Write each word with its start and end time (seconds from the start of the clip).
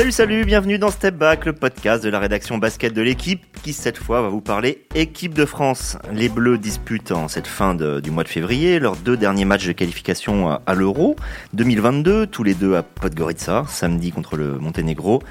Salut, 0.00 0.12
salut, 0.12 0.44
bienvenue 0.46 0.78
dans 0.78 0.90
Step 0.90 1.14
Back, 1.14 1.44
le 1.44 1.52
podcast 1.52 2.02
de 2.02 2.08
la 2.08 2.18
rédaction 2.18 2.56
basket 2.56 2.94
de 2.94 3.02
l'équipe 3.02 3.44
qui 3.62 3.74
cette 3.74 3.98
fois 3.98 4.22
va 4.22 4.28
vous 4.30 4.40
parler 4.40 4.86
équipe 4.94 5.34
de 5.34 5.44
France. 5.44 5.98
Les 6.10 6.30
Bleus 6.30 6.56
disputent 6.56 7.12
en 7.12 7.28
cette 7.28 7.46
fin 7.46 7.74
du 7.74 8.10
mois 8.10 8.24
de 8.24 8.30
février 8.30 8.78
leurs 8.78 8.96
deux 8.96 9.18
derniers 9.18 9.44
matchs 9.44 9.66
de 9.66 9.72
qualification 9.72 10.58
à, 10.64 10.74
l'Euro 10.74 11.16
2022, 11.52 12.28
tous 12.28 12.42
les 12.42 12.54
deux 12.54 12.76
à 12.76 12.82
Podgorica, 12.82 13.66
samedi 13.68 14.10
contre 14.10 14.36
le 14.36 14.58
Monténégro 14.58 15.22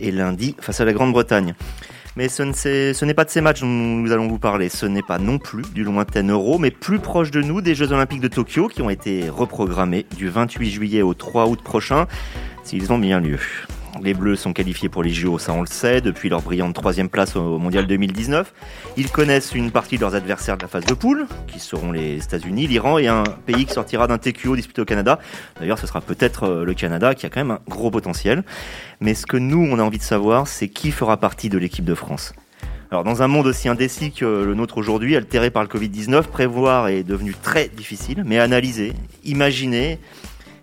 et 0.00 0.10
lundi 0.10 0.56
face 0.62 0.80
à 0.80 0.86
la 0.86 0.94
Grande-Bretagne. 0.94 1.54
Mais 2.16 2.30
ce 2.30 3.04
n'est 3.04 3.12
pas 3.12 3.26
de 3.26 3.30
ces 3.30 3.42
matchs 3.42 3.60
dont 3.60 3.66
nous 3.66 4.12
allons 4.12 4.28
vous 4.28 4.38
parler. 4.38 4.70
Ce 4.70 4.86
n'est 4.86 5.02
pas 5.02 5.18
non 5.18 5.36
plus 5.36 5.64
du 5.74 5.84
lointain 5.84 6.26
euro, 6.26 6.58
mais 6.58 6.70
plus 6.70 7.00
proche 7.00 7.30
de 7.30 7.42
nous 7.42 7.60
des 7.60 7.74
Jeux 7.74 7.92
Olympiques 7.92 8.22
de 8.22 8.28
Tokyo 8.28 8.68
qui 8.68 8.80
ont 8.80 8.88
été 8.88 9.28
reprogrammés 9.28 10.06
du 10.16 10.30
28 10.30 10.70
juillet 10.70 11.02
au 11.02 11.12
3 11.12 11.48
août 11.48 11.60
prochain, 11.62 12.06
s'ils 12.64 12.94
ont 12.94 12.98
bien 12.98 13.20
lieu. 13.20 13.38
Les 14.02 14.14
Bleus 14.14 14.36
sont 14.36 14.52
qualifiés 14.52 14.88
pour 14.88 15.02
les 15.02 15.10
JO, 15.10 15.38
ça 15.38 15.52
on 15.52 15.60
le 15.60 15.66
sait, 15.66 16.00
depuis 16.00 16.28
leur 16.28 16.42
brillante 16.42 16.74
troisième 16.74 17.08
place 17.08 17.36
au 17.36 17.58
Mondial 17.58 17.86
2019. 17.86 18.52
Ils 18.96 19.10
connaissent 19.10 19.54
une 19.54 19.70
partie 19.70 19.96
de 19.96 20.02
leurs 20.02 20.14
adversaires 20.14 20.56
de 20.56 20.62
la 20.62 20.68
phase 20.68 20.84
de 20.84 20.94
poule, 20.94 21.26
qui 21.46 21.58
seront 21.58 21.92
les 21.92 22.16
États-Unis, 22.16 22.66
l'Iran 22.66 22.98
et 22.98 23.06
un 23.06 23.24
pays 23.24 23.66
qui 23.66 23.72
sortira 23.72 24.06
d'un 24.06 24.18
TQO 24.18 24.56
disputé 24.56 24.82
au 24.82 24.84
Canada. 24.84 25.18
D'ailleurs, 25.58 25.78
ce 25.78 25.86
sera 25.86 26.00
peut-être 26.00 26.44
euh, 26.44 26.64
le 26.64 26.74
Canada 26.74 27.14
qui 27.14 27.26
a 27.26 27.30
quand 27.30 27.40
même 27.40 27.52
un 27.52 27.60
gros 27.68 27.90
potentiel. 27.90 28.44
Mais 29.00 29.14
ce 29.14 29.26
que 29.26 29.36
nous, 29.36 29.66
on 29.70 29.78
a 29.78 29.82
envie 29.82 29.98
de 29.98 30.02
savoir, 30.02 30.46
c'est 30.46 30.68
qui 30.68 30.90
fera 30.90 31.16
partie 31.16 31.48
de 31.48 31.58
l'équipe 31.58 31.84
de 31.84 31.94
France. 31.94 32.34
Alors 32.90 33.02
dans 33.02 33.22
un 33.22 33.26
monde 33.26 33.48
aussi 33.48 33.68
indécis 33.68 34.12
que 34.12 34.24
le 34.24 34.54
nôtre 34.54 34.78
aujourd'hui, 34.78 35.16
altéré 35.16 35.50
par 35.50 35.62
le 35.64 35.68
Covid-19, 35.68 36.22
prévoir 36.22 36.86
est 36.86 37.02
devenu 37.02 37.34
très 37.34 37.68
difficile, 37.68 38.22
mais 38.24 38.38
analyser, 38.38 38.92
imaginer, 39.24 39.98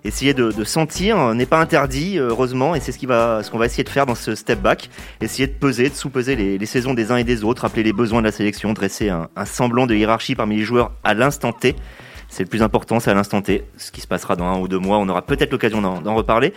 essayer 0.04 0.34
de, 0.34 0.64
sentir 0.64 1.34
n'est 1.34 1.46
pas 1.46 1.60
interdit, 1.60 2.18
heureusement, 2.18 2.76
et 2.76 2.80
c'est 2.80 2.92
ce 2.92 3.00
qu'on 3.00 3.08
va, 3.08 3.42
va 3.54 3.66
essayer 3.66 3.84
de 3.84 3.90
faire 3.90 4.06
dans 4.06 4.16
ce 4.16 4.36
step 4.36 4.60
back. 4.60 4.90
Essayer 5.22 5.48
de 5.48 5.54
peser, 5.54 5.90
de 5.90 5.96
sous-peser 5.96 6.36
les, 6.36 6.66
saisons 6.66 6.94
des 6.94 7.12
uns 7.12 7.18
et 7.18 7.24
des 7.24 7.44
autres, 7.44 7.64
rappeler 7.64 7.84
les 7.84 7.94
besoins 7.94 8.22
de 8.22 8.26
la 8.26 8.32
sélection, 8.32 8.74
dresser 8.74 9.10
un, 9.10 9.30
semblant 9.46 9.88
de 9.88 9.96
hiérarchie 9.96 10.36
parmi 10.36 10.58
les 10.58 10.64
joueurs 10.64 10.92
à 11.04 11.14
l'instant 11.14 11.54
T. 11.54 11.76
C'est 12.30 12.44
le 12.44 12.50
plus 12.50 12.64
important, 12.64 13.00
c'est 13.00 13.12
à 13.12 13.14
l'instant 13.14 13.42
T. 13.42 13.64
Ce 13.78 13.92
qui 13.92 14.02
se 14.02 14.08
passera 14.08 14.36
dans 14.36 14.46
un 14.46 14.60
ou 14.60 14.68
deux 14.68 14.80
mois, 14.80 14.98
on 14.98 15.08
aura 15.08 15.22
peut-être 15.22 15.52
l'occasion 15.52 15.82
d'en 15.82 16.16
reparler. 16.16 16.54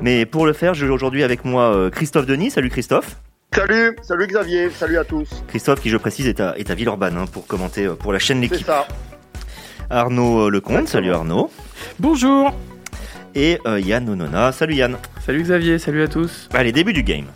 Mais 0.00 0.24
pour 0.24 0.46
le 0.46 0.52
faire, 0.52 0.72
j'ai 0.72 0.88
aujourd'hui 0.88 1.22
avec 1.22 1.44
moi 1.44 1.74
euh, 1.74 1.90
Christophe 1.90 2.26
Denis. 2.26 2.50
Salut 2.50 2.70
Christophe. 2.70 3.16
Salut, 3.54 3.96
salut 4.02 4.26
Xavier, 4.28 4.70
salut 4.70 4.96
à 4.96 5.04
tous. 5.04 5.28
Christophe, 5.48 5.80
qui 5.80 5.90
je 5.90 5.96
précise 5.96 6.26
est 6.28 6.40
à, 6.40 6.56
est 6.56 6.70
à 6.70 6.74
Villeurbanne 6.74 7.16
hein, 7.16 7.24
pour 7.30 7.46
commenter 7.46 7.84
euh, 7.84 7.94
pour 7.94 8.12
la 8.12 8.18
chaîne 8.18 8.40
L'équipe. 8.40 8.58
C'est 8.58 8.64
ça. 8.64 8.86
Arnaud 9.90 10.46
euh, 10.46 10.50
Lecomte, 10.50 10.88
salut 10.88 11.12
Arnaud. 11.12 11.50
Bonjour 11.98 12.54
et 13.34 13.58
euh, 13.66 13.80
Yann 13.80 14.08
Onona. 14.08 14.52
Salut 14.52 14.74
Yann. 14.74 14.96
Salut 15.24 15.42
Xavier, 15.42 15.78
salut 15.78 16.02
à 16.02 16.08
tous. 16.08 16.48
Allez, 16.52 16.72
début 16.72 16.92
du 16.92 17.02
game. 17.02 17.26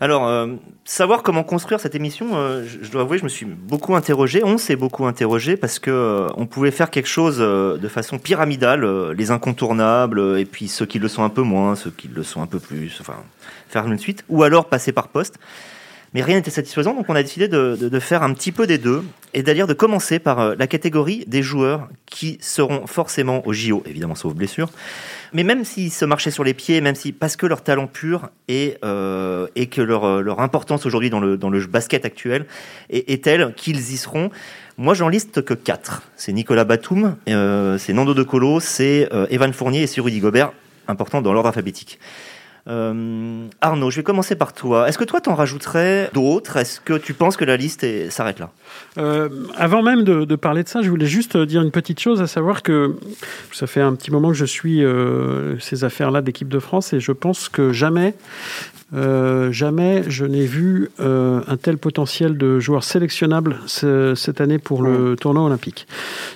Alors, 0.00 0.28
euh, 0.28 0.54
savoir 0.84 1.24
comment 1.24 1.42
construire 1.42 1.80
cette 1.80 1.96
émission, 1.96 2.36
euh, 2.36 2.64
je, 2.64 2.88
dois 2.90 3.02
avouer, 3.02 3.18
je 3.18 3.24
me 3.24 3.28
suis 3.28 3.46
beaucoup 3.46 3.96
interrogé, 3.96 4.44
on 4.44 4.56
s'est 4.56 4.76
beaucoup 4.76 5.06
interrogé 5.06 5.56
parce 5.56 5.80
que 5.80 6.28
on 6.36 6.46
pouvait 6.46 6.70
faire 6.70 6.90
quelque 6.90 7.08
chose 7.08 7.38
de 7.38 7.88
façon 7.88 8.18
pyramidale, 8.18 9.12
les 9.12 9.32
incontournables 9.32 10.38
et 10.38 10.44
puis 10.44 10.68
ceux 10.68 10.86
qui 10.86 11.00
le 11.00 11.08
sont 11.08 11.24
un 11.24 11.30
peu 11.30 11.42
moins, 11.42 11.74
ceux 11.74 11.90
qui 11.90 12.06
le 12.06 12.22
sont 12.22 12.40
un 12.42 12.46
peu 12.46 12.60
plus, 12.60 12.96
enfin 13.00 13.16
faire 13.68 13.86
une 13.86 13.98
suite, 13.98 14.24
ou 14.28 14.44
alors 14.44 14.66
passer 14.66 14.92
par 14.92 15.08
poste. 15.08 15.38
Mais 16.14 16.22
rien 16.22 16.36
n'était 16.36 16.50
satisfaisant, 16.50 16.94
donc 16.94 17.06
on 17.08 17.14
a 17.14 17.22
décidé 17.22 17.48
de, 17.48 17.98
faire 18.00 18.22
un 18.22 18.32
petit 18.32 18.52
peu 18.52 18.66
des 18.66 18.78
deux, 18.78 19.04
et 19.34 19.42
d'ailleurs 19.42 19.66
de 19.66 19.74
commencer 19.74 20.18
par 20.18 20.40
euh, 20.40 20.54
la 20.58 20.66
catégorie 20.66 21.24
des 21.26 21.42
joueurs 21.42 21.88
qui 22.06 22.38
seront 22.40 22.86
forcément 22.86 23.46
au 23.46 23.52
JO, 23.52 23.82
évidemment 23.86 24.14
sauf 24.14 24.34
blessure, 24.34 24.70
mais 25.32 25.42
même 25.42 25.64
s'ils 25.64 25.92
se 25.92 26.04
marchaient 26.04 26.30
sur 26.30 26.44
les 26.44 26.54
pieds, 26.54 26.80
même 26.80 26.94
si 26.94 27.12
parce 27.12 27.36
que 27.36 27.44
leur 27.44 27.62
talent 27.62 27.86
pur 27.86 28.30
et, 28.48 28.78
euh, 28.84 29.48
et 29.54 29.66
que 29.66 29.82
leur, 29.82 30.04
euh, 30.04 30.20
leur 30.22 30.40
importance 30.40 30.86
aujourd'hui 30.86 31.10
dans 31.10 31.20
le, 31.20 31.36
dans 31.36 31.50
le 31.50 31.66
basket 31.66 32.04
actuel 32.06 32.46
est, 32.88 33.10
est 33.10 33.24
telle 33.24 33.52
qu'ils 33.54 33.92
y 33.92 33.96
seront. 33.98 34.30
Moi, 34.78 34.94
j'en 34.94 35.08
liste 35.08 35.42
que 35.42 35.54
quatre. 35.54 36.02
C'est 36.16 36.32
Nicolas 36.32 36.64
Batum, 36.64 37.16
c'est 37.26 37.92
Nando 37.92 38.14
De 38.14 38.22
Colo, 38.22 38.60
c'est 38.60 39.08
Evan 39.28 39.52
Fournier 39.52 39.82
et 39.82 39.86
c'est 39.88 40.00
Rudy 40.00 40.20
Gobert, 40.20 40.52
important 40.86 41.20
dans 41.20 41.32
l'ordre 41.32 41.48
alphabétique. 41.48 41.98
Euh, 42.68 43.46
Arnaud, 43.60 43.90
je 43.90 43.96
vais 43.96 44.02
commencer 44.02 44.34
par 44.34 44.52
toi. 44.52 44.88
Est-ce 44.88 44.98
que 44.98 45.04
toi, 45.04 45.20
t'en 45.20 45.34
rajouterais 45.34 46.10
d'autres? 46.12 46.56
Est-ce 46.58 46.80
que 46.80 46.94
tu 46.94 47.14
penses 47.14 47.36
que 47.36 47.44
la 47.44 47.56
liste 47.56 47.86
s'arrête 48.10 48.38
là? 48.38 48.50
Euh, 48.98 49.28
Avant 49.56 49.82
même 49.82 50.04
de, 50.04 50.36
parler 50.36 50.62
de 50.62 50.68
ça, 50.68 50.82
je 50.82 50.90
voulais 50.90 51.06
juste 51.06 51.36
dire 51.36 51.62
une 51.62 51.70
petite 51.70 52.00
chose, 52.00 52.20
à 52.20 52.26
savoir 52.26 52.62
que 52.62 52.96
ça 53.52 53.66
fait 53.66 53.80
un 53.80 53.94
petit 53.94 54.10
moment 54.10 54.28
que 54.28 54.36
je 54.36 54.44
suis 54.44 54.84
euh, 54.84 55.58
ces 55.58 55.84
affaires-là 55.84 56.20
d'équipe 56.20 56.48
de 56.48 56.58
France 56.58 56.92
et 56.92 57.00
je 57.00 57.12
pense 57.12 57.48
que 57.48 57.72
jamais 57.72 58.14
euh, 58.94 59.52
jamais 59.52 60.02
je 60.08 60.24
n'ai 60.24 60.46
vu 60.46 60.88
euh, 60.98 61.42
un 61.46 61.56
tel 61.58 61.76
potentiel 61.76 62.38
de 62.38 62.58
joueurs 62.58 62.84
sélectionnables 62.84 63.56
cette 63.66 64.40
année 64.40 64.58
pour 64.58 64.82
le 64.82 65.14
tournoi 65.14 65.44
olympique. 65.44 65.86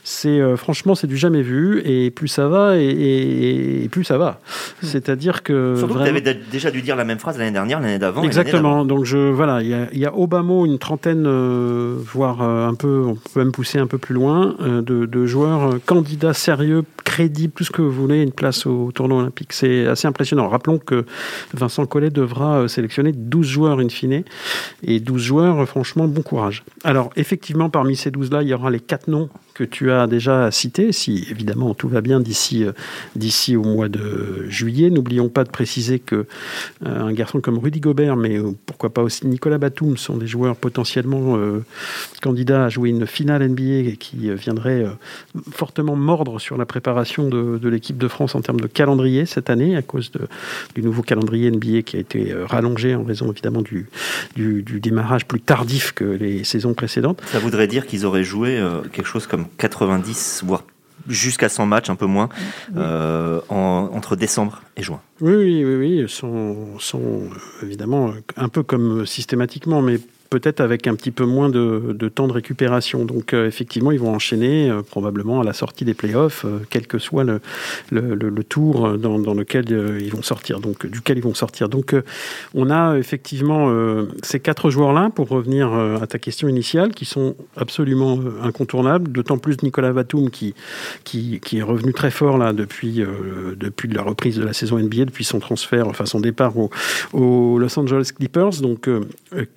C'est 0.05 0.29
euh, 0.29 0.57
franchement 0.57 0.95
c'est 0.95 1.07
du 1.07 1.17
jamais 1.17 1.41
vu 1.41 1.81
et 1.87 2.11
plus 2.11 2.29
ça 2.29 2.49
va 2.49 2.77
et, 2.77 3.89
plus 3.91 4.05
ça 4.05 4.19
va. 4.19 4.41
C'est-à-dire 4.83 5.43
que 5.43 5.77
surtout 5.79 5.95
que 5.95 6.03
tu 6.03 6.09
avais 6.09 6.21
déjà 6.21 6.71
dû 6.71 6.83
dire 6.83 6.95
la 6.97 7.05
même 7.05 7.19
phrase 7.19 7.39
l'année 7.39 7.53
dernière, 7.53 7.81
l'année 7.81 7.99
d'avant. 7.99 8.23
Exactement. 8.23 8.85
Donc 8.85 9.05
je 9.05 9.17
voilà, 9.17 9.63
il 9.63 9.69
y 9.69 9.75
a, 9.75 9.89
y 9.93 10.05
a 10.05 10.15
Obama 10.15 10.67
une 10.67 10.79
trentaine, 10.79 11.27
voire 11.97 12.43
un 12.43 12.75
peu, 12.75 13.03
on 13.07 13.15
peut 13.15 13.41
même 13.41 13.53
pousser 13.53 13.79
un 13.79 13.87
peu 13.87 13.97
plus 13.97 14.15
loin, 14.15 14.57
de, 14.61 15.07
de, 15.07 15.27
joueurs 15.27 15.79
candidats 15.87 16.35
sérieux, 16.35 16.85
crédibles, 17.05 17.53
tout 17.55 17.65
ce 17.65 17.71
que 17.71 17.81
vous 17.81 17.93
voulez, 17.93 18.23
une 18.23 18.33
place 18.33 18.67
au 18.67 18.91
tournoi 18.93 19.21
olympique. 19.21 19.53
C'est 19.53 19.87
assez 19.87 20.07
impressionnant. 20.07 20.49
Rappelons 20.49 20.79
que 20.79 21.07
Vincent 21.55 21.87
Collet 21.87 22.11
devra 22.11 22.42
euh, 22.51 22.69
sélectionner 22.69 23.13
12 23.13 23.47
joueurs 23.47 23.79
in 23.81 23.89
fine. 23.89 24.25
Et 24.83 25.01
12 25.01 25.23
joueurs, 25.23 25.61
euh, 25.61 25.67
franchement, 25.67 26.07
bon 26.09 26.23
courage. 26.23 26.65
Alors, 26.85 27.11
effectivement, 27.17 27.71
parmi 27.71 27.97
ces 27.97 28.11
12-là, 28.11 28.43
il 28.43 28.49
y 28.49 28.55
aura 28.55 28.71
les 28.71 28.81
quatre 28.81 29.09
noms 29.09 29.29
que 29.55 29.65
tu 29.65 29.91
as 29.91 30.07
déjà 30.07 30.51
cités, 30.51 30.93
si 30.93 31.27
évidemment 31.31 31.75
tout 31.75 31.89
va 31.89 32.01
bien 32.01 32.21
d'ici 32.21 32.65
euh, 32.65 32.73
d'ici 33.17 33.57
au 33.57 33.63
mois 33.63 33.89
de 33.89 34.47
juillet. 34.49 34.91
N'oublions 34.91 35.29
pas 35.29 35.45
de 35.45 35.51
préciser 35.51 35.99
que 35.99 36.27
un 36.85 37.13
garçon 37.13 37.41
comme 37.41 37.59
Rudy 37.59 37.81
Gobert, 37.81 38.17
mais 38.17 38.39
pourquoi 38.67 38.91
pas 38.91 39.03
aussi 39.03 39.27
Nicolas 39.27 39.59
Batum, 39.59 39.97
sont 39.97 40.17
des 40.17 40.27
joueurs 40.27 40.57
potentiellement 40.57 41.39
candidats 42.21 42.67
à 42.67 42.69
jouer 42.69 42.91
une 42.91 43.07
finale 43.07 43.47
NBA 43.49 43.97
qui 43.99 44.31
viendraient 44.35 44.87
fortement 45.53 45.97
mordre 45.97 46.39
sur 46.39 46.57
la 46.57 46.67
préparation 46.67 47.29
de, 47.29 47.69
l'équipe 47.69 47.99
de 47.99 48.09
France 48.09 48.35
en 48.35 48.41
termes 48.41 48.61
de 48.61 48.67
calendrier 48.67 49.27
cette 49.27 49.51
année, 49.51 49.77
à 49.77 49.83
cause 49.83 50.11
du 50.75 50.83
nouveau 50.83 51.03
calendrier 51.03 51.51
NBA 51.51 51.83
qui 51.83 51.97
a 51.97 52.01
été 52.01 52.33
euh, 52.33 52.47
rallongé 52.47 52.95
en 52.95 53.05
raison 53.05 53.31
évidemment 53.31 53.63
du, 53.63 53.89
du, 54.37 54.63
démarrage 54.81 55.27
plus 55.27 55.41
tardif 55.41 55.93
que 55.93 56.05
les 56.05 56.45
saisons 56.45 56.75
précédentes. 56.75 57.21
Ça 57.27 57.39
voudrait 57.39 57.67
dire 57.67 57.87
qu'ils 57.87 58.05
auraient 58.05 58.25
joué 58.25 58.59
euh, 58.59 58.81
quelque 58.93 59.07
chose 59.07 59.27
comme 59.27 59.42
90, 59.59 60.43
voire 60.45 60.65
jusqu'à 61.09 61.49
100 61.49 61.67
matchs, 61.67 61.91
un 61.91 61.97
peu 61.97 62.07
moins, 62.07 62.29
euh, 62.77 63.41
entre 63.49 64.17
décembre 64.17 64.63
et 64.77 64.83
juin. 64.83 65.01
Oui, 65.21 65.35
oui, 65.35 65.65
oui, 65.65 65.75
oui. 65.77 66.09
Sont, 66.09 66.79
sont 66.79 67.23
évidemment 67.63 68.13
un 68.37 68.49
peu 68.49 68.63
comme 68.63 69.07
systématiquement, 69.07 69.83
mais 69.83 69.99
peut-être 70.33 70.61
avec 70.61 70.87
un 70.87 70.95
petit 70.95 71.11
peu 71.11 71.27
moins 71.27 71.51
de, 71.51 72.09
temps 72.09 72.27
de 72.27 72.33
récupération. 72.33 73.05
Donc 73.05 73.35
euh, 73.35 73.47
effectivement, 73.47 73.93
ils 73.93 74.01
vont 74.01 74.15
enchaîner 74.15 74.71
euh, 74.71 74.81
probablement 74.81 75.43
à 75.43 75.45
la 75.45 75.53
sortie 75.53 75.85
des 75.85 75.93
playoffs, 75.93 76.47
euh, 76.47 76.61
quel 76.71 76.87
que 76.87 76.99
soit 76.99 77.23
le, 77.25 78.45
tour 78.49 78.97
dans, 78.97 79.19
dans, 79.19 79.35
lequel 79.35 79.67
ils 80.01 80.11
vont 80.11 80.23
sortir, 80.23 80.61
donc 80.61 80.87
duquel 80.87 81.19
ils 81.19 81.23
vont 81.23 81.35
sortir. 81.35 81.69
Donc 81.69 81.95
on 82.55 82.71
a 82.71 82.97
effectivement 82.97 83.71
ces 84.23 84.41
quatre 84.41 84.71
joueurs-là, 84.71 85.11
pour 85.15 85.29
revenir 85.29 85.73
à 85.73 86.07
ta 86.07 86.19
question 86.19 86.49
initiale, 86.49 86.93
qui 86.93 87.05
sont 87.05 87.37
absolument 87.57 88.19
incontournables, 88.43 89.13
d'autant 89.13 89.39
plus 89.39 89.63
Nicolas 89.63 89.93
Batum 89.93 90.31
qui, 90.31 90.55
qui, 91.05 91.41
est 91.53 91.63
revenu 91.63 91.93
très 91.93 92.11
fort 92.11 92.39
là 92.39 92.53
depuis, 92.53 93.03
depuis 93.57 93.89
la 93.89 94.03
reprise 94.03 94.39
de 94.39 94.45
la 94.45 94.53
saison 94.53 94.79
NBA, 94.79 95.05
depuis 95.07 95.25
son 95.25 95.39
transfert, 95.39 95.87
enfin 95.87 96.07
son 96.07 96.21
départ 96.21 96.57
au, 96.59 96.71
au 97.13 97.59
Los 97.59 97.79
Angeles 97.79 98.11
Clippers. 98.17 98.61
Donc 98.61 98.89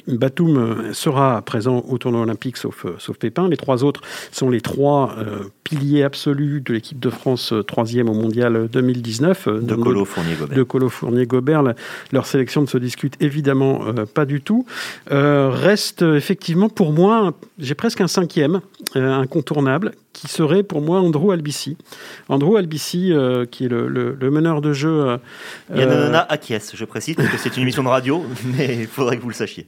Batum 0.08 0.65
euh, 0.66 0.94
sera 0.94 1.42
présent 1.42 1.84
au 1.88 1.98
tournoi 1.98 2.22
olympique, 2.22 2.58
sauf, 2.58 2.86
euh, 2.86 2.96
sauf 3.00 3.18
Pépin. 3.18 3.48
Les 3.50 3.58
trois 3.58 3.84
autres 3.84 4.02
sont 4.32 4.50
les 4.50 4.62
trois 4.62 5.16
euh, 5.18 5.44
piliers 5.64 6.04
absolus 6.04 6.62
de 6.62 6.74
l'équipe 6.74 7.00
de 7.00 7.10
France, 7.10 7.54
troisième 7.68 8.10
au 8.10 8.14
mondial 8.14 8.68
2019. 8.72 9.48
de 9.48 9.76
Colo 9.76 10.06
Fournier-Gobert. 10.06 10.58
De 10.58 10.64
Colo 10.64 10.90
Fournier-Gobert. 10.90 11.64
Leur 12.12 12.26
sélection 12.26 12.62
ne 12.62 12.68
se 12.68 12.78
discute 12.78 13.16
évidemment 13.22 13.82
pas 14.14 14.26
du 14.26 14.42
tout. 14.42 14.66
reste 15.10 16.02
effectivement 16.02 16.70
pour 16.70 16.92
moi, 16.92 17.34
j'ai 17.60 17.76
presque 17.76 18.02
un 18.02 18.08
cinquième 18.08 18.62
incontournable 18.94 19.92
qui 20.14 20.28
serait 20.28 20.64
pour 20.64 20.82
moi 20.82 21.00
Andrew 21.00 21.32
Albici. 21.32 21.78
Andrew 22.30 22.58
Albici, 22.58 23.12
qui 23.52 23.66
est 23.66 23.70
le, 23.70 24.30
meneur 24.30 24.62
de 24.62 24.74
jeu. 24.74 25.18
Yann 25.74 25.90
Nona 25.90 26.26
acquiesce, 26.30 26.76
je 26.76 26.86
précise, 26.86 27.16
parce 27.16 27.30
que 27.30 27.38
c'est 27.38 27.58
une 27.58 27.64
émission 27.64 27.84
de 27.84 27.90
radio, 27.90 28.24
mais 28.46 28.76
il 28.82 28.88
faudrait 28.88 29.18
que 29.18 29.22
vous 29.22 29.30
le 29.30 29.36
sachiez. 29.36 29.68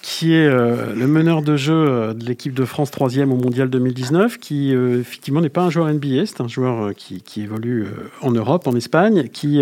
Qui 0.00 0.34
est 0.34 0.46
euh, 0.46 0.94
le 0.94 1.06
meneur 1.06 1.42
de 1.42 1.56
jeu 1.56 1.74
euh, 1.74 2.14
de 2.14 2.24
l'équipe 2.24 2.54
de 2.54 2.64
France 2.64 2.90
3e 2.90 3.30
au 3.30 3.36
Mondial 3.36 3.68
2019, 3.68 4.38
qui 4.38 4.74
euh, 4.74 5.00
effectivement 5.00 5.40
n'est 5.40 5.48
pas 5.48 5.62
un 5.62 5.70
joueur 5.70 5.92
NBA, 5.92 6.26
c'est 6.26 6.40
un 6.40 6.48
joueur 6.48 6.94
qui, 6.94 7.22
évolue 7.36 7.86
en 8.20 8.30
Europe, 8.30 8.66
en 8.66 8.76
Espagne, 8.76 9.28
qui, 9.32 9.60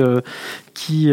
qui 0.75 1.11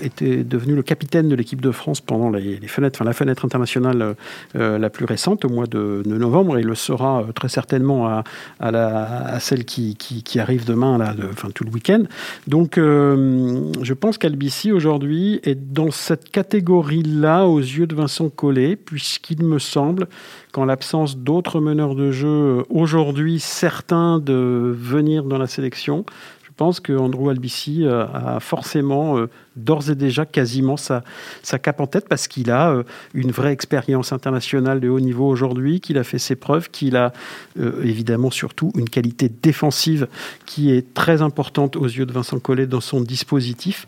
était 0.00 0.44
devenu 0.44 0.74
le 0.74 0.82
capitaine 0.82 1.28
de 1.28 1.34
l'équipe 1.34 1.60
de 1.60 1.70
France 1.70 2.00
pendant 2.00 2.30
les, 2.30 2.58
fenêtres, 2.66 2.98
enfin, 2.98 3.04
la 3.04 3.12
fenêtre 3.12 3.44
internationale 3.44 4.14
la 4.54 4.90
plus 4.90 5.06
récente, 5.06 5.44
au 5.44 5.48
mois 5.48 5.66
de, 5.66 6.02
novembre, 6.04 6.58
et 6.58 6.60
il 6.60 6.66
le 6.66 6.74
sera 6.74 7.24
très 7.34 7.48
certainement 7.48 8.22
à, 8.60 9.40
celle 9.40 9.64
qui, 9.64 9.96
qui, 9.96 10.38
arrive 10.38 10.66
demain, 10.66 10.98
là, 10.98 11.14
enfin 11.32 11.48
tout 11.54 11.64
le 11.64 11.70
week-end. 11.70 12.02
Donc 12.46 12.76
je 12.76 13.92
pense 13.94 14.18
qu'Albici 14.18 14.72
aujourd'hui 14.72 15.40
est 15.42 15.58
dans 15.72 15.90
cette 15.90 16.30
catégorie-là 16.30 17.46
aux 17.46 17.60
yeux 17.60 17.86
de 17.86 17.95
Vincent 17.96 18.28
Collet, 18.28 18.76
puisqu'il 18.76 19.42
me 19.42 19.58
semble 19.58 20.08
qu'en 20.52 20.64
l'absence 20.64 21.16
d'autres 21.16 21.60
meneurs 21.60 21.94
de 21.94 22.12
jeu 22.12 22.28
euh, 22.28 22.62
aujourd'hui 22.70 23.40
certains 23.40 24.18
de 24.18 24.74
venir 24.78 25.24
dans 25.24 25.38
la 25.38 25.46
sélection, 25.46 26.04
je 26.44 26.50
pense 26.56 26.80
que 26.80 26.92
Andrew 26.92 27.28
Albici 27.28 27.84
euh, 27.84 28.06
a 28.06 28.40
forcément 28.40 29.18
euh, 29.18 29.28
d'ores 29.56 29.90
et 29.90 29.94
déjà 29.94 30.26
quasiment 30.26 30.76
sa, 30.76 31.02
sa 31.42 31.58
cape 31.58 31.80
en 31.80 31.86
tête 31.86 32.08
parce 32.08 32.28
qu'il 32.28 32.50
a 32.50 32.70
euh, 32.70 32.82
une 33.14 33.30
vraie 33.30 33.52
expérience 33.52 34.12
internationale 34.12 34.80
de 34.80 34.88
haut 34.88 35.00
niveau 35.00 35.26
aujourd'hui, 35.28 35.80
qu'il 35.80 35.98
a 35.98 36.04
fait 36.04 36.18
ses 36.18 36.36
preuves, 36.36 36.70
qu'il 36.70 36.96
a 36.96 37.12
euh, 37.58 37.82
évidemment 37.82 38.30
surtout 38.30 38.72
une 38.76 38.88
qualité 38.88 39.28
défensive 39.28 40.08
qui 40.44 40.72
est 40.72 40.94
très 40.94 41.22
importante 41.22 41.76
aux 41.76 41.86
yeux 41.86 42.06
de 42.06 42.12
Vincent 42.12 42.38
Collet 42.38 42.66
dans 42.66 42.80
son 42.80 43.00
dispositif. 43.00 43.86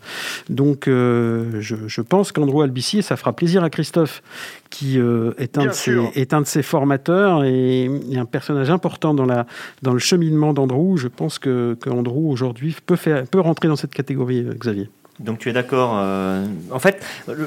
Donc 0.49 0.87
euh, 0.87 1.61
je, 1.61 1.75
je, 1.87 2.01
pense 2.01 2.31
qu'Andrew 2.31 2.63
Albici, 2.63 2.99
et 2.99 3.01
ça 3.01 3.15
fera 3.15 3.33
plaisir 3.33 3.63
à 3.63 3.69
Christophe, 3.69 4.23
qui 4.69 4.97
est, 4.97 5.57
un 5.57 5.65
de 5.65 5.71
ses, 5.71 5.97
est 6.15 6.33
un 6.33 6.41
de 6.41 6.47
ses 6.47 6.61
formateurs 6.61 7.43
et, 7.43 7.85
et, 8.11 8.17
un 8.17 8.25
personnage 8.25 8.69
important 8.69 9.13
dans, 9.13 9.25
la, 9.25 9.47
dans 9.81 9.93
le 9.93 9.99
cheminement 9.99 10.53
d'Andrew, 10.53 10.97
je 10.97 11.07
pense 11.07 11.39
que, 11.39 11.75
que 11.79 11.89
Andrew 11.89 12.29
aujourd'hui 12.29 12.75
peut, 12.85 12.95
faire, 12.95 13.25
peut 13.25 13.39
rentrer 13.39 13.67
dans 13.67 13.75
cette 13.75 13.93
catégorie, 13.93 14.45
Xavier. 14.57 14.89
Donc 15.19 15.39
tu 15.39 15.49
es 15.49 15.53
d'accord. 15.53 15.93
Euh... 15.95 16.45
En 16.71 16.79
fait, 16.79 17.03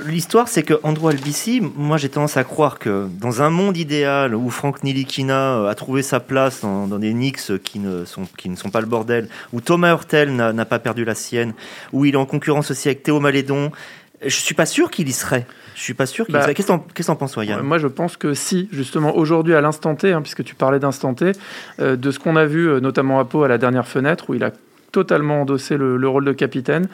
l'histoire, 0.07 0.49
c'est 0.49 0.63
que 0.63 0.75
Andrew 0.83 1.09
Albici, 1.09 1.63
moi 1.77 1.97
j'ai 1.97 2.11
tendance 2.11 2.37
à 2.37 2.45
croire 2.45 2.79
que 2.79 3.09
dans 3.21 3.43
un 3.43 3.51
monde 3.51 3.77
idéal 3.77 4.35
où 4.35 4.51
Frank 4.51 4.85
Nilikina 4.85 5.57
euh, 5.57 5.69
a 5.69 5.75
trouvé 5.75 6.03
sa 6.03 6.21
place 6.21 6.61
dans, 6.61 6.87
dans, 6.87 6.99
des 6.99 7.13
Knicks 7.13 7.63
qui 7.63 7.79
ne, 7.79 8.05
sont, 8.05 8.27
qui 8.37 8.51
ne 8.51 8.57
sont 8.57 8.71
pas 8.71 8.81
le 8.81 8.87
bordel, 8.87 9.29
où 9.53 9.61
Thomas 9.61 9.93
Hurtel 9.93 10.35
n'a 10.35 10.65
pas 10.65 10.79
perdu 10.79 11.05
la 11.05 11.15
sienne, 11.15 11.55
où 11.93 12.05
il 12.05 12.15
est 12.15 12.19
en 12.19 12.27
concurrence 12.27 12.71
aussi 12.71 12.89
avec 12.89 13.03
Théo 13.03 13.21
Malédon, 13.21 13.73
je 14.25 14.37
suis 14.37 14.55
pas 14.55 14.67
sûr 14.67 14.91
qu'il 14.91 15.09
y 15.09 15.13
serait. 15.13 15.47
Je 15.75 15.81
suis 15.81 15.95
pas 15.95 16.07
sûr 16.07 16.27
qu'il 16.27 16.35
bah, 16.35 16.53
Qu'est-ce 16.55 16.73
que 16.73 17.03
t'en 17.03 17.17
penses, 17.17 17.37
Yann 17.37 17.63
Moi, 17.63 17.79
je 17.79 17.89
pense 17.89 18.17
que 18.17 18.35
si, 18.35 18.69
justement, 18.71 19.17
aujourd'hui, 19.17 19.55
à 19.55 19.61
l'instant 19.61 19.95
T, 19.95 20.13
hein, 20.13 20.21
puisque 20.21 20.45
tu 20.45 20.55
parlais 20.55 20.79
d'instant 20.79 21.15
T, 21.15 21.33
euh, 21.81 21.97
de 21.97 22.11
ce 22.11 22.19
qu'on 22.19 22.37
a 22.37 22.45
vu, 22.45 22.81
notamment 22.81 23.19
à 23.19 23.25
Pau, 23.25 23.43
à 23.43 23.49
la 23.49 23.59
dernière 23.59 23.89
fenêtre, 23.89 24.27
où 24.29 24.35
il 24.35 24.45
a 24.45 24.53
totalement 24.93 25.41
endossé 25.41 25.77
le, 25.77 25.97
le 25.97 26.09
rôle 26.09 26.25
de 26.25 26.33
capitaine, 26.33 26.87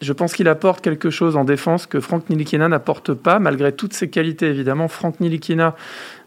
je 0.00 0.12
pense 0.12 0.34
qu'il 0.34 0.48
apporte 0.48 0.80
quelque 0.82 1.10
chose 1.10 1.36
en 1.36 1.44
défense 1.44 1.86
que 1.86 2.00
Franck 2.00 2.28
Nilikina 2.30 2.68
n'apporte 2.68 3.14
pas, 3.14 3.38
malgré 3.38 3.72
toutes 3.72 3.94
ses 3.94 4.10
qualités 4.10 4.46
évidemment. 4.46 4.88
Franck 4.88 5.20
Nilikina 5.20 5.74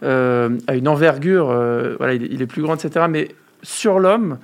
euh, 0.04 0.58
a 0.68 0.76
une 0.76 0.88
envergure, 0.88 1.50
euh, 1.52 1.96
il, 2.14 2.42
est 2.42 2.48
plus 2.48 2.62
grand, 2.62 2.84
etc. 2.84 3.06
Mais 3.10 3.30
sur 3.64 4.00
l'homme, 4.00 4.38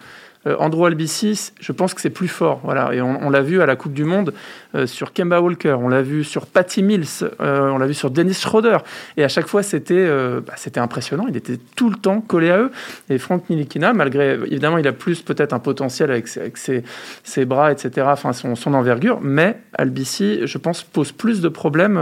Andrew 0.45 0.85
Albici, 0.85 1.51
je 1.59 1.71
pense 1.71 1.93
que 1.93 2.01
c'est 2.01 2.09
plus 2.09 2.27
fort. 2.27 2.59
Voilà. 2.63 2.93
Et 2.93 3.01
on, 3.01 3.29
l'a 3.29 3.41
vu 3.41 3.61
à 3.61 3.65
la 3.65 3.75
Coupe 3.75 3.93
du 3.93 4.03
Monde 4.03 4.33
euh, 4.75 4.85
sur 4.85 5.13
Kemba 5.13 5.41
Walker, 5.41 5.75
on 5.79 5.87
l'a 5.87 6.01
vu 6.01 6.23
sur 6.23 6.45
Patty 6.45 6.83
Mills, 6.83 7.05
euh, 7.39 7.69
on 7.69 7.77
l'a 7.77 7.87
vu 7.87 7.93
sur 7.93 8.11
Dennis 8.11 8.35
Schroeder. 8.35 8.77
Et 9.17 9.23
à 9.23 9.27
chaque 9.27 9.47
fois, 9.47 9.63
c'était 9.63 9.93
euh, 9.95 10.41
bah, 10.41 10.53
impressionnant. 10.81 11.25
Il 11.29 11.37
était 11.37 11.57
tout 11.75 11.89
le 11.89 11.95
temps 11.95 12.21
collé 12.21 12.49
à 12.49 12.57
eux. 12.57 12.71
Et 13.09 13.17
Frank 13.17 13.49
Nilikina, 13.49 13.93
malgré, 13.93 14.33
évidemment, 14.33 14.77
il 14.77 14.87
a 14.87 14.93
plus 14.93 15.21
peut-être 15.21 15.53
un 15.53 15.59
potentiel 15.59 16.11
avec, 16.11 16.27
ses, 16.27 17.45
bras, 17.45 17.71
etc., 17.71 18.07
enfin 18.09 18.33
son, 18.33 18.73
envergure, 18.73 19.19
mais 19.21 19.57
Albici, 19.73 20.45
je 20.45 20.57
pense, 20.57 20.83
pose 20.83 21.11
plus 21.11 21.41
de 21.41 21.49
problèmes 21.49 21.97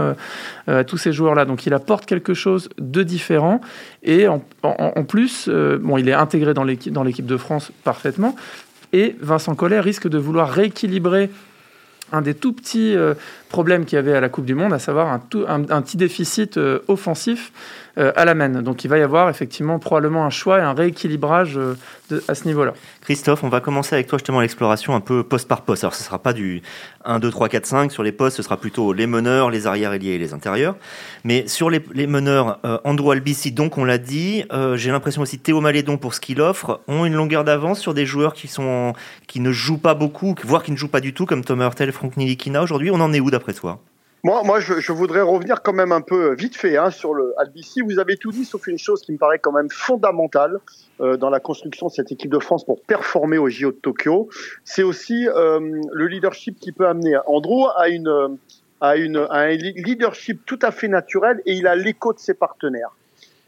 euh, 0.68 0.80
à 0.80 0.84
tous 0.84 0.96
ces 0.96 1.12
joueurs-là. 1.12 1.44
Donc 1.44 1.66
il 1.66 1.74
apporte 1.74 2.06
quelque 2.06 2.34
chose 2.34 2.68
de 2.78 3.02
différent. 3.02 3.60
Et 4.02 4.28
en, 4.28 4.42
en, 4.62 5.04
plus, 5.04 5.46
euh, 5.48 5.78
bon, 5.80 5.96
il 5.96 6.08
est 6.08 6.12
intégré 6.12 6.54
dans 6.54 6.64
l'équipe 6.64 7.26
de 7.26 7.36
France 7.36 7.72
parfaitement. 7.84 8.31
Et 8.92 9.16
Vincent 9.20 9.54
Collet 9.54 9.80
risque 9.80 10.08
de 10.08 10.18
vouloir 10.18 10.50
rééquilibrer 10.50 11.30
un 12.12 12.20
des 12.20 12.34
tout 12.34 12.52
petits 12.52 12.94
euh, 12.94 13.14
problèmes 13.52 13.84
qu'il 13.84 13.96
y 13.96 13.98
avait 13.98 14.14
à 14.14 14.20
la 14.20 14.28
Coupe 14.28 14.46
du 14.46 14.56
Monde, 14.56 14.72
à 14.72 14.80
savoir 14.80 15.12
un, 15.12 15.20
tout, 15.20 15.44
un, 15.46 15.60
petit 15.82 15.96
déficit 15.96 16.56
euh, 16.56 16.80
offensif 16.88 17.52
euh, 17.98 18.10
à 18.16 18.24
la 18.24 18.34
main. 18.34 18.48
Donc 18.48 18.84
il 18.84 18.88
va 18.88 18.98
y 18.98 19.02
avoir 19.02 19.28
effectivement 19.28 19.78
probablement 19.78 20.24
un 20.24 20.30
choix 20.30 20.58
et 20.58 20.62
un 20.62 20.72
rééquilibrage 20.72 21.58
euh, 21.58 21.76
à 22.26 22.34
ce 22.34 22.46
niveau-là. 22.46 22.72
Christophe, 23.02 23.44
on 23.44 23.48
va 23.48 23.60
commencer 23.60 23.94
avec 23.94 24.06
toi 24.06 24.18
justement 24.18 24.40
l'exploration 24.40 24.94
un 24.94 25.00
peu 25.00 25.22
poste 25.22 25.46
par 25.48 25.62
poste. 25.62 25.84
Alors 25.84 25.94
ce 25.94 26.02
ne 26.02 26.06
sera 26.06 26.18
pas 26.18 26.32
du 26.32 26.62
1, 27.04 27.18
2, 27.18 27.30
3, 27.30 27.48
4, 27.50 27.66
5 27.66 27.92
sur 27.92 28.02
les 28.02 28.12
postes, 28.12 28.38
ce 28.38 28.42
sera 28.42 28.56
plutôt 28.56 28.92
les 28.92 29.06
meneurs, 29.06 29.50
les 29.50 29.66
arrières 29.66 29.92
ailiers 29.92 30.12
et 30.12 30.18
les 30.18 30.32
intérieurs. 30.32 30.76
Mais 31.24 31.46
sur 31.46 31.68
les, 31.68 31.80
meneurs, 32.06 32.60
Andrew 32.84 33.10
Albici, 33.10 33.52
donc 33.52 33.76
on 33.76 33.84
l'a 33.84 33.98
dit, 33.98 34.44
j'ai 34.74 34.90
l'impression 34.90 35.22
aussi 35.22 35.38
Théo 35.38 35.60
Malédon 35.60 35.96
pour 35.96 36.14
ce 36.14 36.20
qu'il 36.20 36.40
offre, 36.40 36.80
ont 36.86 37.04
une 37.04 37.14
longueur 37.14 37.44
d'avance 37.44 37.80
sur 37.80 37.92
des 37.92 38.06
joueurs 38.06 38.34
qui, 38.34 38.46
sont, 38.46 38.92
qui 39.26 39.40
ne 39.40 39.50
jouent 39.50 39.78
pas 39.78 39.94
beaucoup, 39.94 40.34
voire 40.44 40.62
qui 40.62 40.70
ne 40.70 40.76
jouent 40.76 40.88
pas 40.88 41.00
du 41.00 41.12
tout, 41.12 41.26
comme 41.26 41.44
Thomas 41.44 41.64
Hurtel 41.64 41.90
Franck 41.90 42.16
Nilikina. 42.16 42.62
Aujourd'hui, 42.62 42.90
on 42.92 43.00
en 43.00 43.12
est 43.12 43.20
où 43.20 43.30
d'après 43.30 43.41
moi, 44.24 44.42
moi 44.44 44.60
je, 44.60 44.92
voudrais 44.92 45.20
revenir 45.20 45.62
quand 45.62 45.72
même 45.72 45.90
un 45.90 46.00
peu 46.00 46.34
vite 46.34 46.56
fait 46.56 46.76
hein, 46.76 46.90
sur 46.90 47.12
le 47.12 47.34
Albici. 47.38 47.80
Vous 47.80 47.98
avez 47.98 48.16
tout 48.16 48.30
dit, 48.30 48.44
sauf 48.44 48.68
une 48.68 48.78
chose 48.78 49.02
qui 49.02 49.10
me 49.10 49.18
paraît 49.18 49.40
quand 49.40 49.50
même 49.50 49.68
fondamentale 49.68 50.60
euh, 51.00 51.16
dans 51.16 51.28
la 51.28 51.40
construction 51.40 51.88
de 51.88 51.92
cette 51.92 52.12
équipe 52.12 52.30
de 52.30 52.38
France 52.38 52.64
pour 52.64 52.80
performer 52.82 53.38
au 53.38 53.48
JO 53.48 53.72
de 53.72 53.76
Tokyo. 53.76 54.28
C'est 54.64 54.84
aussi 54.84 55.26
euh, 55.28 55.58
le 55.92 56.06
leadership 56.06 56.60
qui 56.60 56.70
peut 56.70 56.86
amener. 56.86 57.16
Andrew 57.26 57.66
a 57.76 57.88
une, 57.88 58.38
a 58.80 58.96
une 58.96 59.16
a 59.16 59.38
un 59.38 59.56
leadership 59.56 60.46
tout 60.46 60.58
à 60.62 60.70
fait 60.70 60.88
naturel 60.88 61.42
et 61.44 61.54
il 61.54 61.66
a 61.66 61.74
l'écho 61.74 62.12
de 62.12 62.20
ses 62.20 62.34
partenaires. 62.34 62.94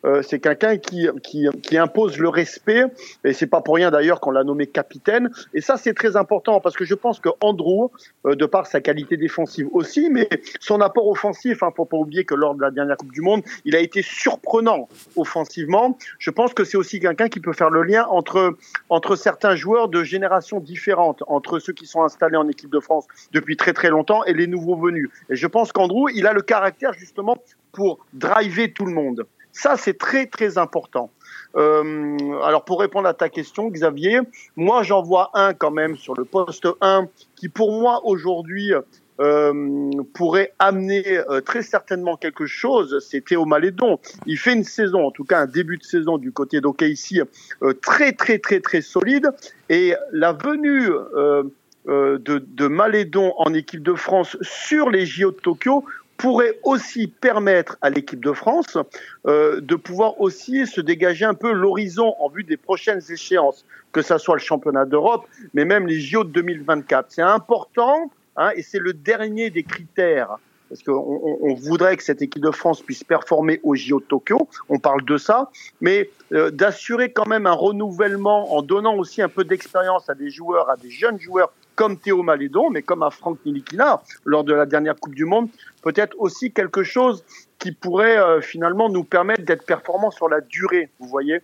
Euh, 0.05 0.23
c'est 0.23 0.39
quelqu'un 0.39 0.77
qui, 0.77 1.09
qui, 1.23 1.49
qui, 1.63 1.79
impose 1.79 2.19
le 2.19 2.29
respect, 2.29 2.85
et 3.25 3.33
c'est 3.33 3.47
pas 3.47 3.61
pour 3.61 3.77
rien 3.77 3.91
d'ailleurs 3.91 4.21
qu'on 4.21 4.31
l'a 4.31 4.45
nommé 4.45 4.67
capitaine. 4.67 5.31
Et 5.55 5.61
ça, 5.61 5.77
c'est 5.77 5.95
très 5.95 6.17
important 6.17 6.61
parce 6.61 6.77
que 6.77 6.85
je 6.85 6.95
pense 6.95 7.21
que 7.21 7.31
Andrew, 7.41 7.91
euh, 8.27 8.35
de 8.35 8.47
par 8.47 8.67
sa 8.67 8.81
qualité 8.81 9.17
défensive 9.17 9.69
aussi, 9.73 10.11
mais 10.11 10.29
son 10.61 10.81
apport 10.81 11.09
offensif, 11.09 11.63
hein, 11.63 11.71
faut 11.75 11.85
pas 11.85 11.97
oublier 11.97 12.25
que 12.25 12.35
lors 12.35 12.55
de 12.55 12.61
la 12.61 12.71
dernière 12.71 12.97
Coupe 12.97 13.13
du 13.13 13.23
Monde, 13.23 13.43
il 13.65 13.75
a 13.75 13.81
été 13.81 14.03
surprenant 14.03 14.89
offensivement. 15.17 15.97
Je 16.19 16.31
pense 16.31 16.53
que 16.53 16.65
c'est 16.65 16.77
aussi 16.77 17.01
quelqu'un 17.01 17.29
qui 17.29 17.41
peut 17.41 17.53
faire 17.53 17.71
le 17.71 17.83
lien 17.83 18.07
entre 18.11 18.57
entre 18.91 19.17
certains 19.17 19.57
joueurs 19.57 19.89
de 19.89 20.05
générations 20.05 20.61
différentes, 20.61 21.23
entre 21.27 21.59
ceux 21.59 21.73
qui 21.73 21.87
sont 21.87 22.03
installés 22.03 22.37
en 22.37 22.49
équipe 22.49 22.71
de 22.71 22.81
France 22.81 23.07
depuis 23.33 23.57
très 23.57 23.73
très 23.73 23.89
longtemps 23.89 24.25
et 24.25 24.35
les 24.35 24.47
nouveaux 24.47 24.77
venus. 24.77 25.09
Et 25.31 25.37
je 25.37 25.47
pense 25.47 25.73
qu'Andrew, 25.73 26.11
il 26.15 26.27
a 26.27 26.33
le 26.33 26.43
caractère 26.43 26.93
justement 26.93 27.37
pour 27.73 28.05
driver 28.13 28.73
tout 28.73 28.85
le 28.85 28.93
monde. 28.93 29.27
Ça, 29.55 29.77
c'est 29.77 29.97
très, 29.97 30.27
très 30.27 30.59
important. 30.59 31.11
Euh, 31.57 32.17
alors, 32.43 32.65
pour 32.65 32.81
répondre 32.81 33.09
à 33.09 33.15
ta 33.15 33.29
question, 33.29 33.69
Xavier, 33.71 34.19
moi, 34.57 34.83
j'en 34.83 35.01
vois 35.01 35.31
un 35.35 35.55
quand 35.55 35.71
même 35.71 35.97
sur 35.97 36.15
le 36.15 36.25
poste 36.25 36.67
1 36.81 37.07
qui, 37.37 37.49
pour 37.49 37.73
moi, 37.73 38.01
aujourd'hui, 38.05 38.73
euh, 39.21 39.93
pourrait 40.13 40.53
amener 40.59 41.19
euh, 41.19 41.41
très 41.41 41.63
certainement 41.63 42.17
quelque 42.17 42.47
chose, 42.47 42.99
c'est 43.09 43.25
Théo 43.25 43.45
Malédon. 43.45 44.01
Il 44.27 44.37
fait 44.37 44.55
une 44.55 44.65
saison, 44.65 45.07
en 45.07 45.13
tout 45.13 45.23
cas 45.23 45.39
un 45.39 45.47
début 45.47 45.79
de 45.79 45.85
saison 45.85 46.19
du 46.19 46.33
côté 46.33 46.61
d'OKC, 46.61 47.23
euh, 47.63 47.75
très 47.75 48.13
très 48.13 48.41
très 48.41 48.59
très 48.59 48.81
solide. 48.81 49.31
Et 49.69 49.95
la 50.11 50.33
venue 50.33 50.91
euh, 50.91 51.45
de, 51.87 52.39
de 52.39 52.67
Malédon 52.67 53.33
en 53.37 53.55
équipe 53.55 53.85
de 53.85 53.95
France 53.95 54.37
sur 54.41 54.91
les 54.91 55.07
JO 55.07 55.31
de 55.31 55.37
Tokyo 55.37 55.85
pourrait 56.25 56.59
aussi 56.63 57.07
permettre 57.07 57.77
à 57.83 57.91
l'équipe 57.91 58.25
de 58.25 58.33
France 58.33 58.79
euh, 59.27 59.61
de 59.61 59.75
pouvoir 59.75 60.23
aussi 60.23 60.67
se 60.67 60.81
dégager 60.81 61.27
un 61.27 61.35
peu 61.35 61.53
l'horizon 61.53 62.15
en 62.19 62.31
vue 62.31 62.45
des 62.45 62.57
prochaines 62.57 63.03
échéances, 63.11 63.67
que 63.93 64.01
ça 64.01 64.17
soit 64.17 64.37
le 64.37 64.41
championnat 64.41 64.87
d'Europe, 64.87 65.27
mais 65.53 65.67
même 65.67 65.87
les 65.87 66.01
JO 66.01 66.25
de 66.25 66.31
2024. 66.31 67.09
C'est 67.11 67.21
important 67.21 68.11
hein, 68.39 68.53
et 68.57 68.63
c'est 68.63 68.79
le 68.79 68.95
dernier 68.95 69.51
des 69.51 69.65
critères 69.65 70.39
parce 70.71 70.83
qu'on 70.83 71.39
on 71.43 71.55
voudrait 71.55 71.95
que 71.99 72.03
cette 72.03 72.23
équipe 72.23 72.43
de 72.43 72.51
France 72.51 72.81
puisse 72.81 73.05
performer 73.05 73.61
au 73.63 73.75
JO 73.75 74.01
de 74.01 74.07
Tokyo, 74.07 74.49
on 74.71 74.79
parle 74.79 75.05
de 75.05 75.19
ça, 75.19 75.51
mais 75.83 76.09
euh, 76.33 76.51
d'assurer 76.51 77.13
quand 77.13 77.27
même 77.27 77.47
un 77.47 77.53
renouvellement 77.53 78.57
en 78.57 78.63
donnant 78.63 78.97
aussi 78.97 79.21
un 79.21 79.29
peu 79.29 79.45
d'expérience 79.45 80.09
à 80.09 80.15
des 80.15 80.31
joueurs, 80.31 80.71
à 80.71 80.77
des 80.77 80.91
jeunes 80.91 81.21
joueurs 81.21 81.53
comme 81.75 81.99
Théo 81.99 82.23
Malédon, 82.23 82.71
mais 82.71 82.83
comme 82.83 83.03
à 83.03 83.11
Franck 83.11 83.39
Nilikina 83.45 84.03
lors 84.25 84.45
de 84.45 84.55
la 84.55 84.67
dernière 84.67 84.97
Coupe 84.97 85.15
du 85.15 85.25
Monde, 85.25 85.49
peut-être 85.83 86.15
aussi 86.19 86.53
quelque 86.53 86.83
chose 86.83 87.25
qui 87.59 87.73
pourrait 87.73 88.19
euh, 88.19 88.41
finalement 88.41 88.91
nous 88.91 89.05
permettre 89.05 89.43
d'être 89.43 89.65
performants 89.65 90.11
sur 90.11 90.29
la 90.29 90.41
durée, 90.41 90.91
vous 90.99 91.09
voyez. 91.09 91.41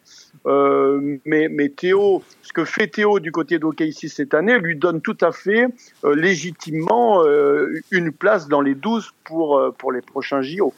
Euh, 0.47 1.17
mais, 1.25 1.49
mais 1.49 1.69
Théo, 1.71 2.23
ce 2.43 2.53
que 2.53 2.65
fait 2.65 2.89
Théo 2.89 3.21
du 3.21 3.33
côté 3.33 3.59
d'OKC 3.59 4.09
cette 4.09 4.35
année 4.35 4.59
lui 4.59 4.77
donne 4.77 5.01
tout 5.01 5.17
à 5.21 5.33
fait 5.33 5.67
euh, 6.05 6.15
légitimement 6.15 7.25
euh, 7.25 7.81
une 7.91 8.13
place 8.13 8.49
dans 8.49 8.61
les 8.61 8.75
12 8.75 9.13
pour, 9.25 9.59
euh, 9.59 9.71
pour 9.71 9.93
les 9.93 10.03
prochains 10.03 10.43
JO. 10.43 10.75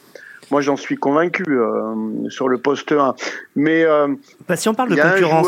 Moi 0.51 0.61
j'en 0.61 0.75
suis 0.75 0.95
convaincu 0.95 1.43
euh, 1.47 2.29
sur 2.29 2.47
le 2.47 2.57
poste 2.57 2.91
1. 2.91 3.15
Mais 3.55 3.83
euh, 3.83 4.07
bah, 4.47 4.55
si 4.55 4.69
on 4.69 4.73
parle 4.73 4.89
de 4.89 5.01
concurrence, 5.01 5.47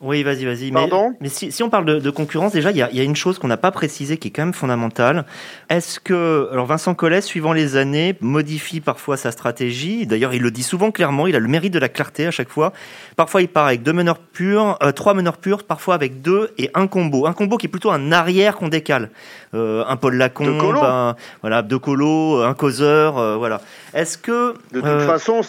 oui, 0.00 0.22
vas-y, 0.22 0.44
vas-y. 0.44 0.70
Pardon? 0.70 1.14
mais, 1.20 1.28
si, 1.28 1.52
si, 1.52 1.62
on 1.62 1.70
parle 1.70 1.84
de, 1.84 1.98
de 1.98 2.10
concurrence, 2.10 2.52
déjà 2.52 2.70
il 2.70 2.76
y 2.76 2.82
a, 2.82 2.90
y 2.92 3.00
a, 3.00 3.02
une 3.02 3.16
chose 3.16 3.38
qu'on 3.38 3.48
n'a 3.48 3.56
pas 3.56 3.70
précisée 3.70 4.16
qui 4.16 4.28
est 4.28 4.30
quand 4.30 4.44
même 4.44 4.54
fondamentale. 4.54 5.24
Est-ce 5.68 6.00
que 6.00 6.48
alors 6.52 6.66
Vincent 6.66 6.94
Collet, 6.94 7.20
suivant 7.20 7.52
les 7.52 7.76
années, 7.76 8.16
modifie 8.20 8.80
parfois 8.80 9.16
sa 9.16 9.32
stratégie? 9.32 10.06
D'ailleurs, 10.06 10.34
il 10.34 10.42
le 10.42 10.50
dit 10.50 10.62
souvent 10.62 10.90
clairement. 10.90 11.26
Il 11.26 11.36
a 11.36 11.40
le 11.40 11.48
mérite 11.48 11.72
de 11.72 11.78
la 11.78 11.88
clarté 11.88 12.26
à 12.26 12.30
chaque 12.30 12.48
fois. 12.48 12.72
Parfois, 13.16 13.42
il 13.42 13.48
part 13.48 13.66
avec 13.66 13.82
deux 13.82 13.92
meneurs 13.92 14.18
purs, 14.18 14.78
trois 14.94 15.14
meneurs 15.14 15.38
purs, 15.38 15.64
parfois 15.64 15.94
avec 15.94 16.22
deux 16.22 16.50
et 16.58 16.70
un 16.74 16.86
combo. 16.86 17.26
Un 17.26 17.32
combo 17.32 17.56
qui 17.56 17.66
est 17.66 17.70
plutôt 17.70 17.90
un 17.90 18.12
arrière 18.12 18.56
qu'on 18.56 18.68
décale. 18.68 19.10
un 19.52 19.96
Paul 19.96 20.16
Lacombe, 20.16 20.76
un, 20.82 21.16
voilà, 21.42 21.62
deux 21.62 21.78
colos, 21.78 22.42
un 22.42 22.54
causeur, 22.54 23.38
voilà. 23.38 23.60
Est-ce 23.94 24.16
que 24.16 24.29
de 24.30 24.54
toute 24.72 24.84
euh, 24.84 25.06
façon, 25.06 25.42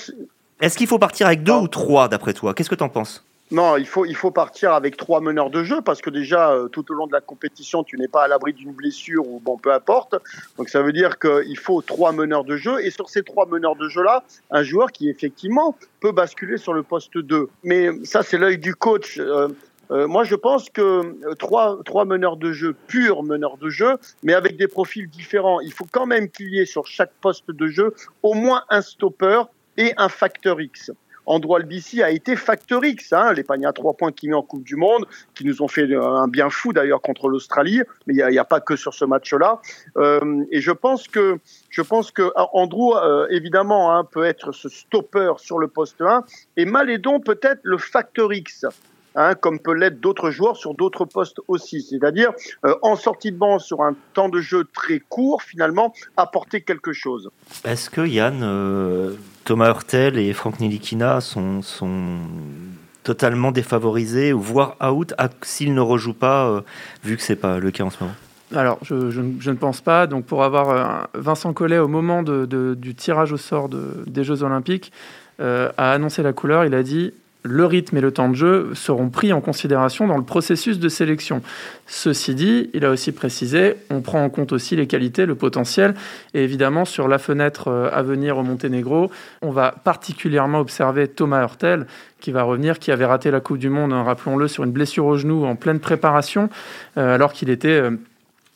est-ce 0.62 0.78
qu'il 0.78 0.88
faut 0.88 1.00
partir 1.00 1.28
avec 1.28 1.44
deux 1.44 1.54
ou 1.54 1.68
trois 1.68 2.08
d'après 2.08 2.34
toi? 2.34 2.54
Qu'est-ce 2.54 2.70
que 2.70 2.76
tu 2.76 2.84
en 2.84 2.90
penses? 2.90 3.24
Non, 3.52 3.76
il 3.76 3.86
faut, 3.86 4.06
il 4.06 4.16
faut 4.16 4.32
partir 4.32 4.72
avec 4.72 4.96
trois 4.96 5.20
meneurs 5.20 5.50
de 5.50 5.62
jeu 5.64 5.82
parce 5.82 6.02
que 6.02 6.10
déjà, 6.10 6.52
euh, 6.52 6.70
tout 6.70 6.90
au 6.90 6.94
long 6.94 7.06
de 7.06 7.12
la 7.12 7.20
compétition, 7.20 7.84
tu 7.84 7.98
n'es 7.98 8.08
pas 8.08 8.24
à 8.24 8.28
l'abri 8.30 8.54
d'une 8.54 8.72
blessure 8.72 9.28
ou 9.28 9.42
bon, 9.44 9.58
peu 9.58 9.74
importe. 9.74 10.16
Donc 10.58 10.70
ça 10.70 10.82
veut 10.82 10.94
dire 10.94 11.20
qu'il 11.20 11.58
faut 11.58 11.82
trois 11.82 12.14
meneurs 12.14 12.46
de 12.46 12.56
jeu 12.56 12.80
et 12.86 12.92
sur 12.92 13.10
ces 13.10 13.24
trois 13.24 13.46
meneurs 13.48 13.76
de 13.76 13.90
jeu-là, 13.90 14.24
un 14.52 14.64
joueur 14.64 14.94
qui 14.94 15.10
effectivement 15.10 15.76
peut 16.00 16.14
basculer 16.14 16.58
sur 16.58 16.72
le 16.72 16.82
poste 16.82 17.18
2. 17.18 17.50
Mais 17.66 17.90
ça, 18.06 18.24
c'est 18.24 18.38
l'œil 18.38 18.58
du 18.58 18.74
coach. 18.74 19.18
Euh, 19.20 19.50
euh, 19.92 20.08
moi, 20.08 20.24
je 20.24 20.36
pense 20.36 20.70
que 20.70 20.82
euh, 20.82 21.36
trois, 21.36 21.80
trois 21.84 22.06
meneurs 22.06 22.38
de 22.38 22.52
jeu, 22.52 22.76
purs 22.88 23.24
meneurs 23.24 23.58
de 23.58 23.70
jeu, 23.70 23.98
mais 24.24 24.34
avec 24.34 24.58
des 24.58 24.68
profils 24.68 25.10
différents. 25.10 25.60
Il 25.60 25.74
faut 25.74 25.88
quand 25.92 26.06
même 26.06 26.30
qu'il 26.30 26.50
y 26.50 26.60
ait 26.60 26.66
sur 26.66 26.86
chaque 26.88 27.12
poste 27.22 27.52
de 27.52 27.68
jeu 27.68 27.94
au 28.24 28.34
moins 28.34 28.64
un 28.70 28.82
stopper 28.82 29.44
et 29.78 29.94
un 29.98 30.10
facteur 30.10 30.62
X. 30.62 30.92
Andrew 31.26 31.56
Albici 31.56 32.02
a 32.02 32.10
été 32.10 32.36
facteur 32.36 32.84
X, 32.84 33.14
hein, 33.14 33.34
les 33.34 33.44
paniers 33.44 33.68
à 33.68 33.74
trois 33.74 33.94
points 33.94 34.12
qu'il 34.12 34.30
met 34.30 34.36
en 34.36 34.42
Coupe 34.42 34.64
du 34.64 34.76
Monde, 34.76 35.06
qui 35.36 35.46
nous 35.46 35.62
ont 35.62 35.68
fait 35.68 35.88
un 35.96 36.28
bien 36.28 36.50
fou 36.50 36.74
d'ailleurs 36.74 37.02
contre 37.02 37.30
l'Australie, 37.30 37.82
mais 38.08 38.16
il 38.16 38.28
n'y 38.28 38.38
a, 38.38 38.44
pas 38.44 38.60
que 38.60 38.76
sur 38.76 38.94
ce 38.94 39.06
match-là. 39.06 39.62
Euh, 39.98 40.44
et 40.52 40.62
je 40.62 40.72
pense 40.72 41.08
que 41.08 41.38
je 41.70 41.82
pense 41.82 42.12
que 42.12 42.32
Andrew, 42.36 42.96
euh, 42.96 43.28
évidemment, 43.30 43.96
hein, 43.96 44.04
peut 44.04 44.26
être 44.26 44.52
ce 44.52 44.68
stopper 44.68 45.34
sur 45.38 45.60
le 45.60 45.68
poste 45.68 46.02
1, 46.02 46.24
et 46.58 46.66
Malédon 46.66 47.20
peut-être 47.20 47.60
le 47.64 47.78
facteur 47.78 48.34
X. 48.34 48.66
Hein, 49.16 49.36
comme 49.36 49.60
peut 49.60 49.74
l'être 49.74 50.00
d'autres 50.00 50.32
joueurs 50.32 50.56
sur 50.56 50.74
d'autres 50.74 51.04
postes 51.04 51.42
aussi. 51.50 51.82
C'est-à-dire, 51.82 52.32
euh, 52.66 52.76
en 52.82 52.96
sortie 52.96 53.32
de 53.32 53.38
banc 53.38 53.60
sur 53.60 53.82
un 53.82 53.94
temps 54.14 54.30
de 54.30 54.40
jeu 54.40 54.66
très 54.74 55.00
court, 55.00 55.42
finalement, 55.42 55.94
apporter 56.16 56.62
quelque 56.62 56.94
chose. 56.94 57.30
Est-ce 57.66 57.90
que 57.90 58.08
Yann, 58.08 58.40
euh, 58.42 59.16
Thomas 59.44 59.68
Hurtel 59.68 60.18
et 60.18 60.32
Franck 60.32 60.62
Nilikina 60.62 61.20
sont, 61.20 61.62
sont 61.62 62.20
totalement 63.04 63.52
défavorisés 63.52 64.32
ou 64.32 64.40
voire 64.40 64.78
out 64.82 65.14
s'ils 65.42 65.74
ne 65.74 65.82
rejouent 65.82 66.14
pas, 66.14 66.48
euh, 66.48 66.62
vu 67.04 67.18
que 67.18 67.24
c'est 67.24 67.36
pas 67.36 67.60
le 67.60 67.70
cas 67.70 67.84
en 67.84 67.90
ce 67.90 68.02
moment? 68.02 68.16
Alors, 68.56 68.80
je, 68.82 69.12
je, 69.12 69.22
ne 69.22 69.56
pense 69.56 69.82
pas. 69.82 70.08
Donc, 70.08 70.26
pour 70.26 70.44
avoir 70.44 71.10
Vincent 71.14 71.54
Collet 71.54 71.80
au 71.80 71.88
moment 71.88 72.22
de, 72.22 72.76
du 72.76 72.96
tirage 72.96 73.32
au 73.32 73.38
sort 73.38 73.70
des 73.70 74.26
Jeux 74.26 74.44
Olympiques, 74.44 74.92
a 75.40 75.72
annoncé 75.78 76.22
la 76.22 76.34
couleur. 76.34 76.66
Il 76.66 76.76
a 76.76 76.84
dit 76.84 77.14
le 77.44 77.66
rythme 77.66 77.98
et 77.98 78.02
le 78.02 78.12
temps 78.12 78.30
de 78.30 78.36
jeu 78.36 78.70
seront 78.76 79.10
pris 79.10 79.34
en 79.34 79.42
considération 79.42 80.08
dans 80.08 80.18
le 80.18 80.24
processus 80.24 80.80
de 80.80 80.90
sélection. 80.90 81.42
Ceci 81.88 82.36
dit, 82.36 82.70
il 82.74 82.86
a 82.86 82.92
aussi 82.92 83.12
précisé, 83.12 83.76
on 83.90 84.02
prend 84.02 84.24
en 84.24 84.30
compte 84.30 84.52
aussi 84.52 84.76
les 84.76 84.88
qualités, 84.88 85.26
le 85.26 85.36
potentiel, 85.36 85.96
et 86.34 86.44
évidemment 86.44 86.86
sur 86.86 87.08
la 87.08 87.18
fenêtre 87.18 87.68
euh, 87.68 87.90
à 87.92 88.04
venir 88.04 88.38
au 88.38 88.44
Monténégro, 88.44 89.12
on 89.42 89.52
va 89.52 89.74
particulièrement 89.84 90.60
observer 90.60 91.08
Thomas 91.08 91.42
Hurtel, 91.42 91.88
qui 92.20 92.32
va 92.32 92.44
revenir, 92.44 92.78
qui 92.78 92.92
avait 92.92 93.06
raté 93.06 93.32
la 93.32 93.40
Coupe 93.40 93.58
du 93.58 93.70
Monde, 93.70 93.94
hein, 93.94 94.04
rappelons-le, 94.04 94.48
sur 94.48 94.64
une 94.64 94.72
blessure 94.72 95.06
au 95.06 95.18
genou 95.18 95.46
en 95.46 95.56
pleine 95.56 95.80
préparation, 95.80 96.50
euh, 96.98 97.16
alors 97.16 97.34
qu'il 97.34 97.50
était... 97.50 97.82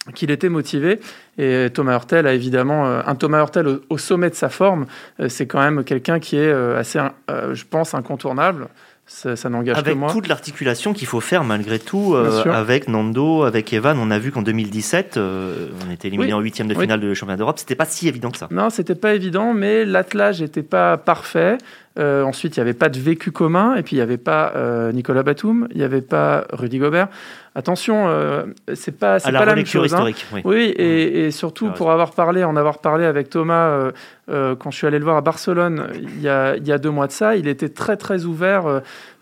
Euh, 0.07 0.12
qu'il 0.13 0.31
était 0.31 0.50
motivé. 0.50 1.00
Et 1.38 1.67
Thomas 1.74 1.93
Hurtel 1.93 2.27
a 2.27 2.33
évidemment 2.33 2.85
un 2.85 3.15
Thomas 3.15 3.39
Hurtel 3.39 3.79
au, 3.89 3.97
sommet 3.97 4.29
de 4.29 4.35
sa 4.35 4.50
forme. 4.50 4.85
C'est 5.27 5.47
quand 5.47 5.59
même 5.59 5.83
quelqu'un 5.83 6.19
qui 6.19 6.38
est 6.38 6.51
assez, 6.51 7.00
je 7.27 7.63
pense, 7.69 7.93
incontournable. 7.93 8.67
Ça, 9.07 9.35
n'engage 9.50 9.83
que 9.83 9.91
moi. 9.91 10.07
Avec 10.09 10.15
toute 10.15 10.27
l'articulation 10.27 10.93
qu'il 10.93 11.07
faut 11.07 11.19
faire 11.19 11.43
malgré 11.43 11.77
tout, 11.77 12.15
avec 12.15 12.88
Nando, 12.88 13.43
avec 13.43 13.71
Evan, 13.74 13.97
on 14.00 14.09
a 14.12 14.17
vu 14.17 14.31
qu'en 14.31 14.41
2017, 14.41 15.17
on 15.17 15.91
était 15.91 16.07
éliminé 16.07 16.33
en 16.33 16.39
huitième 16.39 16.67
de 16.67 16.74
finale 16.74 17.00
de 17.00 17.13
championnat 17.13 17.38
d'Europe. 17.38 17.59
C'était 17.59 17.75
pas 17.75 17.85
si 17.85 18.07
évident 18.07 18.31
que 18.31 18.38
ça. 18.38 18.47
Non, 18.51 18.69
c'était 18.69 18.95
pas 18.95 19.13
évident, 19.13 19.53
mais 19.53 19.85
l'attelage 19.85 20.41
n'était 20.41 20.63
pas 20.63 20.97
parfait. 20.97 21.57
ensuite, 22.00 22.55
il 22.55 22.59
n'y 22.59 22.62
avait 22.62 22.74
pas 22.74 22.89
de 22.89 23.00
vécu 23.00 23.31
commun, 23.31 23.75
et 23.75 23.83
puis 23.83 23.97
il 23.97 24.00
n'y 24.00 24.03
avait 24.03 24.17
pas 24.17 24.53
Nicolas 24.93 25.24
Batum, 25.24 25.67
il 25.71 25.77
n'y 25.77 25.83
avait 25.83 26.01
pas 26.01 26.45
Rudy 26.51 26.79
Gobert. 26.79 27.09
Attention, 27.57 28.09
euh, 28.09 28.43
c'est 28.74 29.00
pas, 29.00 29.17
c'est 29.17 29.31
pas 29.31 29.45
la 29.45 29.55
même 29.55 29.65
chose. 29.65 29.93
Hein. 29.93 30.12
Oui, 30.43 30.74
et, 30.75 31.31
surtout 31.31 31.71
pour 31.71 31.89
avoir 31.89 32.12
parlé, 32.12 32.43
en 32.43 32.57
avoir 32.57 32.79
parlé 32.79 33.05
avec 33.05 33.29
Thomas 33.29 33.69
euh, 33.69 33.91
euh, 34.29 34.55
quand 34.57 34.71
je 34.71 34.77
suis 34.77 34.88
allé 34.88 35.00
le 35.00 35.05
voir 35.05 35.15
à 35.15 35.21
Barcelone 35.21 35.88
il 35.93 36.21
y, 36.21 36.27
a, 36.27 36.57
il 36.57 36.67
y 36.67 36.74
a 36.74 36.77
deux 36.77 36.89
mois 36.89 37.07
de 37.07 37.13
ça, 37.13 37.38
il 37.38 37.47
était 37.47 37.69
très 37.69 37.95
très 37.95 38.25
ouvert 38.25 38.81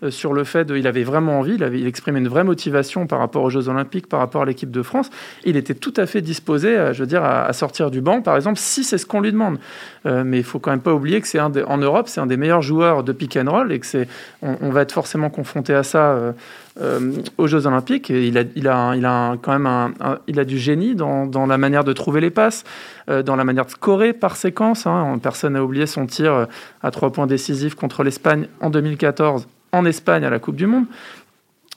sur 0.09 0.33
le 0.33 0.43
fait 0.45 0.65
de, 0.65 0.75
il 0.75 0.87
avait 0.87 1.03
vraiment 1.03 1.37
envie, 1.37 1.55
il 1.55 1.63
avait, 1.63 1.79
il 1.79 1.85
exprimait 1.85 2.19
une 2.19 2.27
vraie 2.27 2.43
motivation 2.43 3.05
par 3.05 3.19
rapport 3.19 3.43
aux 3.43 3.51
Jeux 3.51 3.69
Olympiques, 3.69 4.07
par 4.07 4.19
rapport 4.19 4.41
à 4.41 4.45
l'équipe 4.45 4.71
de 4.71 4.81
France. 4.81 5.11
Il 5.45 5.55
était 5.55 5.75
tout 5.75 5.93
à 5.97 6.07
fait 6.07 6.21
disposé, 6.21 6.89
je 6.91 6.99
veux 7.01 7.07
dire, 7.07 7.23
à, 7.23 7.53
sortir 7.53 7.91
du 7.91 8.01
banc, 8.01 8.21
par 8.21 8.35
exemple, 8.35 8.57
si 8.57 8.83
c'est 8.83 8.97
ce 8.97 9.05
qu'on 9.05 9.21
lui 9.21 9.31
demande. 9.31 9.59
mais 10.05 10.39
il 10.39 10.43
faut 10.43 10.57
quand 10.57 10.71
même 10.71 10.81
pas 10.81 10.93
oublier 10.93 11.21
que 11.21 11.27
c'est 11.27 11.39
un 11.39 11.51
en 11.67 11.77
Europe, 11.77 12.07
c'est 12.07 12.19
un 12.19 12.25
des 12.25 12.37
meilleurs 12.37 12.63
joueurs 12.63 13.03
de 13.03 13.11
pick 13.11 13.37
and 13.37 13.51
roll 13.51 13.71
et 13.71 13.79
que 13.79 13.85
c'est, 13.85 14.07
on, 14.41 14.57
on 14.61 14.71
va 14.71 14.81
être 14.81 14.91
forcément 14.91 15.29
confronté 15.29 15.75
à 15.75 15.83
ça 15.83 16.33
euh, 16.81 17.11
aux 17.37 17.45
Jeux 17.45 17.67
Olympiques. 17.67 18.09
il 18.09 18.35
a, 18.35 19.37
quand 19.41 19.59
même 19.59 19.93
il 20.25 20.39
a 20.39 20.45
du 20.45 20.57
génie 20.57 20.95
dans, 20.95 21.45
la 21.45 21.57
manière 21.59 21.83
de 21.83 21.93
trouver 21.93 22.19
les 22.19 22.31
passes, 22.31 22.63
euh, 23.09 23.21
dans 23.21 23.35
la 23.35 23.43
manière 23.43 23.65
de 23.65 23.71
scorer 23.71 24.11
par 24.11 24.35
séquence. 24.35 24.87
Hein. 24.87 25.19
Personne 25.21 25.53
n'a 25.53 25.63
oublié 25.63 25.85
son 25.85 26.07
tir 26.07 26.33
euh, 26.33 26.45
à 26.81 26.89
trois 26.89 27.11
points 27.11 27.27
décisifs 27.27 27.75
contre 27.75 28.03
l'Espagne 28.03 28.47
en 28.59 28.71
2014 28.71 29.47
en 29.71 29.85
Espagne 29.85 30.25
à 30.25 30.31
la 30.31 30.39
Coupe 30.39 30.55
du 30.55 30.65
Monde 30.65 30.85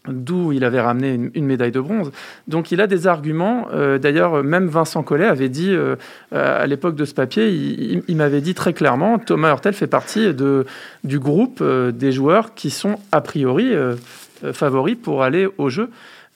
d'où 0.08 0.52
il 0.52 0.64
avait 0.64 0.80
ramené 0.80 1.30
une, 1.34 1.46
médaille 1.46 1.72
de 1.72 1.80
bronze. 1.80 2.12
Donc 2.46 2.70
il 2.70 2.80
a 2.80 2.86
des 2.86 3.08
arguments. 3.08 3.66
D'ailleurs, 4.00 4.44
même 4.44 4.68
Vincent 4.68 5.02
Collet 5.02 5.26
avait 5.26 5.48
dit, 5.48 5.74
à 6.30 6.64
l'époque 6.68 6.94
de 6.94 7.04
ce 7.04 7.12
papier, 7.12 7.48
il, 8.06 8.16
m'avait 8.16 8.40
dit 8.40 8.54
très 8.54 8.72
clairement, 8.72 9.18
Thomas 9.18 9.50
Hurtel 9.50 9.72
fait 9.72 9.88
partie 9.88 10.28
du 11.02 11.18
groupe 11.18 11.60
des 11.60 12.12
joueurs 12.12 12.54
qui 12.54 12.70
sont 12.70 13.00
a 13.10 13.20
priori 13.20 13.72
euh, 14.44 14.52
favori 14.52 14.94
pour 14.94 15.22
aller 15.22 15.48
au 15.58 15.68
jeu. 15.68 15.90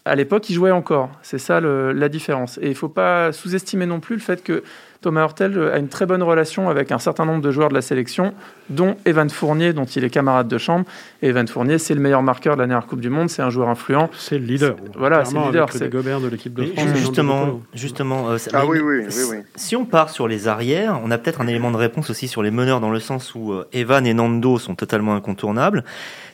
À 0.04 0.14
l'époque, 0.16 0.48
il 0.48 0.54
jouait 0.54 0.70
encore. 0.70 1.10
C'est 1.22 1.38
ça 1.38 1.60
la 1.60 2.08
différence. 2.08 2.58
Et 2.58 2.66
il 2.66 2.70
ne 2.70 2.74
faut 2.74 2.88
pas 2.88 3.32
sous-estimer 3.32 3.84
non 3.84 4.00
plus 4.00 4.16
le 4.16 4.22
fait 4.22 4.42
que 4.42 4.62
Thomas 5.00 5.22
Hurtel 5.22 5.70
a 5.72 5.78
une 5.78 5.88
très 5.88 6.04
bonne 6.04 6.22
relation 6.22 6.68
avec 6.68 6.92
un 6.92 6.98
certain 6.98 7.24
nombre 7.24 7.40
de 7.40 7.50
joueurs 7.50 7.70
de 7.70 7.74
la 7.74 7.80
sélection, 7.80 8.34
dont 8.68 8.96
Evan 9.06 9.30
Fournier, 9.30 9.72
dont 9.72 9.86
il 9.86 10.04
est 10.04 10.10
camarade 10.10 10.46
de 10.46 10.58
chambre. 10.58 10.84
Et 11.22 11.28
Evan 11.28 11.48
Fournier, 11.48 11.78
c'est 11.78 11.94
le 11.94 12.00
meilleur 12.00 12.22
marqueur 12.22 12.56
de 12.56 12.60
la 12.60 12.66
dernière 12.66 12.86
Coupe 12.86 13.00
du 13.00 13.08
Monde, 13.08 13.30
c'est 13.30 13.40
un 13.40 13.48
joueur 13.48 13.68
influent. 13.68 14.10
C'est 14.18 14.38
le 14.38 14.44
leader. 14.44 14.76
Voilà, 14.96 15.24
c'est 15.24 15.34
le 15.34 15.46
leader. 15.46 15.72
C'est 15.72 15.88
Gobert 15.88 16.20
de 16.20 16.28
l'équipe 16.28 16.52
de 16.52 16.64
France. 16.66 16.88
Justement, 16.96 17.60
justement 17.72 18.30
euh, 18.30 18.36
ah 18.52 18.66
oui, 18.66 18.78
oui, 18.80 19.04
oui, 19.30 19.36
si 19.56 19.74
on 19.74 19.86
part 19.86 20.10
sur 20.10 20.28
les 20.28 20.48
arrières, 20.48 21.00
on 21.02 21.10
a 21.10 21.16
peut-être 21.16 21.40
un 21.40 21.46
élément 21.46 21.70
de 21.70 21.78
réponse 21.78 22.10
aussi 22.10 22.28
sur 22.28 22.42
les 22.42 22.50
meneurs, 22.50 22.80
dans 22.80 22.90
le 22.90 23.00
sens 23.00 23.34
où 23.34 23.52
euh, 23.52 23.66
Evan 23.72 24.06
et 24.06 24.12
Nando 24.12 24.58
sont 24.58 24.74
totalement 24.74 25.14
incontournables. 25.14 25.84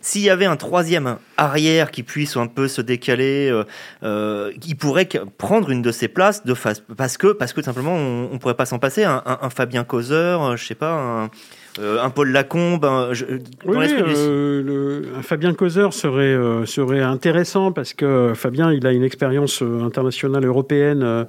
S'il 0.07 0.23
y 0.23 0.31
avait 0.31 0.47
un 0.47 0.55
troisième 0.55 1.19
arrière 1.37 1.91
qui 1.91 2.05
puisse 2.05 2.37
un 2.37 2.47
peu 2.47 2.69
se 2.69 2.81
décaler, 2.81 3.51
euh, 3.51 3.65
euh, 4.05 4.53
il 4.65 4.77
pourrait 4.77 5.09
prendre 5.37 5.69
une 5.69 5.83
de 5.83 5.91
ses 5.91 6.07
places 6.07 6.47
de 6.47 6.55
face, 6.55 6.81
parce 6.97 7.19
que 7.19 7.33
parce 7.33 7.53
que 7.53 7.61
simplement 7.61 7.97
on, 7.97 8.29
on 8.33 8.39
pourrait 8.39 8.55
pas 8.55 8.67
s'en 8.67 8.79
passer. 8.79 9.03
Un, 9.03 9.51
Fabien 9.51 9.83
Causeur, 9.83 10.57
je 10.57 10.65
sais 10.65 10.77
pas, 10.77 10.93
un, 10.93 11.31
euh, 11.79 12.03
un 12.03 12.11
Paul 12.11 12.31
Lacombe. 12.31 12.85
Un, 12.85 13.13
je, 13.13 13.25
oui, 13.65 13.87
euh, 13.91 14.63
le, 14.63 15.03
un 15.19 15.23
Fabien 15.23 15.55
Causeur 15.55 15.93
serait, 15.93 16.23
euh, 16.23 16.65
serait 16.65 17.03
intéressant 17.03 17.73
parce 17.73 17.93
que 17.93 18.33
Fabien, 18.35 18.73
il 18.73 18.87
a 18.87 18.93
une 18.93 19.03
expérience 19.03 19.63
internationale 19.63 20.45
européenne 20.45 21.27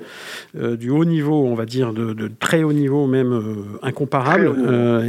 du 0.54 0.89
haut 0.89 1.06
niveau, 1.06 1.46
on 1.46 1.56
va 1.56 1.66
dire, 1.66 1.94
de, 1.94 2.13
de 2.13 2.30
très 2.39 2.63
haut 2.63 2.74
niveau, 2.74 3.08
même 3.08 3.42
incomparable. 3.82 4.56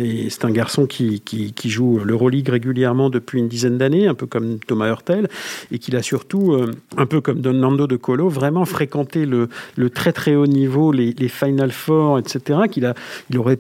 et 0.01 0.31
c'est 0.31 0.45
un 0.45 0.51
garçon 0.51 0.87
qui, 0.87 1.21
qui, 1.21 1.53
qui 1.53 1.71
joue 1.71 2.01
l'Euroleague 2.05 2.49
régulièrement 2.49 3.11
depuis 3.11 3.39
une 3.39 3.49
dizaine 3.49 3.79
d'années, 3.79 4.07
un 4.07 4.15
peu 4.15 4.27
comme 4.27 4.59
Thomas 4.59 4.89
Hurtel, 4.89 5.29
et 5.71 5.79
qu'il 5.79 5.97
a 5.97 6.03
surtout, 6.03 6.57
un 6.97 7.07
peu 7.07 7.21
comme 7.21 7.41
Don 7.41 7.53
Nando 7.53 7.87
de 7.87 7.97
Colo, 7.97 8.29
vraiment 8.29 8.65
fréquenté 8.65 9.27
le, 9.27 9.49
le 9.77 9.91
très 9.91 10.13
très 10.13 10.35
haut 10.35 10.47
niveau, 10.47 10.93
les, 10.93 11.13
les 11.13 11.29
Final 11.29 11.71
Four, 11.71 12.19
etc., 12.19 12.61
qu'il 12.71 12.87
a, 12.87 12.95
il 13.31 13.39
aurait 13.39 13.59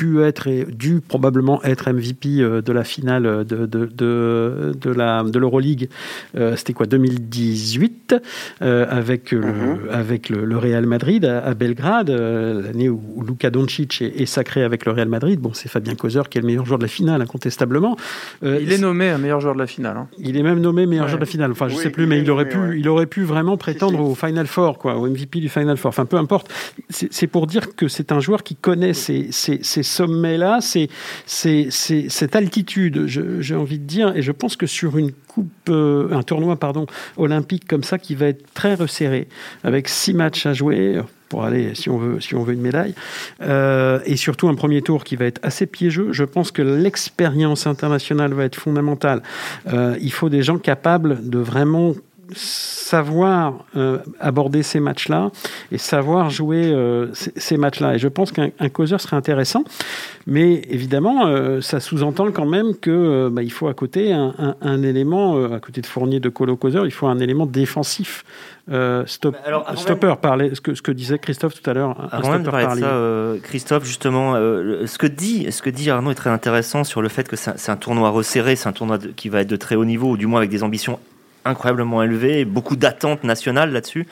pu 0.00 0.22
être 0.22 0.46
et 0.46 0.64
dû 0.64 1.02
probablement 1.06 1.62
être 1.62 1.92
MVP 1.92 2.28
de 2.28 2.72
la 2.72 2.84
finale 2.84 3.44
de, 3.44 3.66
de, 3.66 3.84
de, 3.84 4.72
de 4.80 4.90
la 4.90 5.22
de 5.22 5.38
l'Euroleague. 5.38 5.90
C'était 6.56 6.72
quoi 6.72 6.86
2018 6.86 8.14
avec 8.60 9.32
le, 9.32 9.40
mhm. 9.40 9.78
avec 9.90 10.30
le, 10.30 10.56
Real 10.56 10.86
Madrid 10.86 11.24
à, 11.24 11.52
Belgrade, 11.52 12.08
l'année 12.10 12.88
où, 12.88 13.22
Luka 13.26 13.50
Doncic 13.50 14.00
est, 14.00 14.26
sacré 14.26 14.62
avec 14.62 14.86
le 14.86 14.92
Real 14.92 15.08
Madrid. 15.08 15.38
Bon, 15.38 15.52
c'est 15.52 15.68
Fabien 15.68 15.94
Causer 15.94 16.22
qui 16.30 16.38
est 16.38 16.40
le 16.40 16.46
meilleur 16.46 16.64
joueur 16.64 16.78
de 16.78 16.84
la 16.84 16.88
finale, 16.88 17.20
incontestablement. 17.20 17.96
il 18.42 18.72
est 18.72 18.78
nommé 18.78 19.10
meilleur 19.18 19.40
joueur 19.40 19.54
de 19.54 19.60
la 19.60 19.66
finale. 19.66 19.96
Hein. 19.96 20.08
Il 20.18 20.36
est 20.36 20.42
même 20.42 20.60
nommé 20.60 20.86
meilleur 20.86 21.08
joueur 21.08 21.18
de 21.18 21.24
la 21.24 21.30
finale. 21.30 21.50
Enfin, 21.52 21.68
je 21.68 21.76
sais 21.76 21.90
plus, 21.90 22.06
mais 22.06 22.20
il 22.20 22.30
aurait 22.30 22.48
pu, 22.48 22.78
il 22.78 22.88
aurait 22.88 23.06
pu 23.06 23.22
vraiment 23.22 23.56
prétendre 23.56 24.00
au 24.00 24.14
Final 24.14 24.46
Four, 24.46 24.78
quoi, 24.78 24.96
au 24.96 25.06
MVP 25.06 25.40
du 25.40 25.48
Final 25.48 25.76
Four. 25.76 25.90
Enfin, 25.90 26.06
peu 26.06 26.16
importe. 26.16 26.50
C'est 26.88 27.26
pour 27.26 27.46
dire 27.46 27.74
que 27.76 27.88
c'est 27.88 28.12
un 28.12 28.20
joueur 28.20 28.42
qui 28.42 28.56
connaît 28.56 28.94
ces, 28.94 29.28
ces 29.30 29.82
sommets-là, 29.90 30.60
cette 31.26 32.36
altitude, 32.36 33.06
j'ai 33.06 33.54
envie 33.54 33.78
de 33.78 33.84
dire, 33.84 34.16
et 34.16 34.22
je 34.22 34.32
pense 34.32 34.56
que 34.56 34.66
sur 34.66 34.96
une 34.96 35.12
coupe, 35.12 35.50
euh, 35.68 36.12
un 36.12 36.22
tournoi 36.22 36.56
pardon, 36.56 36.86
olympique 37.16 37.66
comme 37.68 37.84
ça, 37.84 37.98
qui 37.98 38.14
va 38.14 38.26
être 38.26 38.52
très 38.54 38.74
resserré, 38.74 39.28
avec 39.64 39.88
six 39.88 40.14
matchs 40.14 40.46
à 40.46 40.52
jouer 40.52 41.00
pour 41.30 41.44
aller, 41.44 41.74
si 41.74 41.88
on 41.88 41.96
veut, 41.96 42.20
si 42.20 42.34
on 42.34 42.42
veut 42.42 42.52
une 42.52 42.60
médaille, 42.60 42.94
euh, 43.40 44.00
et 44.04 44.16
surtout 44.16 44.48
un 44.48 44.54
premier 44.54 44.82
tour 44.82 45.04
qui 45.04 45.16
va 45.16 45.24
être 45.26 45.40
assez 45.42 45.64
piégeux. 45.64 46.12
Je 46.12 46.24
pense 46.24 46.50
que 46.50 46.60
l'expérience 46.60 47.66
internationale 47.66 48.34
va 48.34 48.44
être 48.44 48.56
fondamentale. 48.56 49.22
Euh, 49.72 49.96
il 50.02 50.12
faut 50.12 50.28
des 50.28 50.42
gens 50.42 50.58
capables 50.58 51.30
de 51.30 51.38
vraiment 51.38 51.94
savoir 52.34 53.64
euh, 53.76 53.98
aborder 54.18 54.62
ces 54.62 54.80
matchs-là 54.80 55.30
et 55.70 55.78
savoir 55.78 56.30
jouer 56.30 56.64
euh, 56.66 57.08
ces, 57.12 57.56
matchs-là. 57.56 57.94
Et 57.94 57.98
je 57.98 58.08
pense 58.08 58.32
qu'un 58.32 58.50
causeur 58.72 59.00
serait 59.00 59.16
intéressant, 59.16 59.64
mais 60.26 60.62
évidemment, 60.68 61.26
euh, 61.26 61.60
ça 61.60 61.80
sous-entend 61.80 62.32
quand 62.32 62.46
même 62.46 62.74
que 62.74 63.28
bah, 63.28 63.42
il 63.42 63.52
faut 63.52 63.68
à 63.68 63.74
côté 63.74 64.12
un, 64.12 64.82
élément, 64.82 65.52
à 65.52 65.60
côté 65.60 65.80
de 65.80 65.86
Fournier, 65.86 66.20
de 66.20 66.28
Colo 66.28 66.56
causeur, 66.56 66.86
il 66.86 66.90
faut 66.90 67.06
un 67.06 67.18
élément 67.18 67.46
défensif. 67.46 68.24
Stop, 69.06 69.36
stopper, 69.74 70.14
parler, 70.22 70.54
ce, 70.54 70.60
que, 70.60 70.74
ce 70.74 70.82
que 70.82 70.92
disait 70.92 71.18
Christophe 71.18 71.60
tout 71.60 71.68
à 71.68 71.74
l'heure. 71.74 72.08
Avant 72.12 72.38
de 72.38 72.48
parler 72.48 72.80
de 72.80 72.80
ça, 72.80 73.48
Christophe, 73.48 73.84
justement, 73.84 74.34
ce, 74.34 74.96
que 74.96 75.08
dit, 75.08 75.50
ce 75.50 75.60
que 75.60 75.70
dit 75.70 75.90
Arnaud 75.90 76.12
est 76.12 76.14
très 76.14 76.30
intéressant 76.30 76.84
sur 76.84 77.02
le 77.02 77.08
fait 77.08 77.26
que 77.26 77.34
c'est 77.34 77.70
un, 77.70 77.76
tournoi 77.76 78.10
resserré, 78.10 78.54
c'est 78.54 78.68
un 78.68 78.72
tournoi 78.72 78.98
qui 79.16 79.28
va 79.28 79.40
être 79.40 79.48
de 79.48 79.56
très 79.56 79.74
haut 79.74 79.84
niveau, 79.84 80.10
ou 80.10 80.16
du 80.16 80.26
moins 80.26 80.38
avec 80.38 80.50
des 80.50 80.62
ambitions 80.62 81.00
incroyablement 81.44 82.02
élevé, 82.02 82.44
beaucoup 82.44 82.76
d'attentes 82.76 83.24
nationales 83.24 83.72
là-dessus. 83.72 84.06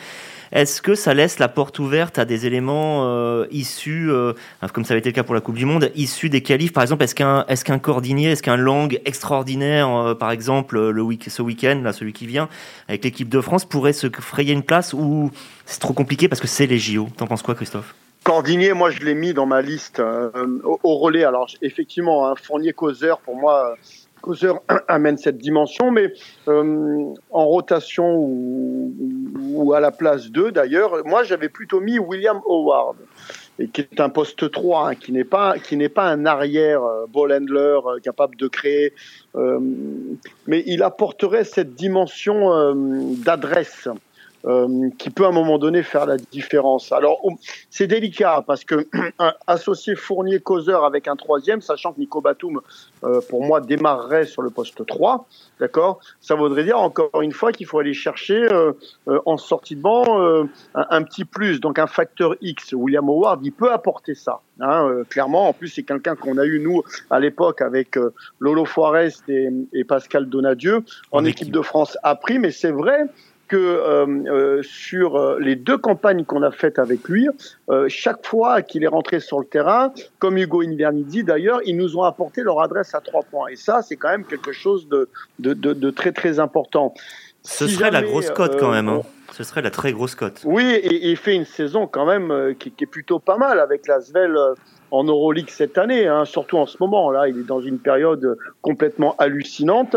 Est-ce 0.51 0.81
que 0.81 0.95
ça 0.95 1.13
laisse 1.13 1.39
la 1.39 1.49
porte 1.49 1.79
ouverte 1.79 2.19
à 2.19 2.25
des 2.25 2.47
éléments 2.47 3.05
euh, 3.05 3.47
issus, 3.51 4.11
euh, 4.11 4.33
comme 4.73 4.85
ça 4.85 4.95
avait 4.95 5.01
été 5.01 5.11
le 5.11 5.15
cas 5.15 5.23
pour 5.23 5.35
la 5.35 5.43
Coupe 5.43 5.57
du 5.57 5.67
Monde, 5.67 5.91
issus 5.95 6.31
des 6.31 6.41
qualifs? 6.43 6.73
Par 6.73 6.83
exemple, 6.83 7.05
est-ce 7.05 7.15
qu'un 7.15 7.45
est-ce 7.49 7.65
qu'un 7.65 7.79
Cordinier, 7.79 8.31
est-ce 8.31 8.43
qu'un 8.43 8.57
Lang 8.57 8.99
extraordinaire, 9.05 9.91
euh, 9.91 10.15
par 10.15 10.31
exemple, 10.31 10.91
le 10.91 11.03
week 11.03 11.27
ce 11.29 11.43
week-end, 11.43 11.83
celui 11.93 12.13
qui 12.13 12.27
vient, 12.27 12.49
avec 12.89 13.05
l'équipe 13.05 13.29
de 13.29 13.41
France, 13.41 13.67
pourrait 13.67 13.93
se 13.93 14.07
frayer 14.21 14.55
une 14.55 14.63
place 14.63 14.95
ou 14.95 15.31
c'est 15.67 15.81
trop 15.81 15.93
compliqué 15.93 16.29
parce 16.29 16.41
que 16.41 16.47
c'est 16.47 16.67
les 16.67 16.79
JO 16.79 17.09
T'en 17.17 17.27
penses 17.27 17.43
quoi, 17.43 17.55
Christophe? 17.55 17.95
Cordinier, 18.25 18.73
moi 18.73 18.91
je 18.91 19.01
l'ai 19.01 19.15
mis 19.15 19.33
dans 19.33 19.47
ma 19.47 19.63
liste 19.63 20.03
au, 20.03 20.97
relais. 20.97 21.25
Alors 21.25 21.47
effectivement, 21.63 22.27
un 22.27 22.35
Fournier 22.35 22.73
causeur 22.73 23.21
pour 23.21 23.37
moi 23.37 23.75
Causeur 24.21 24.63
amène 24.89 25.17
cette 25.19 25.39
dimension, 25.39 25.91
mais 25.91 26.13
euh, 26.49 27.13
en 27.31 27.47
rotation 27.47 28.17
ou, 28.17 29.73
à 29.75 29.81
la 29.81 29.91
place 29.91 30.31
2 30.31 30.53
d'ailleurs, 30.53 31.05
moi 31.05 31.25
j'avais 31.25 31.49
plutôt 31.49 31.81
mis 31.81 31.99
William 31.99 32.41
Howard, 32.47 32.97
qui 33.73 33.81
est 33.81 34.01
un 34.01 34.09
poste 34.09 34.51
3, 34.51 34.89
hein, 34.89 34.95
qui 34.95 35.13
n'est 35.13 35.25
pas 35.25 35.59
qui 35.59 35.77
n'est 35.77 35.89
pas 35.89 36.05
un 36.05 36.27
arrière 36.27 36.83
euh, 36.83 37.07
ball 37.07 37.33
handler 37.33 37.79
euh, 37.87 37.99
capable 38.01 38.37
de 38.37 38.49
créer, 38.49 38.95
mais 40.47 40.65
il 40.67 40.83
apporterait 40.83 41.45
cette 41.45 41.75
dimension 41.75 42.75
d'adresse 43.25 43.89
euh, 44.45 44.89
qui 44.99 45.11
peut 45.11 45.25
à 45.25 45.29
un 45.29 45.33
moment 45.33 45.59
donné 45.59 45.83
faire 45.83 46.07
la 46.07 46.17
différence. 46.17 46.93
Alors 46.93 47.21
c'est 47.71 47.89
délicat 47.89 48.45
parce 48.47 48.63
que 48.63 48.87
associer 49.49 49.97
Fournier 49.97 50.39
causeur 50.39 50.85
avec 50.85 51.09
un 51.09 51.17
troisième, 51.17 51.61
sachant 51.61 51.93
que 51.93 51.99
Nico 51.99 52.21
Batum 52.21 52.61
euh, 53.03 53.21
pour 53.29 53.45
moi 53.45 53.61
démarrerait 53.61 54.27
sur 54.27 54.43
le 54.43 54.51
poste 54.51 54.87
3, 54.87 55.27
d'accord, 55.59 55.99
ça 56.21 56.37
voudrait 56.37 56.63
dire 56.63 56.79
encore 56.79 57.21
une 57.21 57.33
fois 57.33 57.51
qu'il 57.51 57.67
faut 57.67 57.81
aller 57.81 57.95
chercher 57.95 58.47
euh, 58.53 58.73
en 59.27 59.39
sortie 59.39 59.75
de 59.75 59.83
banc 59.83 60.05
un, 60.75 61.03
petit 61.03 61.25
plus, 61.25 61.61
donc 61.61 61.81
un 61.81 61.89
facteur 61.89 62.37
X. 62.41 62.75
William 62.75 63.09
Howard, 63.09 63.45
il 63.45 63.53
peut 63.53 63.73
apporter 63.73 64.15
ça. 64.15 64.41
Hein, 64.61 65.03
clairement, 65.09 65.49
en 65.49 65.53
plus 65.53 65.69
c'est 65.69 65.83
quelqu'un 65.83 66.15
qu'on 66.15 66.39
a 66.39 66.45
eu 66.45 66.61
nous 66.61 66.83
à 67.11 67.19
l'époque 67.19 67.61
avec 67.61 67.97
Lolo 68.39 68.65
Forest 68.65 69.29
et, 69.29 69.51
et 69.73 69.85
Pascal 69.85 70.29
Donadieu 70.29 70.85
en, 71.11 71.25
équipe 71.25 71.51
de 71.51 71.63
France 71.63 71.99
a 72.03 72.15
pris, 72.15 72.39
mais 72.39 72.51
c'est 72.51 72.73
vrai 72.73 73.07
que 73.49 73.57
euh, 73.57 74.07
euh, 74.07 74.63
sur 74.63 75.17
euh, 75.17 75.39
les 75.41 75.57
deux 75.57 75.79
campagnes 75.79 76.25
qu'on 76.25 76.43
a 76.43 76.51
faites 76.51 76.79
avec 76.79 77.09
lui, 77.09 77.29
chaque 77.89 78.27
fois 78.27 78.63
qu'il 78.63 78.83
est 78.85 78.89
rentré 78.89 79.21
sur 79.21 79.39
le 79.41 79.45
terrain, 79.45 79.93
comme 80.19 80.39
Hugo 80.39 80.63
Invernizzi 80.63 81.23
d'ailleurs, 81.23 81.61
ils 81.65 81.77
nous 81.77 81.97
ont 81.97 82.03
apporté 82.03 82.43
leur 82.43 82.61
adresse 82.61 82.95
à 82.95 83.01
trois 83.01 83.23
points. 83.23 83.49
Et 83.49 83.57
ça, 83.57 83.83
c'est 83.83 83.97
quand 83.97 84.09
même 84.09 84.25
quelque 84.25 84.53
chose 84.53 84.89
de, 84.89 85.09
de, 85.39 85.53
de, 85.53 85.91
très 85.91 86.13
très 86.13 86.41
important. 86.41 86.95
Ce 87.43 87.67
serait 87.67 87.91
la 87.91 88.03
grosse 88.03 88.31
cote 88.31 88.59
quand 88.59 88.71
même. 88.71 88.89
Hein. 88.89 89.03
Ce 89.33 89.45
serait 89.45 89.63
la 89.63 89.71
très 89.71 89.93
grosse 89.93 90.15
cote. 90.15 90.41
Oui, 90.45 90.65
et, 90.65 91.11
il 91.11 91.17
fait 91.17 91.35
une 91.35 91.45
saison 91.45 91.87
quand 91.87 92.07
même 92.07 92.55
qui, 92.59 92.71
qui, 92.71 92.85
est 92.85 92.89
plutôt 92.89 93.19
pas 93.19 93.37
mal 93.37 93.61
avec 93.61 93.87
la 93.87 94.01
Svel 94.01 94.35
en 94.91 95.05
Euroleague 95.05 95.51
cette 95.51 95.79
année, 95.79 96.07
hein, 96.07 96.25
surtout 96.25 96.57
en 96.57 96.67
ce 96.67 96.77
moment. 96.81 97.11
Là, 97.11 97.29
il 97.29 97.39
est 97.39 97.47
dans 97.47 97.61
une 97.61 97.79
période 97.79 98.39
complètement 98.63 99.15
hallucinante. 99.19 99.97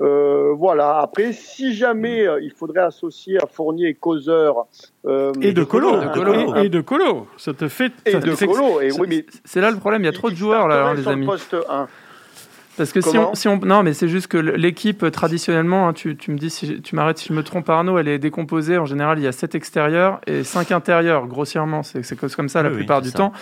Euh, 0.00 0.52
voilà. 0.54 0.98
Après, 0.98 1.32
si 1.32 1.74
jamais 1.74 2.26
euh, 2.26 2.40
il 2.42 2.52
faudrait 2.52 2.80
associer 2.80 3.38
à 3.42 3.46
Fournier 3.46 3.94
causeur 3.94 4.66
euh, 5.06 5.32
et 5.40 5.52
de 5.52 5.64
Colo, 5.64 6.00
et, 6.56 6.68
de 6.68 6.80
Colo, 6.80 7.26
ça 7.36 7.52
te 7.52 7.68
fait. 7.68 7.92
Et 8.06 8.14
de 8.16 8.34
Colo. 8.34 8.80
Et 8.80 8.90
oui, 8.92 9.26
c'est 9.44 9.60
là 9.60 9.70
le 9.70 9.78
problème. 9.78 10.02
Il 10.02 10.06
y 10.06 10.08
a 10.08 10.12
trop 10.12 10.30
de 10.30 10.36
joueurs 10.36 10.68
là, 10.68 10.86
hein, 10.86 10.94
les 10.94 11.06
amis. 11.06 11.26
Poste 11.26 11.56
1. 11.68 11.88
Parce 12.76 12.92
que 12.92 13.02
si 13.02 13.18
on, 13.18 13.34
si 13.34 13.48
on, 13.48 13.58
non, 13.58 13.82
mais 13.82 13.92
c'est 13.92 14.08
juste 14.08 14.28
que 14.28 14.38
l'équipe 14.38 15.10
traditionnellement, 15.10 15.88
hein, 15.88 15.92
tu, 15.92 16.16
tu, 16.16 16.30
me 16.30 16.38
dis, 16.38 16.48
si 16.48 16.80
tu 16.80 16.96
m'arrêtes 16.96 17.18
si 17.18 17.28
je 17.28 17.34
me 17.34 17.42
trompe, 17.42 17.68
Arnaud, 17.68 17.98
elle 17.98 18.08
est 18.08 18.18
décomposée. 18.18 18.78
En 18.78 18.86
général, 18.86 19.18
il 19.18 19.24
y 19.24 19.26
a 19.26 19.32
7 19.32 19.54
extérieurs 19.54 20.20
et 20.26 20.42
5 20.42 20.72
intérieurs, 20.72 21.26
grossièrement. 21.26 21.82
C'est 21.82 22.16
comme 22.16 22.48
ça 22.48 22.62
la 22.62 22.70
plupart 22.70 23.02
du 23.02 23.12
temps. 23.12 23.32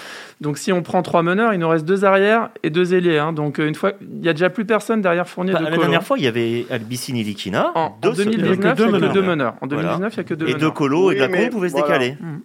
Donc, 0.40 0.59
si 0.59 0.73
on 0.73 0.83
prend 0.83 1.03
trois 1.03 1.23
meneurs, 1.23 1.55
il 1.55 1.61
nous 1.61 1.69
reste 1.69 1.85
deux 1.85 2.05
arrières 2.05 2.51
et 2.62 2.71
deux 2.71 2.95
ailiers. 2.95 3.19
Hein. 3.19 3.33
Donc, 3.33 3.61
euh, 3.61 3.69
une 3.69 3.75
fois, 3.75 3.93
il 4.01 4.25
y 4.25 4.29
a 4.29 4.33
déjà 4.33 4.51
plus 4.51 4.64
personne 4.64 5.01
derrière 5.01 5.29
Fournier. 5.29 5.53
Bah, 5.53 5.61
de 5.61 5.64
la 5.66 5.77
dernière 5.77 6.03
fois, 6.03 6.19
il 6.19 6.25
y 6.25 6.29
a 6.29 6.75
Albicini 6.75 7.23
Likina. 7.23 7.71
En, 7.75 7.97
en 8.03 8.11
2019, 8.11 8.57
il 8.57 8.61
n'y 8.61 8.66
a 8.66 8.75
que 8.75 9.12
deux 9.12 9.23
meneurs. 9.23 9.55
En 9.61 9.66
2019, 9.66 10.12
il 10.12 10.16
n'y 10.16 10.21
a 10.21 10.25
que 10.25 10.35
deux 10.35 10.47
et 10.47 10.55
meneurs. 10.55 10.61
Et 10.61 10.64
De 10.64 10.75
Colo 10.75 11.12
et 11.12 11.14
Lacombe 11.16 11.51
pouvaient 11.51 11.69
se 11.69 11.77
décaler. 11.77 12.16
Mmh. 12.21 12.38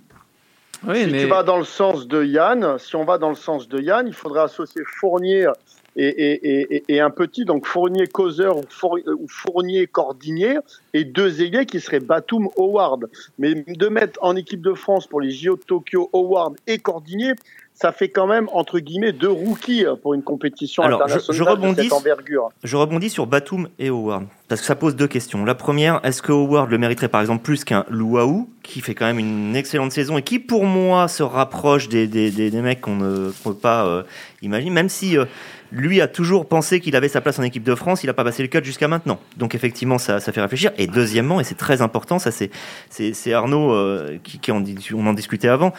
Oui, 0.87 1.03
si 1.05 1.11
tu 1.11 1.27
vas 1.27 1.41
dans 1.41 1.57
le 1.57 1.63
sens 1.63 2.07
de 2.07 2.23
Yann, 2.23 2.77
si 2.77 2.95
on 2.95 3.05
va 3.05 3.17
dans 3.17 3.29
le 3.29 3.35
sens 3.35 3.67
de 3.67 3.79
Yann, 3.79 4.07
il 4.07 4.13
faudrait 4.13 4.41
associer 4.41 4.83
Fournier 4.99 5.47
et, 5.95 6.99
un 6.99 7.09
petit, 7.09 7.45
donc 7.45 7.65
Fournier 7.65 8.07
causeur 8.07 8.57
ou 8.57 9.27
Fournier 9.27 9.87
cordinier, 9.87 10.57
et 10.93 11.03
deux 11.03 11.41
ailiers 11.41 11.65
qui 11.65 11.79
seraient 11.79 11.99
Batum 11.99 12.49
Howard. 12.57 13.09
Mais 13.39 13.53
de 13.53 13.87
mettre 13.87 14.19
en 14.21 14.35
équipe 14.35 14.61
de 14.61 14.73
France 14.73 15.07
pour 15.07 15.21
les 15.21 15.31
JO 15.31 15.55
de 15.55 15.61
Tokyo 15.61 16.09
Howard 16.13 16.55
et 16.67 16.77
Cordinier, 16.77 17.33
ça 17.75 17.91
fait 17.91 18.07
quand 18.07 18.25
même 18.25 18.47
entre 18.53 18.79
guillemets 18.79 19.11
deux 19.11 19.29
rookies 19.29 19.83
pour 20.01 20.13
une 20.13 20.23
compétition 20.23 20.83
internationale 20.83 21.37
je, 21.37 21.43
rebondis, 21.43 21.75
de 21.75 21.81
cette 21.83 21.93
envergure. 21.93 22.49
Je 22.63 22.77
rebondis 22.77 23.09
sur 23.09 23.27
Batum 23.27 23.67
et 23.77 23.89
Howard 23.89 24.27
parce 24.47 24.61
que 24.61 24.67
ça 24.67 24.75
pose 24.75 24.95
deux 24.95 25.07
questions. 25.07 25.43
La 25.43 25.55
première, 25.55 25.99
est-ce 26.03 26.21
que 26.21 26.31
Howard 26.31 26.71
le 26.71 26.77
mériterait 26.77 27.09
par 27.09 27.19
exemple 27.19 27.43
plus 27.43 27.65
qu'un 27.65 27.85
Luau 27.89 28.47
qui 28.63 28.79
fait 28.79 28.95
quand 28.95 29.05
même 29.05 29.19
une 29.19 29.55
excellente 29.57 29.91
saison 29.91 30.17
et 30.17 30.21
qui 30.21 30.39
pour 30.39 30.65
moi 30.65 31.09
se 31.09 31.21
rapproche 31.21 31.89
des, 31.89 32.07
des, 32.07 32.31
des, 32.31 32.61
mecs 32.61 32.79
qu'on 32.79 32.95
ne 32.95 33.31
peut 33.43 33.53
pas 33.53 33.85
euh, 33.85 34.03
imaginer, 34.41 34.71
même 34.71 34.89
si 34.89 35.17
euh, 35.17 35.25
lui 35.71 36.01
a 36.01 36.07
toujours 36.07 36.47
pensé 36.47 36.79
qu'il 36.79 36.95
avait 36.95 37.07
sa 37.07 37.21
place 37.21 37.39
en 37.39 37.43
équipe 37.43 37.63
de 37.63 37.75
France, 37.75 38.03
il 38.03 38.07
n'a 38.07 38.13
pas 38.13 38.23
passé 38.23 38.43
le 38.43 38.49
cut 38.49 38.63
jusqu'à 38.63 38.87
maintenant. 38.87 39.19
Donc 39.37 39.55
effectivement, 39.55 39.97
ça, 39.97 40.19
ça 40.19 40.31
fait 40.31 40.41
réfléchir. 40.41 40.71
Et 40.77 40.87
deuxièmement, 40.87 41.39
et 41.39 41.43
c'est 41.43 41.55
très 41.55 41.81
important, 41.81 42.19
ça 42.19 42.31
c'est, 42.31 43.33
Arnaud 43.33 43.73
euh, 43.73 44.17
qui, 44.23 44.51
en, 44.51 44.63
on 44.93 45.07
en 45.07 45.13
discutait 45.13 45.47
avant, 45.47 45.73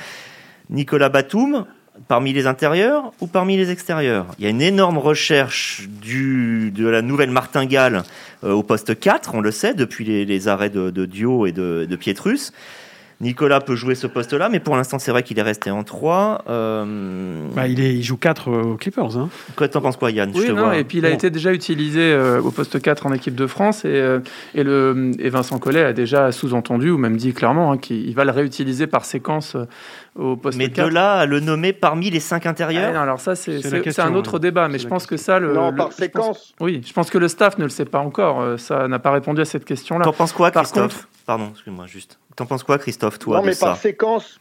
Nicolas 0.70 1.08
Batum, 1.08 1.66
parmi 2.08 2.32
les 2.32 2.46
intérieurs 2.46 3.12
ou 3.20 3.26
parmi 3.26 3.56
les 3.56 3.70
extérieurs? 3.70 4.26
Il 4.38 4.44
y 4.44 4.46
a 4.46 4.50
une 4.50 4.62
énorme 4.62 4.98
recherche 4.98 5.88
de 5.88 6.88
la 6.88 7.02
nouvelle 7.02 7.30
martingale 7.30 8.02
euh, 8.44 8.52
au 8.52 8.62
poste 8.62 8.98
4, 8.98 9.34
on 9.34 9.40
le 9.40 9.50
sait, 9.50 9.74
depuis 9.74 10.04
les, 10.04 10.48
arrêts 10.48 10.70
de, 10.70 11.06
Dio 11.06 11.46
et 11.46 11.52
de, 11.52 11.86
de 11.88 11.96
Pietrus. 11.96 12.52
Nicolas 13.20 13.60
peut 13.60 13.76
jouer 13.76 13.94
ce 13.94 14.06
poste-là, 14.06 14.48
mais 14.50 14.60
pour 14.60 14.76
l'instant, 14.76 14.98
c'est 14.98 15.10
vrai 15.10 15.22
qu'il 15.22 15.38
est 15.38 15.42
resté 15.42 15.70
en 15.70 15.84
3. 15.84 16.44
Euh... 16.48 17.46
Bah, 17.54 17.66
il, 17.66 17.80
est, 17.80 17.94
il 17.94 18.02
joue 18.02 18.18
4 18.18 18.50
aux 18.50 18.76
Clippers. 18.76 19.16
Hein. 19.16 19.30
T'en 19.72 19.80
penses 19.80 19.96
quoi, 19.96 20.10
Yann? 20.10 20.30
Oui, 20.34 20.42
Je 20.42 20.46
te 20.48 20.52
non, 20.52 20.64
vois. 20.64 20.76
Et 20.76 20.84
puis, 20.84 20.98
il 20.98 21.06
a 21.06 21.08
Bon. 21.08 21.14
été 21.14 21.30
déjà 21.30 21.52
utilisé 21.52 22.00
euh, 22.00 22.42
au 22.42 22.50
poste 22.50 22.80
4 22.80 23.06
en 23.06 23.12
équipe 23.14 23.34
de 23.34 23.46
France. 23.46 23.84
Et, 23.86 23.88
euh, 23.88 24.20
et, 24.54 24.62
le, 24.64 25.12
et 25.18 25.30
Vincent 25.30 25.58
Collet 25.58 25.82
a 25.82 25.92
déjà 25.94 26.30
sous-entendu, 26.30 26.90
ou 26.90 26.98
même 26.98 27.16
dit 27.16 27.32
clairement, 27.32 27.72
hein, 27.72 27.78
qu'il 27.78 28.14
va 28.14 28.24
le 28.24 28.32
réutiliser 28.32 28.86
par 28.86 29.06
séquence 29.06 29.54
euh, 29.56 29.64
au 30.14 30.36
poste 30.36 30.58
Mais 30.58 30.68
4. 30.68 30.86
de 30.88 30.92
là 30.94 31.14
à 31.14 31.24
le 31.26 31.40
nommer 31.40 31.72
parmi 31.72 32.10
les 32.10 32.20
5 32.20 32.44
Ah, 32.44 32.50
intérieurs 32.50 32.92
non, 32.92 33.00
alors 33.00 33.20
ça, 33.20 33.34
c'est 33.34 33.62
C'est 33.62 33.70
la 33.70 33.76
c'est- 33.78 33.82
question, 33.82 34.04
c'est 34.04 34.10
un 34.10 34.14
autre 34.14 34.34
ouais. 34.34 34.40
débat, 34.40 34.68
mais 34.68 34.76
C'est 34.78 34.84
je 34.84 34.88
pense 34.88 35.06
que 35.06 35.16
ça, 35.16 35.38
le, 35.38 35.54
non, 35.54 35.70
le- 35.70 35.76
par 35.76 35.86
je 35.86 35.90
pense- 35.92 35.96
séquence. 35.96 36.54
oui, 36.60 36.82
je 36.86 36.92
pense 36.92 37.08
que 37.10 37.16
le 37.18 37.28
staff 37.28 37.56
ne 37.56 37.64
le 37.64 37.70
sait 37.70 37.86
pas 37.86 38.00
encore. 38.00 38.40
euh, 38.42 38.56
Ça 38.58 38.88
n'a 38.88 38.98
pas 38.98 39.10
répondu 39.10 39.40
à 39.40 39.44
cette 39.46 39.64
question-là. 39.64 40.04
T'en 40.04 40.12
penses 40.12 40.32
quoi, 40.34 40.50
Par 40.50 40.64
Christophe? 40.64 41.08
Pardon, 41.24 41.48
excuse-moi, 41.52 41.86
juste. 41.86 42.18
T'en 42.36 42.46
penses 42.46 42.62
quoi, 42.62 42.78
Christophe, 42.78 43.18
toi, 43.18 43.36
non, 43.36 43.42
de 43.42 43.46
mais 43.46 43.54
ça 43.54 43.66
par 43.66 43.76
séquence, 43.78 44.38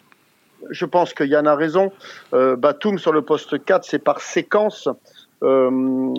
je 0.70 0.86
pense 0.86 1.14
que 1.14 1.24
Yann 1.24 1.48
a 1.48 1.56
raison. 1.56 1.92
Euh, 2.34 2.56
Batum 2.56 3.00
sur 3.00 3.14
le 3.14 3.22
poste 3.22 3.64
4, 3.64 3.86
c'est 3.86 4.00
par 4.00 4.20
séquence. 4.22 4.88
Euh, 5.44 5.70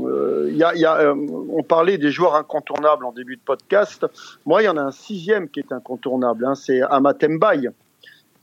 euh, 0.05 0.51
y 0.53 0.62
a, 0.62 0.75
y 0.75 0.85
a, 0.85 0.99
euh, 0.99 1.15
on 1.51 1.62
parlait 1.62 1.99
des 1.99 2.11
joueurs 2.11 2.35
incontournables 2.37 3.05
en 3.05 3.12
début 3.12 3.37
de 3.37 3.41
podcast. 3.45 4.07
Moi, 4.45 4.62
il 4.62 4.67
y 4.67 4.69
en 4.69 4.77
a 4.77 4.83
un 4.83 4.91
sixième 4.91 5.49
qui 5.49 5.61
est 5.61 5.73
incontournable. 5.73 6.45
Hein, 6.47 6.55
c'est 6.55 6.81
Amatembaye. 6.83 7.71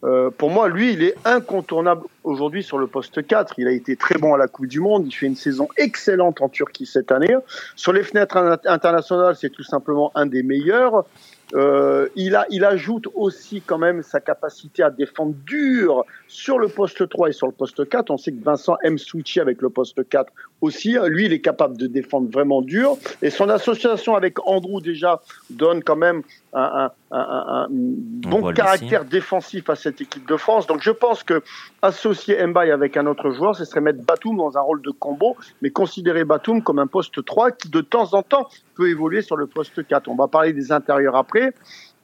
Euh, 0.03 0.29
pour 0.29 0.49
moi, 0.49 0.67
lui, 0.67 0.91
il 0.93 1.03
est 1.03 1.15
incontournable 1.23 2.01
aujourd'hui 2.25 2.61
sur 2.61 2.77
le 2.77 2.87
poste 2.87 3.25
4. 3.25 3.53
Il 3.57 3.67
a 3.67 3.71
été 3.71 3.95
très 3.95 4.15
bon 4.19 4.33
à 4.33 4.37
la 4.37 4.47
Coupe 4.49 4.65
du 4.67 4.81
Monde. 4.81 5.05
Il 5.07 5.11
fait 5.13 5.27
une 5.27 5.37
saison 5.37 5.69
excellente 5.77 6.41
en 6.41 6.49
Turquie 6.49 6.85
cette 6.85 7.11
année. 7.11 7.33
Sur 7.77 7.93
les 7.93 8.03
fenêtres 8.03 8.35
in- 8.35 8.57
internationales, 8.65 9.37
c'est 9.39 9.49
tout 9.51 9.63
simplement 9.63 10.11
un 10.15 10.25
des 10.25 10.43
meilleurs. 10.43 11.05
Euh, 11.53 12.07
il, 12.15 12.35
a, 12.35 12.45
il 12.49 12.65
ajoute 12.65 13.07
aussi 13.13 13.61
quand 13.61 13.77
même 13.77 14.01
sa 14.01 14.19
capacité 14.19 14.83
à 14.83 14.89
défendre 14.89 15.35
dur 15.45 16.03
sur 16.27 16.57
le 16.57 16.67
poste 16.67 17.07
3 17.07 17.29
et 17.29 17.31
sur 17.31 17.47
le 17.47 17.53
poste 17.53 17.87
4. 17.87 18.09
On 18.11 18.17
sait 18.17 18.31
que 18.31 18.43
Vincent 18.43 18.75
aime 18.83 18.97
switcher 18.97 19.41
avec 19.41 19.61
le 19.61 19.69
poste 19.69 20.07
4 20.07 20.31
aussi. 20.61 20.97
Lui, 21.07 21.25
il 21.25 21.33
est 21.33 21.41
capable 21.41 21.77
de 21.77 21.87
défendre 21.87 22.29
vraiment 22.31 22.61
dur. 22.61 22.97
Et 23.21 23.29
son 23.29 23.49
association 23.49 24.15
avec 24.15 24.45
Andrew 24.47 24.81
déjà 24.81 25.21
donne 25.49 25.83
quand 25.83 25.95
même 25.95 26.23
un, 26.53 26.91
un, 27.11 27.17
un, 27.17 27.45
un 27.63 27.67
bon 27.69 28.53
caractère 28.53 29.05
défensif 29.05 29.69
à 29.69 29.75
cette 29.75 30.01
équipe 30.01 30.27
de 30.27 30.37
France. 30.37 30.67
Donc 30.67 30.81
je 30.81 30.91
pense 30.91 31.23
que 31.23 31.41
associer 31.81 32.45
Mbaye 32.45 32.71
avec 32.71 32.97
un 32.97 33.05
autre 33.07 33.31
joueur, 33.31 33.55
ce 33.55 33.65
serait 33.65 33.81
mettre 33.81 34.03
Batum 34.03 34.37
dans 34.37 34.57
un 34.57 34.61
rôle 34.61 34.81
de 34.81 34.91
combo, 34.91 35.35
mais 35.61 35.69
considérer 35.69 36.23
Batum 36.23 36.61
comme 36.61 36.79
un 36.79 36.87
poste 36.87 37.23
3 37.23 37.51
qui 37.51 37.69
de 37.69 37.81
temps 37.81 38.13
en 38.13 38.23
temps 38.23 38.47
peut 38.75 38.89
évoluer 38.89 39.21
sur 39.21 39.35
le 39.35 39.47
poste 39.47 39.85
4. 39.85 40.07
On 40.07 40.15
va 40.15 40.27
parler 40.27 40.53
des 40.53 40.71
intérieurs 40.71 41.15
après. 41.15 41.53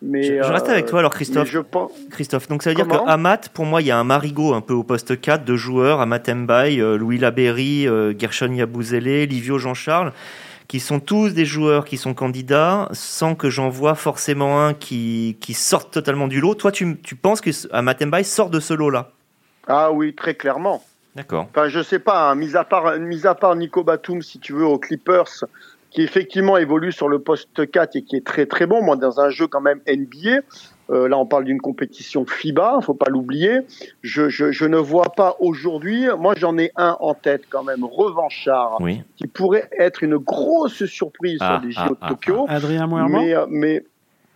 Mais, 0.02 0.24
Je, 0.24 0.44
je 0.44 0.52
reste 0.52 0.70
euh, 0.70 0.72
avec 0.72 0.86
toi 0.86 1.00
alors, 1.00 1.12
Christophe. 1.12 1.50
je 1.52 1.60
pense, 1.60 1.92
Christophe, 2.10 2.48
donc 2.48 2.64
ça 2.64 2.70
veut 2.70 2.76
dire 2.76 2.88
que 2.88 3.10
Amat, 3.10 3.50
pour 3.54 3.66
moi, 3.66 3.82
il 3.82 3.88
y 3.88 3.92
a 3.92 4.00
un 4.00 4.06
marigot 4.06 4.54
un 4.54 4.62
peu 4.62 4.74
au 4.74 4.84
poste 4.84 5.20
4 5.20 5.44
de 5.44 5.56
joueurs, 5.58 6.00
Amat 6.00 6.24
Mbaye, 6.34 6.80
euh, 6.80 6.98
Louis 6.98 7.18
Laberry, 7.18 7.86
euh, 7.86 8.14
Gershon 8.18 8.54
Yabouzélé, 8.54 9.26
Livio 9.26 9.58
Jean-Charles, 9.58 10.14
qui 10.70 10.80
sont 10.80 11.00
tous 11.00 11.34
des 11.34 11.46
joueurs 11.46 11.84
qui 11.84 11.98
sont 11.98 12.14
candidats, 12.14 12.90
sans 12.94 13.34
que 13.34 13.50
j'en 13.50 13.70
vois 13.70 13.96
forcément 13.96 14.64
un 14.64 14.76
qui, 14.76 15.36
qui 15.42 15.56
sorte 15.56 15.92
totalement 15.92 16.28
du 16.28 16.40
lot. 16.40 16.54
Toi, 16.54 16.72
tu, 16.72 17.00
tu 17.02 17.16
penses 17.16 17.42
que 17.42 17.50
Amat 17.74 17.96
Mbaye 18.06 18.24
sort 18.24 18.52
de 18.52 18.60
ce 18.60 18.76
lot-là? 18.76 19.10
Ah 19.68 19.92
oui, 19.92 20.14
très 20.14 20.36
clairement. 20.36 20.84
D'accord. 21.16 21.48
Enfin, 21.50 21.70
je 21.70 21.82
sais 21.82 21.98
pas, 21.98 22.30
hein, 22.30 22.36
mis, 22.36 22.56
à 22.56 22.64
part, 22.64 23.00
mis 23.00 23.26
à 23.26 23.34
part 23.34 23.56
Nico 23.56 23.84
Batum, 23.84 24.22
si 24.22 24.38
tu 24.40 24.54
veux, 24.54 24.66
aux 24.66 24.78
Clippers, 24.78 25.44
qui 25.90 26.04
effectivement 26.04 26.56
évolue 26.56 26.92
sur 26.92 27.10
le 27.10 27.18
poste 27.18 27.70
4 27.70 27.96
et 27.96 28.04
qui 28.04 28.16
est 28.16 28.26
très 28.26 28.46
très 28.46 28.68
bon, 28.68 28.84
moi, 28.84 28.96
dans 28.96 29.20
un 29.20 29.32
jeu 29.32 29.48
quand 29.48 29.62
même 29.62 29.82
NBA. 29.88 30.42
Euh, 30.90 31.08
là, 31.08 31.18
on 31.18 31.26
parle 31.26 31.46
d'une 31.46 31.62
compétition 31.62 32.26
FIBA, 32.26 32.80
faut 32.82 32.94
pas 32.94 33.10
l'oublier. 33.10 33.60
Je, 34.02 34.30
je, 34.30 34.52
je 34.52 34.66
ne 34.66 34.78
vois 34.78 35.12
pas 35.16 35.36
aujourd'hui, 35.40 36.08
moi 36.18 36.34
j'en 36.38 36.58
ai 36.58 36.72
un 36.76 36.98
en 37.00 37.14
tête 37.14 37.44
quand 37.50 37.64
même, 37.64 37.84
revanchard, 37.84 38.78
Oui. 38.80 39.04
qui 39.16 39.28
pourrait 39.28 39.70
être 39.78 40.04
une 40.04 40.18
grosse 40.18 40.86
surprise 40.86 41.38
Ah, 41.42 41.60
sur 41.60 41.68
les 41.68 41.72
JO 41.74 41.82
ah, 41.84 41.90
de 41.90 41.96
ah, 42.02 42.10
Tokyo. 42.10 42.46
Adrien 42.50 42.88
Moerman 42.88 43.22
mais, 43.24 43.36
euh, 43.36 43.46
mais 43.50 43.84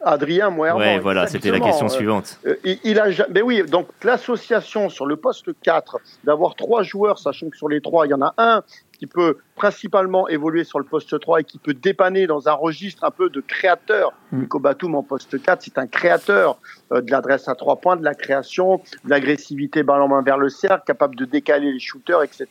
Adrien 0.05 0.49
Moerman. 0.49 0.81
Ouais, 0.81 0.99
voilà, 0.99 1.27
c'était 1.27 1.49
la 1.49 1.59
question 1.61 1.85
Euh, 1.85 1.89
suivante. 1.89 2.37
euh, 2.45 2.55
il, 2.65 2.77
il 2.83 2.99
a, 2.99 3.07
ben 3.29 3.41
oui, 3.41 3.63
donc 3.63 3.87
l'association 4.03 4.89
sur 4.89 5.05
le 5.05 5.15
poste 5.15 5.49
4, 5.63 5.97
d'avoir 6.23 6.55
trois 6.55 6.83
joueurs, 6.83 7.19
sachant 7.19 7.49
que 7.49 7.57
sur 7.57 7.69
les 7.69 7.81
trois, 7.81 8.05
il 8.05 8.09
y 8.11 8.13
en 8.13 8.21
a 8.21 8.33
un 8.37 8.63
qui 8.99 9.07
peut 9.07 9.37
principalement 9.55 10.27
évoluer 10.27 10.63
sur 10.63 10.79
le 10.79 10.85
poste 10.85 11.19
3 11.19 11.41
et 11.41 11.43
qui 11.43 11.57
peut 11.57 11.73
dépanner 11.73 12.27
dans 12.27 12.47
un 12.49 12.53
registre 12.53 13.03
un 13.03 13.11
peu 13.11 13.29
de 13.29 13.41
créateur. 13.41 14.13
Mm. 14.31 14.41
Nico 14.41 14.59
Batum 14.59 14.95
en 14.95 15.03
poste 15.03 15.41
4, 15.41 15.61
c'est 15.61 15.77
un 15.77 15.87
créateur 15.87 16.59
euh, 16.91 17.01
de 17.01 17.11
l'adresse 17.11 17.47
à 17.47 17.55
trois 17.55 17.77
points, 17.77 17.95
de 17.95 18.03
la 18.03 18.15
création, 18.15 18.81
de 19.03 19.09
l'agressivité 19.09 19.83
ballon 19.83 20.07
main 20.07 20.21
vers 20.21 20.37
le 20.37 20.49
cercle, 20.49 20.83
capable 20.85 21.15
de 21.15 21.25
décaler 21.25 21.71
les 21.71 21.79
shooters, 21.79 22.23
etc. 22.23 22.47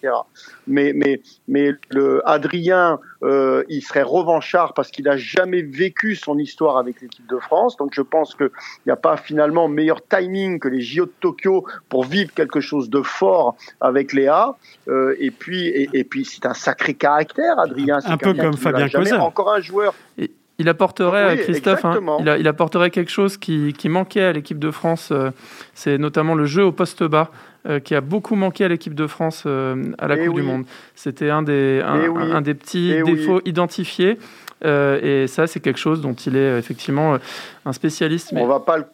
Mais, 0.66 0.92
mais, 0.94 1.20
mais 1.48 1.72
le 1.90 2.22
Adrien, 2.28 3.00
euh, 3.22 3.64
il 3.68 3.82
serait 3.82 4.02
revanchard 4.02 4.74
parce 4.74 4.90
qu'il 4.90 5.08
a 5.08 5.16
jamais 5.16 5.62
vécu 5.62 6.14
son 6.14 6.38
histoire 6.38 6.76
avec 6.76 7.00
l'équipe 7.00 7.26
de 7.28 7.38
France. 7.38 7.76
Donc 7.76 7.92
je 7.94 8.02
pense 8.02 8.34
qu'il 8.34 8.50
n'y 8.86 8.92
a 8.92 8.96
pas 8.96 9.16
finalement 9.16 9.68
meilleur 9.68 10.06
timing 10.06 10.58
que 10.58 10.68
les 10.68 10.80
JO 10.80 11.06
de 11.06 11.12
Tokyo 11.20 11.64
pour 11.88 12.04
vivre 12.04 12.32
quelque 12.32 12.60
chose 12.60 12.90
de 12.90 13.02
fort 13.02 13.56
avec 13.80 14.12
Léa. 14.12 14.56
Euh, 14.88 15.16
et 15.18 15.30
puis, 15.30 15.66
et, 15.68 15.88
et 15.92 16.04
puis 16.04 16.24
c'est 16.24 16.46
un 16.46 16.54
sacré 16.54 16.91
caractère, 16.94 17.58
Adrien. 17.58 17.98
Un 18.04 18.16
peu 18.16 18.34
comme 18.34 18.54
Fabien 18.56 18.88
Causer. 18.88 19.14
Encore 19.14 19.52
un 19.52 19.60
joueur. 19.60 19.94
Il 20.58 20.68
apporterait, 20.68 21.36
Oui, 21.36 21.42
Christophe, 21.42 21.84
hein, 21.84 21.98
il, 22.20 22.28
a- 22.28 22.36
il 22.38 22.46
apporterait 22.46 22.90
quelque 22.90 23.10
chose 23.10 23.36
qui, 23.36 23.72
qui 23.72 23.88
manquait 23.88 24.22
à 24.22 24.32
l'équipe 24.32 24.58
de 24.58 24.70
France. 24.70 25.08
euh, 25.10 25.30
c'est 25.74 25.98
notamment 25.98 26.34
le 26.34 26.44
jeu 26.44 26.62
au 26.64 26.72
poste 26.72 27.02
bas, 27.02 27.30
euh, 27.68 27.80
qui 27.80 27.94
a 27.94 28.00
beaucoup 28.00 28.36
manqué 28.36 28.64
à 28.64 28.68
l'équipe 28.68 28.94
de 28.94 29.06
France 29.06 29.44
euh, 29.46 29.92
à 29.98 30.06
la 30.08 30.16
Eh 30.16 30.26
Coupe 30.26 30.36
du. 30.36 30.42
Monde. 30.42 30.64
C'était 30.94 31.30
un 31.30 31.42
des, 31.42 31.80
un, 31.84 32.00
Eh 32.04 32.08
oui. 32.08 32.22
un- 32.22 32.36
un 32.36 32.40
des 32.42 32.54
petits 32.54 32.92
Eh 32.92 33.02
oui. 33.02 33.14
défauts 33.14 33.40
identifiés. 33.44 34.18
euh, 34.64 35.00
et 35.24 35.26
ça, 35.26 35.46
c'est 35.48 35.58
quelque 35.58 35.80
chose 35.80 36.00
dont 36.00 36.12
il 36.14 36.36
est 36.36 36.38
euh, 36.38 36.58
effectivement 36.58 37.14
euh, 37.14 37.18
un 37.64 37.72
spécialiste. 37.72 38.30
Mais 38.32 38.42
On 38.42 38.46
va 38.46 38.60
pas 38.60 38.76
le. 38.78 38.84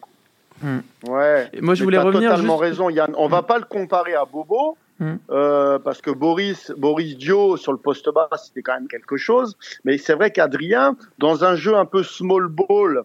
Hmm. 0.63 0.79
Ouais. 1.07 1.49
Et 1.53 1.61
moi, 1.61 1.75
je 1.75 1.81
Mais 1.81 1.85
voulais 1.85 1.97
t'as 1.97 2.03
revenir 2.03 2.29
totalement 2.31 2.53
juste- 2.55 2.61
raison, 2.63 2.89
Yann. 2.89 3.11
On 3.17 3.27
va 3.27 3.43
pas 3.43 3.59
le 3.59 3.65
comparer 3.65 4.15
à 4.15 4.25
Bobo. 4.25 4.75
Hmm. 4.99 5.15
euh, 5.31 5.79
parce 5.79 6.01
que 6.01 6.11
Boris, 6.11 6.73
Boris 6.77 7.17
Dio 7.17 7.55
sur 7.55 7.71
le 7.71 7.77
poste 7.77 8.13
bas, 8.13 8.27
c'était 8.43 8.61
quand 8.61 8.73
même 8.73 8.87
quelque 8.89 9.15
chose. 9.15 9.55
Mais 9.85 9.97
c'est 9.97 10.13
vrai 10.13 10.31
qu'Adrien, 10.31 10.97
dans 11.19 11.45
un 11.45 11.55
jeu 11.55 11.75
un 11.75 11.85
peu 11.85 12.03
small 12.03 12.47
ball, 12.47 13.03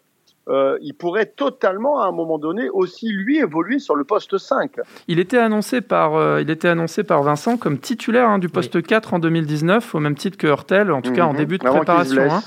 euh, 0.49 0.77
il 0.83 0.93
pourrait 0.93 1.25
totalement, 1.25 2.03
à 2.03 2.07
un 2.07 2.13
moment 2.13 2.37
donné, 2.39 2.69
aussi 2.69 3.09
lui 3.09 3.39
évoluer 3.39 3.79
sur 3.79 3.95
le 3.95 4.05
poste 4.05 4.37
5. 4.37 4.73
Il 5.09 5.19
était 5.19 5.39
annoncé 5.39 5.81
par, 5.81 6.17
euh, 6.17 6.43
il 6.43 6.51
était 6.51 6.69
annoncé 6.69 7.03
par 7.03 7.23
Vincent 7.23 7.57
comme 7.57 7.79
titulaire 7.79 8.29
hein, 8.29 8.39
du 8.39 8.49
poste 8.51 8.83
4 8.83 9.15
en 9.15 9.19
2019, 9.21 9.95
au 9.95 10.01
même 10.01 10.17
titre 10.17 10.37
que 10.37 10.47
Hurtel, 10.49 10.93
en 10.93 11.01
tout 11.01 11.13
cas 11.13 11.25
en 11.25 11.33
Mhm. 11.33 11.39
début 11.39 11.59
de 11.59 11.65
préparation, 11.65 12.31
hein, 12.31 12.43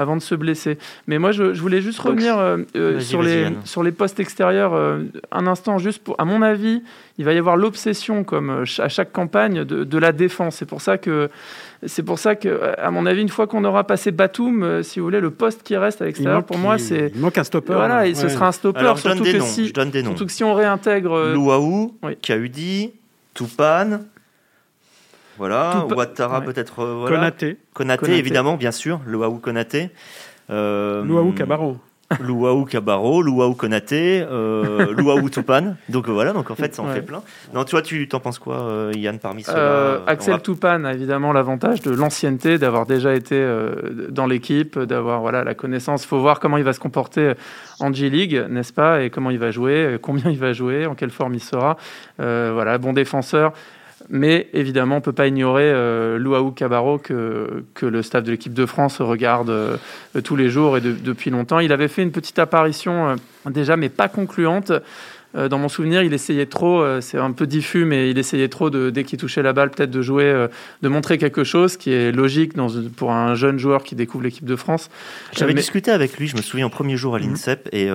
avant 0.00 0.16
de 0.16 0.22
se 0.22 0.34
blesser. 0.34 0.78
Mais 1.06 1.18
moi, 1.18 1.32
je, 1.32 1.54
je 1.54 1.60
voulais 1.60 1.80
juste 1.80 1.98
revenir 2.00 2.38
euh, 2.38 2.58
euh, 2.76 3.00
sur, 3.00 3.22
les, 3.22 3.48
sur 3.64 3.82
les 3.82 3.92
postes 3.92 4.18
extérieurs 4.20 4.74
euh, 4.74 5.04
un 5.30 5.46
instant, 5.46 5.78
juste 5.78 6.02
pour, 6.02 6.14
à 6.18 6.24
mon 6.24 6.42
avis, 6.42 6.82
il 7.18 7.24
va 7.24 7.32
y 7.32 7.38
avoir 7.38 7.56
l'obsession, 7.56 8.24
comme 8.24 8.64
à 8.78 8.88
chaque 8.88 9.12
campagne, 9.12 9.64
de, 9.64 9.84
de 9.84 9.98
la 9.98 10.12
défense. 10.12 10.56
C'est 10.56 10.66
pour 10.66 10.80
ça 10.80 10.96
que, 10.98 11.28
c'est 11.86 12.02
pour 12.02 12.18
ça 12.18 12.34
que, 12.34 12.60
à 12.78 12.90
mon 12.90 13.06
avis, 13.06 13.20
une 13.22 13.28
fois 13.28 13.46
qu'on 13.46 13.64
aura 13.64 13.84
passé 13.84 14.10
Batum, 14.10 14.62
euh, 14.62 14.82
si 14.82 14.98
vous 15.00 15.06
voulez, 15.06 15.20
le 15.20 15.30
poste 15.30 15.62
qui 15.62 15.76
reste 15.76 16.00
à 16.02 16.06
l'extérieur, 16.06 16.44
pour 16.44 16.58
moi, 16.58 16.78
c'est 16.78 17.12
Il 17.14 17.20
manque 17.20 17.38
un 17.38 17.44
stopper. 17.44 17.74
voilà, 17.74 18.06
et 18.06 18.10
ouais. 18.10 18.14
ce 18.14 18.28
sera 18.28 18.48
un 18.48 18.52
stopper, 18.52 18.80
Alors, 18.80 18.96
je 18.96 19.04
donne 19.04 19.12
surtout 19.16 19.24
des 19.30 19.32
que 19.34 19.38
noms. 19.38 19.46
si, 19.46 19.68
Je 19.68 19.72
donne 19.74 19.90
des 19.90 20.02
noms. 20.02 20.10
surtout 20.10 20.26
que 20.26 20.32
si 20.32 20.44
on 20.44 20.54
réintègre 20.54 21.12
euh, 21.14 21.34
Louaou, 21.34 21.94
oui. 22.02 22.16
Kaudi, 22.26 22.92
Toupane, 23.34 24.04
voilà, 25.40 25.86
Ouattara 25.90 26.38
ouais. 26.40 26.44
peut-être, 26.44 26.80
euh, 26.80 26.94
voilà. 27.00 27.16
Konaté, 27.16 27.56
Konaté, 27.74 28.00
Konaté. 28.02 28.18
évidemment, 28.18 28.56
bien 28.56 28.70
sûr, 28.72 29.00
Louaou 29.06 29.38
Konaté. 29.38 29.90
Euh, 30.50 31.02
Louaou 31.04 31.32
Cabarro. 31.32 31.78
Louaou 32.20 32.64
Cabarro, 32.70 33.22
Louaou 33.22 33.54
Konaté, 33.54 34.20
euh, 34.28 34.92
Louaou 34.92 35.30
Toupane. 35.30 35.76
Donc 35.88 36.08
euh, 36.08 36.12
voilà, 36.12 36.32
donc 36.32 36.50
en 36.50 36.56
fait, 36.56 36.74
ça 36.74 36.82
en 36.82 36.88
Ouais. 36.88 36.94
fait 36.94 37.02
plein. 37.02 37.22
Non, 37.54 37.62
toi, 37.64 37.82
tu 37.82 38.08
t'en 38.08 38.18
penses 38.18 38.40
quoi, 38.40 38.56
euh, 38.62 38.92
Yann, 38.96 39.18
parmi 39.20 39.44
ceux-là 39.44 39.58
Euh, 39.58 39.98
Axel 40.08 40.34
va- 40.34 40.40
Toupane 40.40 40.84
a 40.86 40.92
évidemment 40.92 41.32
l'avantage 41.32 41.80
de 41.82 41.92
l'ancienneté, 41.92 42.58
d'avoir 42.58 42.84
déjà 42.84 43.14
été 43.14 43.36
euh, 43.36 44.08
dans 44.10 44.26
l'équipe, 44.26 44.76
d'avoir 44.78 45.20
voilà, 45.20 45.44
la 45.44 45.54
connaissance. 45.54 46.02
Il 46.04 46.08
faut 46.08 46.18
voir 46.18 46.40
comment 46.40 46.56
il 46.56 46.64
va 46.64 46.72
se 46.72 46.80
comporter 46.80 47.34
en 47.78 47.92
G-League, 47.92 48.44
n'est-ce 48.50 48.72
pas, 48.72 49.02
et 49.02 49.10
comment 49.10 49.30
il 49.30 49.38
va 49.38 49.52
jouer, 49.52 49.96
combien 50.02 50.30
il 50.32 50.38
va 50.38 50.52
jouer, 50.52 50.86
en 50.86 50.96
quelle 50.96 51.10
forme 51.10 51.34
il 51.34 51.40
sera. 51.42 51.76
Voilà, 52.18 52.76
bon 52.78 52.92
défenseur. 52.92 53.52
Mais 54.08 54.48
évidemment, 54.54 54.96
on 54.96 54.98
ne 54.98 55.04
peut 55.04 55.12
pas 55.12 55.26
ignorer 55.26 55.64
euh, 55.70 56.18
Louaou 56.18 56.50
Cabarro 56.52 56.98
que, 56.98 57.64
que 57.74 57.86
le 57.86 58.02
staff 58.02 58.24
de 58.24 58.30
l'équipe 58.32 58.54
de 58.54 58.66
France 58.66 59.00
regarde 59.00 59.50
euh, 59.50 59.76
tous 60.24 60.36
les 60.36 60.48
jours 60.48 60.76
et 60.76 60.80
de- 60.80 60.92
depuis 60.92 61.30
longtemps. 61.30 61.60
Il 61.60 61.72
avait 61.72 61.88
fait 61.88 62.02
une 62.02 62.10
petite 62.12 62.38
apparition 62.38 63.10
euh, 63.10 63.50
déjà, 63.50 63.76
mais 63.76 63.88
pas 63.88 64.08
concluante. 64.08 64.72
Dans 65.32 65.58
mon 65.58 65.68
souvenir, 65.68 66.02
il 66.02 66.12
essayait 66.12 66.46
trop, 66.46 66.84
c'est 67.00 67.16
un 67.16 67.30
peu 67.30 67.46
diffus, 67.46 67.84
mais 67.84 68.10
il 68.10 68.18
essayait 68.18 68.48
trop, 68.48 68.68
de, 68.68 68.90
dès 68.90 69.04
qu'il 69.04 69.16
touchait 69.16 69.42
la 69.44 69.52
balle, 69.52 69.70
peut-être 69.70 69.92
de 69.92 70.02
jouer, 70.02 70.48
de 70.82 70.88
montrer 70.88 71.18
quelque 71.18 71.44
chose 71.44 71.76
qui 71.76 71.92
est 71.92 72.10
logique 72.10 72.56
dans, 72.56 72.66
pour 72.96 73.12
un 73.12 73.36
jeune 73.36 73.56
joueur 73.56 73.84
qui 73.84 73.94
découvre 73.94 74.24
l'équipe 74.24 74.44
de 74.44 74.56
France. 74.56 74.90
J'avais 75.32 75.52
mais- 75.54 75.60
discuté 75.60 75.92
avec 75.92 76.18
lui, 76.18 76.26
je 76.26 76.36
me 76.36 76.42
souviens, 76.42 76.66
au 76.66 76.68
premier 76.68 76.96
jour 76.96 77.14
à 77.14 77.20
Mhm. 77.20 77.26
l'INSEP, 77.28 77.68
et 77.70 77.88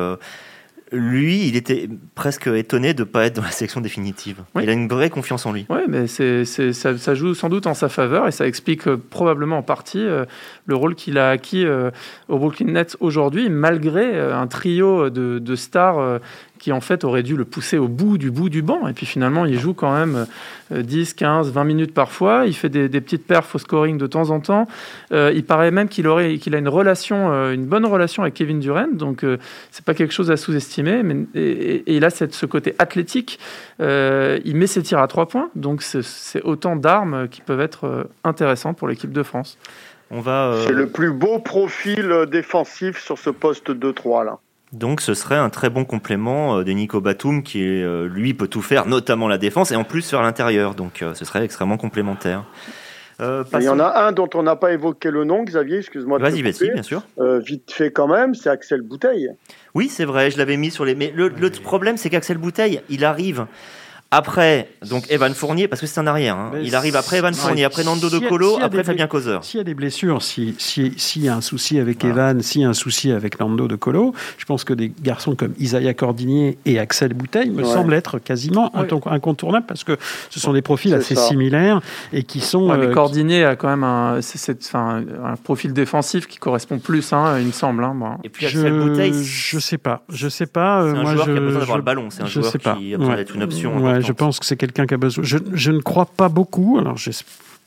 lui, 0.91 1.47
il 1.47 1.55
était 1.55 1.89
presque 2.13 2.47
étonné 2.47 2.93
de 2.93 3.01
ne 3.01 3.05
pas 3.05 3.25
être 3.25 3.35
dans 3.35 3.41
la 3.41 3.51
sélection 3.51 3.81
définitive. 3.81 4.43
Il 4.61 4.69
a 4.69 4.73
une 4.73 4.87
vraie 4.87 5.09
confiance 5.09 5.45
en 5.45 5.51
lui. 5.51 5.65
Oui, 5.69 5.79
mais 5.87 6.05
c'est, 6.07 6.45
ça, 6.45 6.97
ça, 6.97 7.15
joue 7.15 7.33
sans 7.33 7.49
doute 7.49 7.65
en 7.65 7.73
sa 7.73 7.89
faveur 7.89 8.27
et 8.27 8.31
ça 8.31 8.45
explique 8.45 8.87
euh, 8.87 8.97
probablement 9.09 9.57
en 9.57 9.63
partie 9.63 10.05
euh, 10.05 10.25
le 10.65 10.75
rôle 10.75 10.95
qu'il 10.95 11.17
a 11.17 11.29
acquis 11.29 11.65
euh, 11.65 11.89
au 12.29 12.37
Brooklyn 12.37 12.71
Nets 12.71 12.97
aujourd'hui, 12.99 13.49
malgré 13.49 14.19
un 14.19 14.47
trio 14.47 15.09
de, 15.09 15.39
de 15.39 15.55
stars 15.55 16.19
qui 16.65 16.71
en 16.71 16.81
fait 16.81 17.03
aurait 17.03 17.21
dû 17.21 17.37
le 17.37 17.45
pousser 17.45 17.77
au 17.77 17.87
bout 17.87 18.17
du 18.17 18.31
bout 18.31 18.49
du 18.49 18.63
banc. 18.63 18.87
Et 18.87 18.93
puis 18.93 19.05
finalement, 19.05 19.45
il 19.45 19.59
joue 19.59 19.75
quand 19.75 19.93
même 19.93 20.25
10, 20.71 21.13
15, 21.13 21.51
20 21.51 21.63
minutes 21.63 21.93
parfois. 21.93 22.47
Il 22.47 22.55
fait 22.55 22.69
des, 22.69 22.89
petites 23.01 23.27
perfs 23.27 23.53
au 23.53 23.59
scoring 23.59 23.99
de 23.99 24.07
temps 24.07 24.31
en 24.31 24.39
temps. 24.39 24.67
Euh, 25.11 25.31
il 25.35 25.45
paraît 25.45 25.69
même 25.69 25.87
qu'il 25.87 26.07
aurait, 26.07 26.39
qu'il 26.39 26.55
a 26.55 26.57
une 26.57 26.67
relation, 26.67 27.31
euh, 27.31 27.53
une 27.53 27.67
bonne 27.67 27.85
relation 27.85 28.23
avec 28.23 28.33
Kevin 28.33 28.59
Durant. 28.59 28.87
Donc 28.91 29.23
euh, 29.23 29.37
c'est 29.69 29.85
pas 29.85 29.93
quelque 29.93 30.11
chose 30.11 30.31
à 30.31 30.37
sous-estimer. 30.37 31.03
Mais 31.03 31.27
et, 31.35 31.83
il 31.85 32.03
a 32.03 32.09
cette, 32.09 32.33
ce 32.33 32.47
côté 32.47 32.73
athlétique. 32.79 33.39
il 33.79 34.55
met 34.55 34.65
ses 34.65 34.81
tirs 34.81 34.97
à 34.97 35.07
trois 35.07 35.27
points. 35.27 35.51
Donc 35.53 35.83
c'est 35.83 36.41
autant 36.41 36.75
d'armes 36.75 37.27
qui 37.27 37.41
peuvent 37.41 37.61
être 37.61 38.09
intéressantes 38.23 38.75
pour 38.75 38.87
l'équipe 38.87 39.11
de 39.11 39.21
France. 39.21 39.59
On 40.09 40.19
va. 40.19 40.61
C'est 40.65 40.73
le 40.73 40.87
plus 40.87 41.11
beau 41.11 41.37
profil 41.37 42.25
défensif 42.27 42.99
sur 42.99 43.19
ce 43.19 43.29
poste 43.29 43.69
2-3 43.69 44.25
là. 44.25 44.39
Donc 44.73 45.01
ce 45.01 45.13
serait 45.13 45.37
un 45.37 45.49
très 45.49 45.69
bon 45.69 45.85
complément 45.85 46.57
euh, 46.57 46.63
de 46.63 46.71
Nico 46.71 46.99
Batum 46.99 47.43
qui 47.43 47.63
euh, 47.63 48.07
lui 48.07 48.33
peut 48.33 48.47
tout 48.47 48.61
faire, 48.61 48.87
notamment 48.87 49.27
la 49.27 49.37
défense 49.37 49.71
et 49.71 49.75
en 49.75 49.83
plus 49.83 50.01
sur 50.01 50.21
l'intérieur. 50.21 50.75
Donc 50.75 51.01
euh, 51.01 51.13
ce 51.13 51.23
serait 51.25 51.45
extrêmement 51.45 51.77
complémentaire. 51.77 52.43
il 53.19 53.61
y 53.61 53.69
en 53.69 53.79
a 53.79 54.05
un 54.07 54.11
dont 54.11 54.29
on 54.33 54.43
n'a 54.43 54.55
pas 54.55 54.73
évoqué 54.73 55.11
le 55.11 55.23
nom, 55.23 55.43
Xavier, 55.43 55.77
excuse-moi. 55.77 56.17
Vas-y, 56.17 56.41
vas-y, 56.41 56.71
bien 56.71 56.83
sûr. 56.83 57.03
vite 57.17 57.71
fait 57.71 57.91
quand 57.91 58.07
même, 58.07 58.35
c'est 58.35 58.49
Axel 58.49 58.81
Bouteille. 58.81 59.29
Oui, 59.73 59.87
c'est 59.87 60.05
vrai, 60.05 60.31
je 60.31 60.37
l'avais 60.37 60.57
mis 60.57 60.71
sur 60.71 60.83
les. 60.83 60.95
Mais 60.95 61.13
le, 61.15 61.29
le 61.29 61.49
problème, 61.49 61.97
c'est 61.97 62.09
qu'Axel 62.09 62.37
Bouteille, 62.37 62.81
il 62.89 63.05
arrive 63.05 63.45
après, 64.11 64.69
donc 64.87 65.09
Evan 65.09 65.33
Fournier, 65.33 65.67
parce 65.67 65.81
que 65.81 65.87
c'est 65.87 65.99
un 65.99 66.07
arrière. 66.07 66.37
Hein. 66.37 66.51
Il 66.63 66.75
arrive 66.75 66.95
après 66.95 67.17
Evan 67.17 67.33
Fournier, 67.33 67.65
après 67.65 67.83
Nando 67.83 68.09
de 68.09 68.19
Colo, 68.19 68.57
après 68.61 68.83
Fabien 68.83 69.07
Causer. 69.07 69.39
S'il 69.41 69.57
y 69.57 69.61
a 69.61 69.63
des 69.63 69.73
blessures, 69.73 70.21
s'il 70.21 70.53
si, 70.57 70.93
si, 70.95 71.21
y 71.21 71.27
a 71.27 71.35
un 71.35 71.41
souci 71.41 71.79
avec 71.79 72.05
Evan, 72.05 72.41
s'il 72.41 72.61
y 72.61 72.65
a 72.65 72.69
un 72.69 72.73
souci 72.73 73.11
avec 73.11 73.39
Nando 73.39 73.67
de 73.67 73.75
Colo, 73.75 74.13
je 74.37 74.45
pense 74.45 74.63
que 74.63 74.73
des 74.73 74.91
garçons 75.01 75.35
comme 75.35 75.53
Isaiah 75.59 75.93
Cordinier 75.93 76.57
et 76.65 76.79
Axel 76.79 77.13
Bouteille 77.13 77.49
me 77.49 77.63
semblent 77.63 77.93
être 77.93 78.19
quasiment 78.19 78.71
incontournables 78.75 79.65
parce 79.65 79.83
que 79.83 79.97
ce 80.29 80.39
sont 80.39 80.53
des 80.53 80.61
profils 80.61 80.93
assez 80.93 81.15
similaires 81.15 81.81
et 82.13 82.23
qui 82.23 82.39
sont. 82.39 82.67
mais 82.67 82.85
euh, 82.85 82.93
Cordinier 82.93 83.43
a 83.43 83.55
quand 83.55 83.67
même 83.67 83.83
un, 83.83 84.19
un, 84.73 85.35
profil 85.43 85.73
défensif 85.73 86.27
qui 86.27 86.37
correspond 86.37 86.79
plus, 86.79 87.11
hein, 87.11 87.39
il 87.39 87.47
me 87.47 87.51
semble. 87.51 87.83
Hein, 87.83 88.17
et 88.23 88.29
puis 88.29 88.45
Axel 88.45 88.73
je, 88.73 88.79
Bouteille. 88.79 89.13
Je 89.23 89.59
sais 89.59 89.77
pas. 89.77 90.03
Je 90.09 90.29
sais 90.29 90.45
pas. 90.45 90.83
Euh, 90.83 90.93
c'est 90.93 90.99
un 90.99 91.11
joueur 91.11 91.25
qui 91.25 91.31
a 91.31 91.39
besoin 91.39 91.59
d'avoir 91.59 91.77
le 91.77 91.83
ballon. 91.83 92.09
C'est 92.09 92.23
un 92.23 92.27
joueur 92.27 92.53
qui 92.53 92.93
a 92.93 92.97
besoin 92.97 93.15
d'être 93.15 93.35
une 93.35 93.43
option 93.43 93.94
je 94.01 94.11
pense 94.11 94.39
que 94.39 94.45
c'est 94.45 94.57
quelqu'un 94.57 94.85
qui 94.85 94.93
a 94.93 94.97
besoin. 94.97 95.23
Je, 95.23 95.37
je, 95.53 95.71
ne 95.71 95.79
crois 95.79 96.05
pas 96.05 96.29
beaucoup. 96.29 96.77
Alors, 96.79 96.97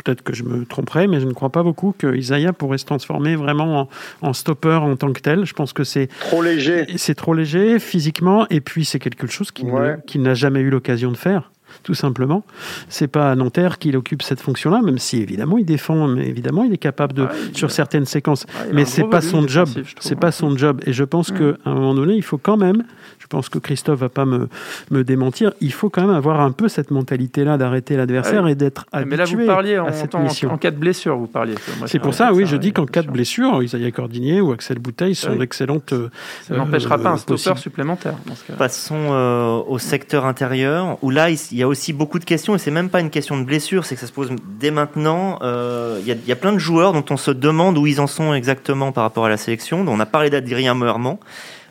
peut-être 0.04 0.22
que 0.22 0.32
je 0.32 0.44
me 0.44 0.64
tromperai, 0.64 1.06
mais 1.06 1.20
je 1.20 1.26
ne 1.26 1.32
crois 1.32 1.50
pas 1.50 1.62
beaucoup 1.62 1.94
que 1.96 2.16
Isaiah 2.16 2.52
pourrait 2.52 2.78
se 2.78 2.86
transformer 2.86 3.36
vraiment 3.36 3.88
en, 4.22 4.32
stopper 4.32 4.74
en 4.80 4.96
tant 4.96 5.12
que 5.12 5.20
tel. 5.20 5.44
Je 5.44 5.54
pense 5.54 5.72
que 5.72 5.84
c'est 5.84 6.08
trop 6.20 6.42
léger. 6.42 6.86
C'est 6.96 7.14
trop 7.14 7.34
léger 7.34 7.78
physiquement, 7.78 8.46
et 8.48 8.60
puis 8.60 8.84
c'est 8.84 8.98
quelque 8.98 9.26
chose 9.26 9.50
qu'il 9.50 10.22
n'a 10.22 10.34
jamais 10.34 10.60
eu 10.60 10.70
l'occasion 10.70 11.10
de 11.10 11.16
faire 11.16 11.50
tout 11.82 11.94
simplement. 11.94 12.44
C'est 12.88 13.08
pas 13.08 13.30
à 13.30 13.34
Nanterre 13.34 13.78
qu'il 13.78 13.96
occupe 13.96 14.22
cette 14.22 14.40
fonction-là, 14.40 14.82
même 14.82 14.98
si 14.98 15.18
évidemment 15.18 15.58
il 15.58 15.64
défend, 15.64 16.08
mais 16.08 16.26
évidemment 16.26 16.64
il 16.64 16.72
est 16.72 16.78
capable 16.78 17.12
de 17.14 17.26
sur 17.52 17.70
certaines 17.70 18.06
séquences. 18.06 18.46
mais 18.72 18.84
c'est 18.84 19.04
pas 19.04 19.20
son 19.20 19.46
job. 19.46 19.68
C'est 20.00 20.18
pas 20.18 20.32
son 20.32 20.56
job. 20.56 20.80
Et 20.86 20.92
je 20.92 21.04
pense 21.04 21.32
mm. 21.32 21.38
qu'à 21.38 21.70
un 21.70 21.74
moment 21.74 21.94
donné, 21.94 22.14
il 22.14 22.22
faut 22.22 22.38
quand 22.38 22.56
même 22.56 22.84
je 23.28 23.36
pense 23.36 23.50
que 23.50 23.58
Christophe 23.58 24.00
va 24.00 24.08
pas 24.08 24.24
me, 24.24 24.48
me 24.90 25.04
démentir, 25.04 25.52
il 25.60 25.72
faut 25.72 25.90
quand 25.90 26.00
même 26.00 26.14
avoir 26.16 26.40
un 26.40 26.50
peu 26.50 26.68
cette 26.68 26.90
mentalité-là 26.90 27.58
d'arrêter 27.58 27.94
l'adversaire 27.94 28.48
et 28.48 28.54
d'être 28.54 28.86
habitué 28.90 29.10
Mais 29.10 29.16
là, 29.18 29.24
vous 29.24 29.46
parliez 29.46 29.78
en, 29.78 29.88
en, 29.88 30.56
cas 30.56 30.70
de 30.70 30.78
blessure, 30.78 31.16
vous 31.18 31.26
parliez. 31.26 31.54
C'est 31.84 31.98
pour 31.98 32.14
ça, 32.14 32.32
oui, 32.32 32.46
je 32.46 32.56
dis 32.56 32.72
qu'en 32.72 32.86
cas 32.86 33.02
de 33.02 33.10
blessure, 33.10 33.62
Isaiah 33.62 33.90
Cordinier 33.90 34.40
ou 34.40 34.52
Axel 34.52 34.78
Bouteille 34.78 35.14
sont 35.14 35.36
d'excellentes. 35.36 35.92
Euh, 35.92 36.08
ça 36.42 36.56
n'empêchera 36.56 36.96
pas 36.96 37.10
un 37.10 37.16
stopper 37.18 37.58
supplémentaire. 37.58 38.14
Passons 38.56 38.94
euh, 39.10 39.60
au 39.66 39.78
secteur 39.78 40.24
intérieur, 40.24 40.96
où 41.02 41.10
là, 41.10 41.28
il 41.30 41.38
y 41.52 41.62
a 41.62 41.67
aussi 41.68 41.92
beaucoup 41.92 42.18
de 42.18 42.24
questions, 42.24 42.54
et 42.54 42.58
c'est 42.58 42.70
même 42.70 42.90
pas 42.90 43.00
une 43.00 43.10
question 43.10 43.38
de 43.38 43.44
blessure, 43.44 43.84
c'est 43.84 43.94
que 43.94 44.00
ça 44.00 44.06
se 44.06 44.12
pose 44.12 44.30
dès 44.58 44.70
maintenant. 44.70 45.38
Euh, 45.42 46.00
il 46.04 46.26
y, 46.26 46.32
a 46.32 46.36
plein 46.36 46.52
de 46.52 46.58
joueurs 46.58 46.92
dont 46.92 47.04
on 47.10 47.16
se 47.16 47.30
demande 47.30 47.78
où 47.78 47.86
ils 47.86 48.00
en 48.00 48.06
sont 48.06 48.34
exactement 48.34 48.92
par 48.92 49.04
rapport 49.04 49.26
à 49.26 49.28
la 49.28 49.36
sélection. 49.36 49.84
On 49.86 50.00
a 50.00 50.06
parlé 50.06 50.30
d'Adrien 50.30 50.74
Meurman. 50.74 51.18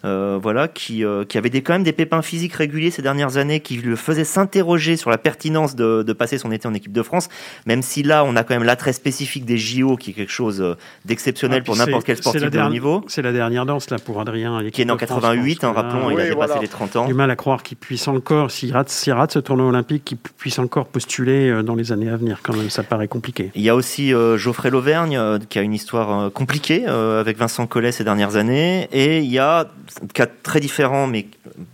Euh, 0.07 0.39
voilà, 0.41 0.67
qui, 0.67 1.03
euh, 1.03 1.25
qui 1.25 1.37
avait 1.37 1.49
des, 1.49 1.61
quand 1.61 1.73
même 1.73 1.83
des 1.83 1.91
pépins 1.91 2.21
physiques 2.21 2.53
réguliers 2.53 2.91
ces 2.91 3.01
dernières 3.01 3.37
années, 3.37 3.59
qui 3.59 3.77
le 3.77 3.95
faisaient 3.95 4.23
s'interroger 4.23 4.95
sur 4.95 5.09
la 5.09 5.17
pertinence 5.17 5.75
de, 5.75 6.03
de, 6.03 6.13
passer 6.13 6.37
son 6.37 6.51
été 6.51 6.67
en 6.67 6.73
équipe 6.73 6.93
de 6.93 7.03
France, 7.03 7.27
même 7.65 7.81
si 7.81 8.03
là, 8.03 8.23
on 8.23 8.35
a 8.35 8.43
quand 8.43 8.53
même 8.53 8.63
l'attrait 8.63 8.93
spécifique 8.93 9.45
des 9.45 9.57
JO, 9.57 9.97
qui 9.97 10.11
est 10.11 10.13
quelque 10.13 10.31
chose 10.31 10.61
euh, 10.61 10.75
d'exceptionnel 11.05 11.59
ah, 11.61 11.65
pour 11.65 11.75
n'importe 11.75 12.05
quel 12.05 12.17
sportif 12.17 12.49
de 12.49 12.59
haut 12.59 12.69
niveau. 12.69 13.03
C'est 13.07 13.21
la 13.21 13.33
dernière 13.33 13.65
danse 13.65 13.89
là 13.89 13.97
pour 13.99 14.19
Adrien. 14.21 14.69
Qui 14.71 14.81
est 14.81 14.85
né 14.85 14.91
en 14.91 14.97
88, 14.97 15.63
hein, 15.63 15.73
rappelons, 15.75 16.09
il 16.09 16.19
a 16.19 16.29
dépassé 16.29 16.59
les 16.61 16.67
30 16.67 16.95
ans. 16.95 17.05
Du 17.07 17.13
mal 17.13 17.29
à 17.29 17.35
croire 17.35 17.63
qu'il 17.63 17.77
puisse 17.77 18.07
encore, 18.07 18.49
s'il 18.51 18.71
rate, 18.71 18.93
rate 19.09 19.33
ce 19.33 19.39
tournoi 19.39 19.67
olympique, 19.67 20.05
qu'il 20.05 20.17
puisse 20.17 20.59
encore 20.59 20.87
postuler 20.87 21.63
dans 21.63 21.75
les 21.75 21.91
années 21.91 22.09
à 22.09 22.15
venir. 22.15 22.39
Quand 22.43 22.55
même, 22.55 22.69
ça 22.69 22.83
paraît 22.83 23.07
compliqué. 23.07 23.51
Il 23.55 23.61
y 23.61 23.69
a 23.69 23.75
aussi 23.75 24.11
Geoffrey 24.11 24.69
Lauvergne, 24.69 25.19
qui 25.49 25.59
a 25.59 25.61
une 25.61 25.73
histoire 25.73 26.31
compliquée 26.31 26.85
avec 26.85 27.37
Vincent 27.37 27.67
Collet 27.67 27.91
ces 27.91 28.03
dernières 28.03 28.35
années, 28.35 28.87
et 28.91 29.19
il 29.19 29.31
y 29.31 29.39
a 29.39 29.67
cas 30.13 30.27
très 30.27 30.59
différent, 30.59 31.07
mais 31.07 31.27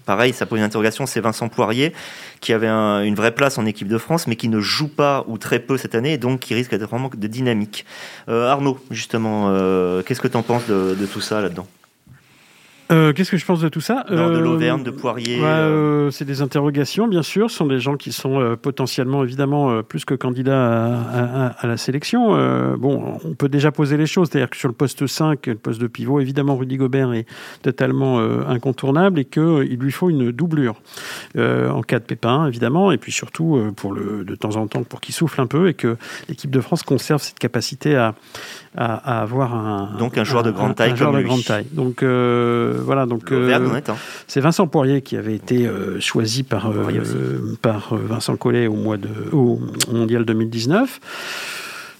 pareil, 0.06 0.34
ça 0.34 0.46
pose 0.46 0.60
une 0.60 0.66
interrogation, 0.66 1.06
c'est 1.06 1.20
Vincent 1.20 1.50
Poirier, 1.50 1.94
qui 2.40 2.54
avait 2.54 2.68
une 2.68 3.16
vraie 3.16 3.34
place 3.34 3.58
en 3.58 3.66
équipe 3.66 3.88
de 3.88 3.98
France, 3.98 4.28
mais 4.28 4.36
qui 4.36 4.50
ne 4.50 4.60
joue 4.60 4.88
pas 4.88 5.24
ou 5.28 5.38
très 5.38 5.60
peu 5.60 5.78
cette 5.78 5.96
année, 5.96 6.14
et 6.14 6.18
donc 6.18 6.40
qui 6.42 6.54
risque 6.54 6.72
d'être 6.72 6.90
vraiment 6.90 7.10
de 7.14 7.28
dynamique. 7.28 7.86
Euh, 8.30 8.50
Arnaud, 8.50 8.80
justement, 8.92 9.50
euh, 9.50 10.02
qu'est-ce 10.04 10.22
que 10.22 10.28
tu 10.28 10.38
en 10.38 10.44
penses 10.44 10.68
de 10.68 11.06
tout 11.12 11.22
ça 11.22 11.42
là-dedans? 11.42 11.68
Euh, 12.94 13.14
qu'est-ce 13.14 13.32
que 13.32 13.38
je 13.38 13.46
pense 13.46 13.60
de 13.60 13.70
tout 13.70 13.82
ça? 13.82 14.06
De 14.10 14.16
euh, 14.16 14.40
l'Auvergne, 14.40 14.84
de 14.84 14.92
Poirier 14.92 15.40
euh. 15.42 16.12
C'est 16.12 16.26
des 16.26 16.42
interrogations, 16.42 17.08
bien 17.08 17.24
sûr. 17.24 17.50
Ce 17.50 17.58
sont 17.58 17.66
des 17.66 17.80
gens 17.80 17.98
qui 17.98 18.12
sont 18.12 18.58
potentiellement, 18.62 19.24
évidemment, 19.24 19.82
plus 19.84 20.06
que 20.06 20.14
candidats 20.14 21.54
à, 21.58 21.68
la 21.68 21.78
sélection. 21.78 22.30
bon, 22.78 23.20
on 23.24 23.34
peut 23.34 23.50
déjà 23.50 23.72
poser 23.72 23.98
les 23.98 24.06
choses. 24.06 24.30
C'est-à-dire 24.30 24.50
que 24.50 24.58
sur 24.58 24.68
le 24.68 24.74
poste 24.74 25.08
5, 25.08 25.48
le 25.48 25.56
poste 25.56 25.82
de 25.82 25.88
pivot, 25.88 26.20
évidemment, 26.20 26.56
Rudy 26.56 26.78
Gobert 26.78 27.14
est 27.14 27.26
totalement 27.62 28.20
incontournable 28.20 29.20
et 29.20 29.26
qu'il 29.26 29.78
lui 29.80 29.92
faut 29.92 30.10
une 30.10 30.32
doublure 30.32 30.76
en 31.38 31.82
cas 31.82 32.00
de 32.00 32.06
pépin, 32.06 32.48
évidemment, 32.48 32.92
et 32.92 32.98
puis 32.98 33.12
surtout 33.12 33.60
pour 33.76 33.94
le, 33.94 34.24
de 34.24 34.36
temps 34.36 34.56
en 34.56 34.68
temps 34.68 34.84
pour 34.84 35.02
qu'il 35.02 35.16
souffle 35.16 35.42
un 35.42 35.48
peu 35.48 35.68
et 35.70 35.74
que 35.74 35.98
l'équipe 36.30 36.52
de 36.52 36.62
France 36.62 36.84
conserve 36.84 37.22
cette 37.22 37.40
capacité 37.40 37.96
à, 37.96 38.16
à, 38.76 39.22
avoir 39.22 39.54
un 39.54 39.98
donc 39.98 40.18
un 40.18 40.24
joueur 40.24 40.44
de 40.44 40.52
grande 40.52 40.76
taille 40.76 40.92
un, 40.92 40.96
joueur 40.96 41.14
de 41.14 41.22
grande 41.22 41.44
taille. 41.44 41.66
Donc 41.72 42.04
euh, 42.04 42.82
voilà 42.84 43.06
donc 43.06 43.32
euh, 43.32 43.82
c'est 44.28 44.42
Vincent 44.42 44.68
Poirier 44.68 45.02
qui 45.02 45.18
avait 45.18 45.36
été 45.36 45.66
euh, 45.68 46.00
choisi 46.00 46.44
par 46.44 46.72
par 47.62 47.96
Vincent 47.96 48.36
Collet 48.36 48.68
au 48.68 48.76
mois 48.76 48.98
de 48.98 49.10
au 49.32 49.60
mondial 49.92 50.26
2019. 50.26 51.00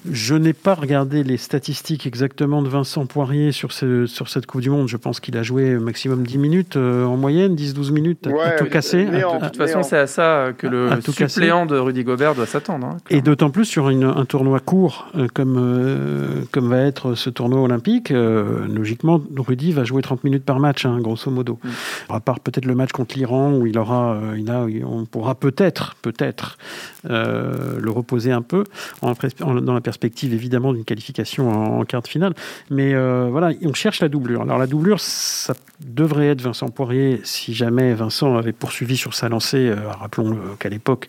Je 0.10 0.36
n'ai 0.36 0.52
pas 0.52 0.76
regardé 0.76 1.24
les 1.24 1.38
statistiques 1.38 2.06
exactement 2.06 2.62
de 2.62 2.68
Vincent 2.68 3.06
Poirier 3.06 3.54
sur, 3.54 3.72
ce, 3.72 4.06
sur 4.06 4.28
cette 4.28 4.46
Coupe 4.46 4.60
du 4.60 4.70
Monde. 4.70 4.90
Je 4.90 4.98
pense 4.98 5.22
qu'il 5.22 5.38
a 5.38 5.44
joué 5.44 5.78
maximum 5.78 6.28
10 6.28 6.38
minutes 6.38 6.76
euh, 6.76 7.06
en 7.06 7.16
moyenne, 7.16 7.56
10-12 7.56 7.92
minutes 7.94 8.28
à, 8.28 8.52
tout 8.52 8.66
casser. 8.66 9.06
de 9.06 9.46
toute 9.46 9.56
façon, 9.56 9.82
c'est 9.82 9.98
à 9.98 10.08
ça 10.08 10.50
que 10.58 10.68
le 10.68 10.90
suppléant 11.18 11.66
de 11.66 11.78
Rudy 11.78 12.04
Gobert 12.04 12.36
doit 12.36 12.46
s'attendre. 12.46 12.88
Hein, 12.88 12.98
et 13.10 13.22
d'autant 13.22 13.50
plus 13.50 13.64
sur 13.64 13.90
une, 13.90 14.04
un 14.04 14.26
tournoi 14.26 14.60
court 14.60 15.08
euh, 15.16 15.28
comme, 15.34 15.56
euh, 15.58 16.42
comme 16.52 16.70
va 16.70 16.82
être 16.82 17.16
ce 17.16 17.30
tournoi 17.30 17.62
olympique. 17.62 18.10
logiquement, 18.10 19.22
Rudy 19.38 19.72
va 19.72 19.86
jouer 19.86 20.02
30 20.02 20.26
minutes 20.26 20.44
par 20.44 20.60
match, 20.60 20.86
hein, 20.86 21.00
grosso 21.00 21.32
modo. 21.32 21.60
Mm. 21.64 21.70
À 22.10 22.20
part 22.20 22.42
peut-être 22.42 22.66
le 22.66 22.76
match 22.76 22.92
contre 22.92 23.16
l'Iran 23.16 23.54
où 23.54 23.68
il 23.68 23.78
aura, 23.78 24.20
il 24.36 24.52
a, 24.52 24.66
on 24.86 25.06
pourra 25.06 25.36
peut-être, 25.36 25.96
peut-être 26.02 26.58
le 27.06 27.90
reposer 27.90 28.32
un 28.32 28.42
peu 28.42 28.66
en, 29.02 29.14
dans 29.62 29.74
la 29.74 29.80
perspective 29.80 29.93
évidemment 30.32 30.74
d'une 30.74 30.86
qualification 30.86 31.80
en, 31.80 31.86
quart 31.86 32.02
de 32.02 32.08
finale. 32.08 32.34
Mais 32.70 32.94
euh, 32.94 33.28
voilà, 33.30 33.52
on 33.64 33.74
cherche 33.74 34.00
la 34.02 34.10
doublure. 34.10 34.42
Alors 34.42 34.58
la 34.58 34.68
doublure, 34.68 35.00
ça 35.00 35.54
devrait 35.86 36.28
être 36.28 36.42
Vincent 36.42 36.70
Poirier 36.70 37.22
si 37.24 37.54
jamais 37.54 37.94
Vincent 37.94 38.36
avait 38.36 38.54
poursuivi 38.54 38.98
sur 38.98 39.14
sa 39.14 39.30
lancée. 39.30 39.70
Euh, 39.70 39.90
rappelons 39.90 40.38
qu'à 40.60 40.70
l'époque, 40.70 41.08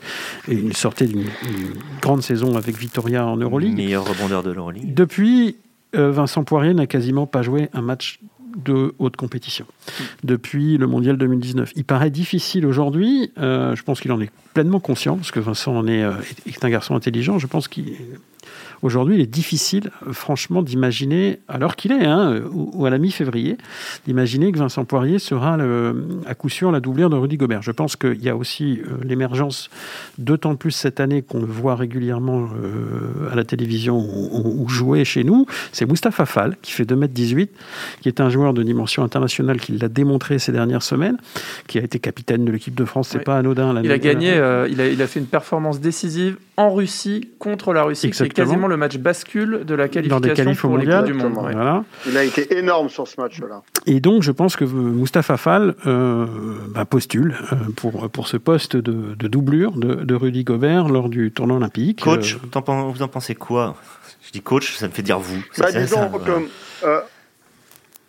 il 0.48 0.76
sortait 0.76 1.06
d'une 1.06 1.26
grande 2.00 2.22
saison 2.22 2.56
avec 2.56 2.76
Vitoria 2.76 3.26
en 3.26 3.36
Euroleague. 3.36 3.76
Meilleur 3.76 4.06
rebondeur 4.06 4.42
de 4.42 4.50
l'Euroleague. 4.50 4.94
Depuis, 4.94 5.56
euh, 5.94 6.10
Vincent 6.10 6.44
Poirier 6.44 6.74
n'a 6.74 6.86
quasiment 6.86 7.26
pas 7.26 7.42
joué 7.42 7.68
un 7.72 7.82
match 7.82 8.20
de 8.64 8.94
haute 9.00 9.16
compétition 9.16 9.66
depuis 10.22 10.78
le 10.78 10.86
mondial 10.86 11.16
2019. 11.16 11.72
Il 11.74 11.84
paraît 11.84 12.10
difficile 12.10 12.66
aujourd'hui, 12.66 13.32
je 13.36 13.82
pense 13.82 14.00
qu'il 14.00 14.12
en 14.12 14.20
est 14.20 14.30
pleinement 14.52 14.78
conscient, 14.78 15.16
parce 15.16 15.32
que 15.32 15.40
Vincent 15.40 15.76
en 15.76 15.88
est, 15.88 16.04
est 16.46 16.64
un 16.64 16.70
garçon 16.70 16.94
intelligent, 16.94 17.40
je 17.40 17.48
pense 17.48 17.66
qu'il 17.66 17.96
Aujourd'hui, 18.84 19.14
il 19.14 19.22
est 19.22 19.26
difficile, 19.26 19.90
franchement, 20.12 20.60
d'imaginer, 20.62 21.38
alors 21.48 21.74
qu'il 21.74 21.90
est, 21.90 22.04
hein, 22.04 22.42
ou, 22.52 22.84
à 22.84 22.90
la 22.90 22.98
mi-février, 22.98 23.56
d'imaginer 24.06 24.52
que 24.52 24.58
Vincent 24.58 24.84
Poirier 24.84 25.18
sera 25.18 25.56
à 26.26 26.34
coup 26.34 26.50
sûr 26.50 26.70
la 26.70 26.80
doublure 26.80 27.08
de 27.08 27.16
Rudy 27.16 27.38
Gobert. 27.38 27.62
Je 27.62 27.70
pense 27.70 27.96
qu'il 27.96 28.22
y 28.22 28.28
a 28.28 28.36
aussi 28.36 28.82
l'émergence, 29.02 29.70
d'autant 30.18 30.54
plus 30.54 30.70
cette 30.70 31.00
année 31.00 31.22
qu'on 31.22 31.40
le 31.40 31.46
voit 31.46 31.76
régulièrement 31.76 32.46
à 33.32 33.34
la 33.34 33.44
télévision 33.44 33.96
ou, 33.96 34.68
jouer 34.68 35.06
chez 35.06 35.24
nous, 35.24 35.46
c'est 35.72 35.88
Mustapha 35.90 36.26
Fall, 36.26 36.58
qui 36.60 36.72
fait 36.72 36.84
2m18, 36.84 37.48
qui 38.02 38.08
est 38.08 38.20
un 38.20 38.28
joueur 38.28 38.52
de 38.52 38.62
dimension 38.62 39.02
internationale 39.02 39.60
qui 39.60 39.72
l'a 39.72 39.88
démontré 39.88 40.38
ces 40.38 40.52
dernières 40.52 40.82
semaines, 40.82 41.16
qui 41.68 41.78
a 41.78 41.82
été 41.82 41.98
capitaine 42.00 42.44
de 42.44 42.52
l'équipe 42.52 42.74
de 42.74 42.84
France, 42.84 43.08
c'est 43.12 43.24
pas 43.24 43.38
anodin. 43.38 43.80
Il 43.82 43.90
a 43.90 43.98
gagné, 43.98 44.34
euh, 44.34 44.68
il, 44.70 44.78
a, 44.82 44.88
il, 44.88 45.00
a, 45.00 45.06
fait 45.06 45.20
une 45.20 45.26
performance 45.26 45.80
décisive 45.80 46.36
en 46.58 46.72
Russie 46.74 47.30
contre 47.38 47.72
la 47.72 47.82
Russie, 47.84 48.10
c'est 48.12 48.28
quasiment 48.28 48.68
le 48.68 48.73
match 48.76 48.98
bascule 48.98 49.64
de 49.64 49.74
la 49.74 49.88
qualification 49.88 50.54
pour 50.54 50.78
les 50.78 51.02
du 51.02 51.14
monde. 51.14 51.32
Voilà. 51.34 51.84
Il 52.06 52.16
a 52.16 52.24
été 52.24 52.58
énorme 52.58 52.88
sur 52.88 53.08
ce 53.08 53.20
match-là. 53.20 53.62
Et 53.86 54.00
donc, 54.00 54.22
je 54.22 54.30
pense 54.30 54.56
que 54.56 54.64
Mustapha 54.64 55.36
Fall 55.36 55.74
euh, 55.86 56.26
bah, 56.74 56.84
postule 56.84 57.34
euh, 57.52 57.56
pour, 57.76 58.10
pour 58.10 58.28
ce 58.28 58.36
poste 58.36 58.76
de, 58.76 59.14
de 59.14 59.28
doublure 59.28 59.72
de, 59.72 59.94
de, 59.94 60.14
Rudy 60.14 60.44
Gobert 60.44 60.88
lors 60.88 61.08
du 61.08 61.32
tournoi 61.32 61.56
olympique. 61.56 62.02
Coach, 62.02 62.36
vous 62.36 63.02
en 63.02 63.08
pensez 63.08 63.34
quoi? 63.34 63.76
Je 64.22 64.32
dis 64.32 64.40
coach, 64.40 64.76
ça 64.76 64.88
me 64.88 64.92
fait 64.92 65.02
dire 65.02 65.18
vous. 65.18 65.42
Bah, 65.58 65.72
disons 65.72 66.10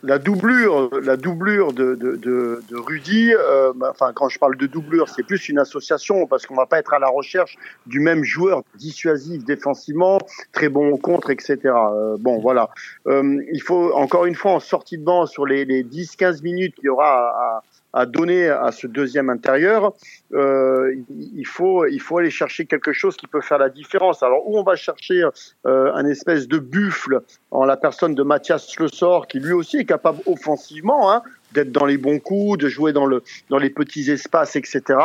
la 0.06 0.20
doublure, 0.20 0.90
la 1.02 1.18
doublure 1.18 1.74
de, 1.74 1.96
de, 1.96 2.16
de, 2.16 2.64
de 2.70 2.78
Rudy, 2.78 3.34
euh, 3.34 3.74
bah, 3.76 3.90
enfin 3.92 4.12
quand 4.14 4.30
je 4.30 4.38
parle 4.38 4.56
de 4.56 4.68
doublure, 4.68 5.10
c'est 5.10 5.24
plus 5.24 5.50
une 5.50 5.60
association 5.60 6.28
parce 6.28 6.46
qu'on 6.46 6.56
va 6.56 6.66
pas 6.66 6.80
être 6.80 6.94
à 6.94 7.00
la 7.00 7.08
recherche 7.08 7.58
du 7.88 8.00
même 8.00 8.24
joueur 8.24 8.64
dissuasif 8.76 9.44
défensivement, 9.44 10.20
très 10.52 10.70
bon 10.70 10.90
au 10.90 10.98
contre, 10.98 11.32
etc. 11.32 11.58
Euh, 11.66 12.18
bon 12.20 12.40
voilà, 12.40 12.70
euh, 13.08 13.42
il 13.52 13.62
faut 13.62 13.94
encore 13.94 14.26
une 14.26 14.36
fois 14.36 14.54
en 14.54 14.60
sortie 14.60 14.98
de 14.98 15.04
banc 15.04 15.26
sur 15.26 15.46
les, 15.46 15.66
les 15.66 15.84
10-15 15.84 16.44
minutes 16.44 16.76
qu'il 16.76 16.86
y 16.86 16.90
aura 16.90 17.30
à, 17.30 17.58
à 17.58 17.64
donner 18.06 18.50
à 18.50 18.74
ce 18.74 18.88
deuxième 18.88 19.30
intérieur, 19.30 19.94
euh, 20.34 20.94
il 21.10 21.48
faut 21.48 21.86
il 21.88 22.02
faut 22.02 22.18
aller 22.18 22.30
chercher 22.30 22.66
quelque 22.66 22.92
chose 22.92 23.16
qui 23.16 23.26
peut 23.28 23.40
faire 23.40 23.58
la 23.58 23.70
différence. 23.70 24.22
Alors 24.22 24.46
où 24.50 24.58
on 24.60 24.64
va 24.64 24.76
chercher 24.76 25.24
euh, 25.66 25.94
un 25.94 26.06
espèce 26.06 26.50
de 26.50 26.60
buffle 26.60 27.22
en 27.52 27.64
la 27.64 27.78
personne 27.78 28.14
de 28.14 28.24
Mathias 28.24 28.78
Le 28.78 28.90
qui 29.28 29.40
lui 29.40 29.54
aussi 29.54 29.78
est 29.78 29.86
capable 29.86 30.20
offensivement 30.26 31.12
hein, 31.12 31.24
d'être 31.56 31.72
dans 31.72 31.86
les 31.86 31.98
bons 31.98 32.20
coups, 32.20 32.60
de 32.60 32.68
jouer 32.68 32.94
dans 32.94 33.06
le 33.06 33.24
dans 33.50 33.58
les 33.58 33.70
petits 33.70 34.12
espaces, 34.12 34.56
etc. 34.56 35.00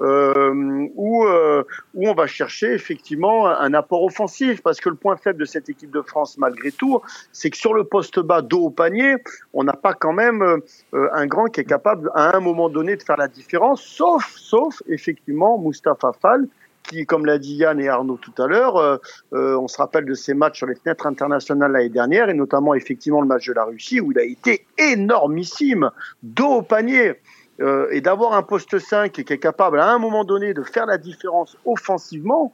Euh, 0.00 0.88
où 0.94 1.24
euh, 1.26 1.62
où 1.94 2.08
on 2.08 2.14
va 2.14 2.26
chercher 2.26 2.72
effectivement 2.72 3.46
un 3.46 3.74
apport 3.74 4.02
offensif, 4.02 4.62
parce 4.62 4.80
que 4.80 4.88
le 4.88 4.96
point 4.96 5.16
faible 5.16 5.38
de 5.40 5.44
cette 5.44 5.68
équipe 5.68 5.90
de 5.90 6.00
France, 6.00 6.38
malgré 6.38 6.72
tout, 6.72 7.00
c'est 7.32 7.50
que 7.50 7.56
sur 7.56 7.74
le 7.74 7.84
poste 7.84 8.18
bas, 8.18 8.42
dos 8.42 8.64
au 8.66 8.70
panier, 8.70 9.16
on 9.52 9.64
n'a 9.64 9.74
pas 9.74 9.92
quand 9.92 10.14
même 10.14 10.42
euh, 10.42 11.08
un 11.12 11.26
grand 11.26 11.46
qui 11.46 11.60
est 11.60 11.64
capable 11.64 12.10
à 12.14 12.36
un 12.36 12.40
moment 12.40 12.68
donné 12.70 12.96
de 12.96 13.02
faire 13.02 13.18
la 13.18 13.28
différence, 13.28 13.82
sauf 13.82 14.32
sauf 14.36 14.82
effectivement 14.88 15.58
Mustapha 15.58 16.12
Fall 16.20 16.48
qui, 16.82 17.06
comme 17.06 17.26
l'a 17.26 17.38
dit 17.38 17.54
Yann 17.54 17.80
et 17.80 17.88
Arnaud 17.88 18.18
tout 18.18 18.42
à 18.42 18.46
l'heure, 18.46 18.76
euh, 18.76 18.96
euh, 19.32 19.56
on 19.56 19.68
se 19.68 19.76
rappelle 19.76 20.04
de 20.04 20.14
ses 20.14 20.34
matchs 20.34 20.58
sur 20.58 20.66
les 20.66 20.74
fenêtres 20.74 21.06
internationales 21.06 21.72
l'année 21.72 21.88
dernière, 21.88 22.28
et 22.28 22.34
notamment 22.34 22.74
effectivement 22.74 23.20
le 23.20 23.26
match 23.26 23.46
de 23.46 23.52
la 23.52 23.64
Russie, 23.64 24.00
où 24.00 24.12
il 24.12 24.18
a 24.18 24.24
été 24.24 24.66
énormissime, 24.78 25.90
dos 26.22 26.56
au 26.56 26.62
panier. 26.62 27.14
Euh, 27.60 27.86
et 27.90 28.00
d'avoir 28.00 28.32
un 28.32 28.42
poste 28.42 28.78
5 28.78 29.12
qui 29.12 29.20
est 29.20 29.38
capable 29.38 29.78
à 29.78 29.90
un 29.90 29.98
moment 29.98 30.24
donné 30.24 30.54
de 30.54 30.62
faire 30.62 30.86
la 30.86 30.96
différence 30.96 31.56
offensivement, 31.66 32.52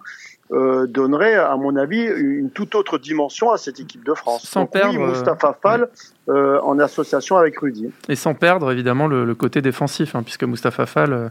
euh, 0.51 0.87
donnerait, 0.87 1.35
à 1.35 1.57
mon 1.57 1.77
avis, 1.77 2.03
une 2.03 2.51
toute 2.51 2.75
autre 2.75 2.99
dimension 2.99 3.53
à 3.53 3.59
cette 3.59 3.79
équipe 3.79 4.05
de 4.05 4.13
France. 4.13 4.43
Sans 4.43 4.67
perdre, 4.67 4.99
oui, 4.99 5.55
Fall 5.63 5.89
euh, 6.29 6.61
en 6.63 6.79
association 6.79 7.37
avec 7.37 7.59
Rudy. 7.59 7.91
Et 8.09 8.17
sans 8.17 8.35
perdre 8.35 8.71
évidemment 8.71 9.07
le, 9.07 9.35
côté 9.35 9.63
défensif, 9.63 10.15
hein, 10.15 10.23
puisque 10.23 10.45
Mustafa 10.45 10.87
Fall 10.87 11.31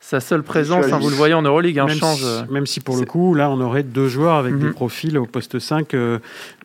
sa 0.00 0.20
seule 0.20 0.42
présence, 0.42 0.92
hein, 0.92 0.98
vous 1.00 1.08
le 1.08 1.16
voyez 1.16 1.34
en 1.34 1.42
Euroleague, 1.42 1.78
hein, 1.78 1.86
même 1.86 1.98
change. 1.98 2.20
Si, 2.20 2.52
même 2.52 2.66
si 2.66 2.80
pour 2.80 2.96
le 2.96 3.04
coup, 3.06 3.34
là, 3.34 3.50
on 3.50 3.60
aurait 3.60 3.82
deux 3.82 4.06
joueurs 4.06 4.36
avec 4.36 4.56
des 4.56 4.66
mhm. 4.66 4.72
profils 4.72 5.18
au 5.18 5.26
poste 5.26 5.58
5 5.58 5.94
euh, 5.94 6.18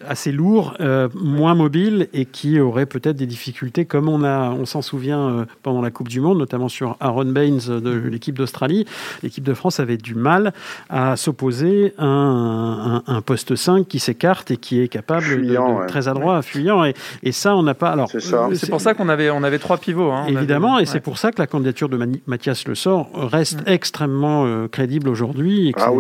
assez 0.08 0.32
lourds, 0.32 0.76
euh, 0.80 1.10
moins 1.16 1.56
mobiles 1.56 2.08
et 2.14 2.26
qui 2.26 2.60
auraient 2.60 2.86
peut-être 2.86 3.16
des 3.16 3.26
difficultés, 3.26 3.86
comme 3.86 4.10
on, 4.10 4.24
a, 4.24 4.52
on 4.52 4.66
s'en 4.66 4.82
souvient 4.82 5.20
euh, 5.20 5.46
pendant 5.64 5.82
la 5.82 5.92
Coupe 5.92 6.08
du 6.08 6.20
Monde, 6.20 6.38
notamment 6.38 6.70
sur 6.70 6.98
Aaron 7.00 7.26
Baines 7.26 7.60
de 7.68 7.92
l'équipe 8.08 8.38
d'Australie. 8.38 8.86
L'équipe 9.24 9.44
de 9.44 9.54
France 9.54 9.80
avait 9.80 9.98
du 9.98 10.14
mal 10.14 10.54
à 10.90 11.16
s'opposer 11.16 11.94
à 11.98 12.06
un, 12.06 12.98
un, 13.08 13.22
poste 13.22 13.56
5 13.56 13.88
qui 13.88 14.00
s'écarte 14.00 14.52
et 14.52 14.58
qui 14.58 14.82
est 14.82 14.88
capable 14.88 15.26
de, 15.26 15.88
très 15.88 16.08
adroit, 16.08 16.42
fuyant. 16.42 16.86
Et, 16.86 16.94
et, 17.24 17.32
ça, 17.32 17.56
on 17.56 17.66
n'a 17.72 17.76
pas. 17.76 17.90
Alors, 17.90 18.10
c'est, 18.10 18.70
pour 18.70 18.82
ça 18.82 18.94
qu'on 18.94 19.10
avait, 19.10 19.30
on 19.30 19.44
avait 19.44 19.60
trois 19.60 19.78
pivots. 19.78 20.12
Hein, 20.12 20.26
évidemment, 20.28 20.80
et 20.80 20.86
c'est 20.86 21.00
pour 21.00 21.18
ça 21.18 21.32
que 21.32 21.40
la 21.40 21.48
candidature 21.48 21.90
de 21.90 22.00
Mathias 22.28 22.68
Le 22.68 22.76
Sort 22.76 23.10
reste 23.14 23.62
mm. 23.62 23.72
extrêmement 23.72 24.46
euh, 24.46 24.68
crédible 24.68 25.10
aujourd'hui 25.10 25.74
ah 25.78 25.92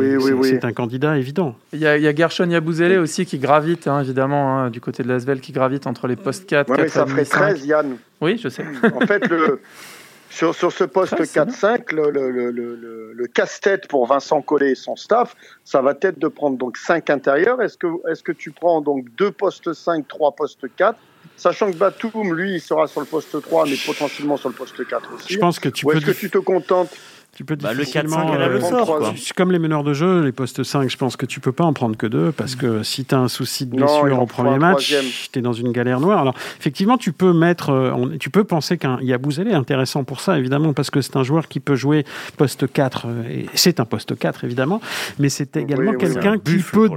c'est 0.43 0.65
un 0.65 0.73
candidat 0.73 1.17
évident. 1.17 1.55
Il 1.73 1.79
y 1.79 1.88
a, 1.88 1.97
il 1.97 2.03
y 2.03 2.07
a 2.07 2.15
Gershon 2.15 2.49
Yabouzélé 2.49 2.97
aussi 2.97 3.25
qui 3.25 3.38
gravite, 3.38 3.88
hein, 3.88 4.01
évidemment, 4.01 4.60
hein, 4.60 4.69
du 4.69 4.81
côté 4.81 5.03
de 5.03 5.07
l'Asvel, 5.07 5.39
qui 5.39 5.51
gravite 5.51 5.88
entre 5.88 6.07
les 6.07 6.15
postes 6.15 6.45
4, 6.45 6.69
ouais, 6.69 6.77
4 6.77 6.89
ça 6.89 7.05
ferait 7.05 7.25
13, 7.25 7.65
Yann. 7.65 7.97
Oui, 8.19 8.39
je 8.41 8.49
sais. 8.49 8.65
en 8.95 9.05
fait, 9.05 9.27
le, 9.27 9.62
sur, 10.29 10.55
sur, 10.55 10.71
ce 10.71 10.84
poste 10.84 11.21
4-5, 11.21 11.93
le, 11.93 12.10
le, 12.10 12.29
le, 12.51 13.13
le 13.13 13.27
casse-tête 13.27 13.88
pour 13.88 14.05
Vincent 14.07 14.41
Collet 14.41 14.71
et 14.71 14.75
son 14.75 14.95
staff, 14.95 15.36
ça 15.63 15.81
va 15.81 15.93
être 16.01 16.19
de 16.19 16.27
prendre 16.27 16.57
donc 16.57 16.77
5 16.77 17.10
intérieurs. 17.10 17.62
Est-ce 17.62 17.77
que, 17.77 17.88
est 18.10 18.21
que 18.23 18.31
tu 18.31 18.51
prends 18.51 18.81
donc 18.81 19.05
deux 19.17 19.31
postes 19.31 19.73
5, 19.73 20.07
3 20.07 20.31
postes 20.34 20.65
4 20.75 20.97
Sachant 21.41 21.71
que 21.71 21.75
Batum, 21.75 22.36
lui, 22.36 22.54
il 22.54 22.62
sera 22.62 22.86
sur 22.86 22.99
le 22.99 23.08
poste 23.08 23.41
3, 23.41 23.65
mais 23.65 23.75
potentiellement 23.84 24.38
sur 24.38 24.49
le 24.49 24.54
poste 24.54 24.88
4 24.88 25.10
aussi. 25.15 25.34
Je 25.34 25.39
pense 25.39 25.58
que 25.58 25.69
tu 25.69 25.88
Ou 25.88 25.91
est-ce 25.93 26.06
que 26.06 26.12
tu 26.12 26.30
te 26.30 26.38
contentes 26.38 26.95
tu 27.34 27.46
peux 27.46 27.56
bah, 27.56 27.74
le 27.74 27.86
4-5, 27.86 28.36
elle 28.36 28.41
a 28.41 28.48
le 28.50 28.60
sort. 28.60 28.98
Quoi. 28.98 29.13
Comme 29.38 29.54
les 29.54 29.60
meneurs 29.60 29.86
de 29.86 29.94
jeu, 29.94 30.22
les 30.22 30.34
postes 30.34 30.63
5, 30.63 30.89
je 30.89 30.98
pense 30.98 31.15
que 31.15 31.26
tu 31.26 31.39
peux 31.39 31.54
pas 31.54 31.63
en 31.63 31.72
prendre 31.72 31.96
que 31.96 32.06
deux 32.06 32.34
parce 32.34 32.56
que 32.56 32.84
si 32.84 33.06
tu 33.06 33.15
as 33.15 33.20
un 33.20 33.30
souci 33.30 33.65
de 33.65 33.78
blessure 33.78 34.22
au 34.22 34.26
premier 34.26 34.58
match, 34.58 34.94
tu 35.32 35.39
es 35.39 35.41
dans 35.41 35.54
une 35.54 35.72
galère 35.72 36.02
noire. 36.02 36.20
Alors, 36.20 36.36
effectivement, 36.60 36.98
tu 36.98 37.13
peux 37.13 37.32
mettre, 37.32 37.70
euh, 37.70 38.17
tu 38.20 38.30
peux 38.30 38.44
penser 38.44 38.78
qu'un 38.78 39.00
Yabouzélé 39.02 39.52
est 39.52 39.56
intéressant 39.56 40.04
pour 40.04 40.20
ça, 40.20 40.38
évidemment, 40.38 40.74
parce 40.74 40.89
que 40.89 41.00
c'est 41.00 41.15
un 41.15 41.24
joueur 41.24 41.48
qui 41.48 41.62
peut 41.62 41.76
jouer 41.76 42.06
poste 42.36 42.72
4, 42.72 43.06
euh, 43.08 43.24
et 43.30 43.46
c'est 43.54 43.80
un 43.80 43.86
poste 43.86 44.17
4, 44.17 44.44
évidemment, 44.44 44.82
mais 45.17 45.30
c'est 45.30 45.56
également 45.56 45.94
quelqu'un 45.94 46.38
qui, 46.38 46.58
peut 46.58 46.89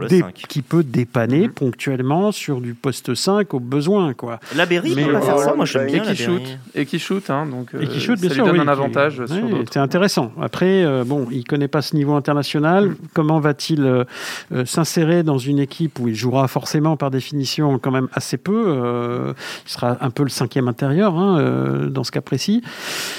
qui 0.48 0.62
peut 0.62 0.82
dépanner 0.82 1.46
mm-hmm. 1.46 1.52
ponctuellement 1.52 2.32
sur 2.32 2.60
du 2.60 2.74
poste 2.74 3.14
5 3.14 3.54
au 3.54 3.60
besoin. 3.60 4.14
Quoi. 4.14 4.40
La 4.56 4.66
Berry 4.66 4.96
peut 4.96 5.12
pas 5.12 5.20
faire 5.20 5.38
ça, 5.38 5.54
moi 5.54 5.64
j'aime 5.64 5.86
bien. 5.86 6.02
Et 6.02 6.14
qui 6.14 6.16
shoot, 6.16 6.58
et 6.74 6.86
qui 6.86 6.98
shoot, 6.98 7.30
hein, 7.30 7.46
donc 7.46 7.68
et 7.80 7.86
qui 7.86 8.00
shoot, 8.00 8.20
bien 8.20 8.30
sûr, 8.30 8.44
donne 8.44 8.60
un 8.60 8.68
avantage. 8.68 9.22
C'est 9.70 9.78
intéressant. 9.78 10.23
Après, 10.40 10.84
euh, 10.84 11.04
bon, 11.04 11.26
il 11.30 11.44
connaît 11.44 11.68
pas 11.68 11.82
ce 11.82 11.96
niveau 11.96 12.14
international. 12.14 12.90
Mm. 12.90 12.96
Comment 13.14 13.40
va-t-il 13.40 13.84
euh, 13.84 14.04
euh, 14.52 14.64
s'insérer 14.64 15.22
dans 15.22 15.38
une 15.38 15.58
équipe 15.58 15.98
où 15.98 16.08
il 16.08 16.14
jouera 16.14 16.48
forcément, 16.48 16.96
par 16.96 17.10
définition, 17.10 17.78
quand 17.78 17.90
même 17.90 18.08
assez 18.12 18.36
peu 18.36 19.34
Il 19.66 19.70
sera 19.70 19.96
un 20.00 20.10
peu 20.10 20.22
le 20.22 20.28
cinquième 20.28 20.68
intérieur 20.68 21.16
hein, 21.16 21.88
dans 21.88 22.04
ce 22.04 22.10
cas 22.10 22.20
précis. 22.20 22.62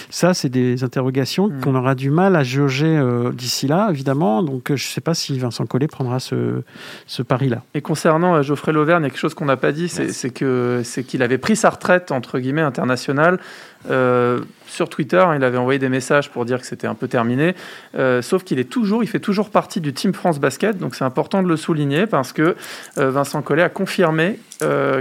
Ça, 0.09 0.33
c'est 0.33 0.49
des 0.49 0.83
interrogations 0.83 1.47
mm. 1.47 1.61
qu'on 1.61 1.75
aura 1.75 1.95
du 1.95 2.09
mal 2.09 2.35
à 2.35 2.43
jauger 2.43 3.01
d'ici 3.33 3.67
là, 3.67 3.89
évidemment. 3.91 4.43
Donc, 4.43 4.67
je 4.67 4.73
ne 4.73 4.77
sais 4.77 5.01
pas 5.01 5.13
si 5.13 5.37
Vincent 5.37 5.65
Collet 5.65 5.87
prendra 5.87 6.19
ce, 6.19 6.61
ce 7.07 7.21
pari-là. 7.21 7.63
Et 7.73 7.81
concernant 7.81 8.41
Geoffrey 8.41 8.71
Lauvergne, 8.71 9.03
il 9.03 9.05
y 9.05 9.07
a 9.07 9.09
quelque 9.09 9.19
chose 9.19 9.33
qu'on 9.33 9.45
n'a 9.45 9.57
pas 9.57 9.71
dit, 9.71 9.89
c'est 9.89 10.31
qu'il 10.31 11.23
avait 11.23 11.37
pris 11.37 11.55
sa 11.55 11.69
retraite 11.69 12.11
entre 12.11 12.39
guillemets 12.39 12.61
internationale 12.61 13.39
euh, 13.89 14.41
sur 14.67 14.89
Twitter, 14.89 15.23
il 15.35 15.43
avait 15.43 15.57
envoyé 15.57 15.79
des 15.79 15.89
messages 15.89 16.29
pour 16.29 16.43
dire 16.43 16.59
que 16.59 16.65
c'était 16.65 16.87
un 16.87 16.95
peu 16.95 17.07
terminé. 17.07 17.55
Euh, 17.95 18.21
sauf 18.21 18.43
qu'il 18.43 18.59
est 18.59 18.69
toujours, 18.69 19.03
il 19.03 19.07
fait 19.07 19.19
toujours 19.19 19.49
partie 19.49 19.79
du 19.79 19.93
Team 19.93 20.13
France 20.13 20.39
Basket, 20.39 20.77
donc 20.77 20.95
c'est 20.95 21.03
important 21.03 21.43
de 21.43 21.47
le 21.47 21.55
souligner 21.55 22.07
parce 22.07 22.33
que 22.33 22.55
euh, 22.97 23.11
Vincent 23.11 23.41
Collet 23.41 23.63
a 23.63 23.69
confirmé 23.69 24.39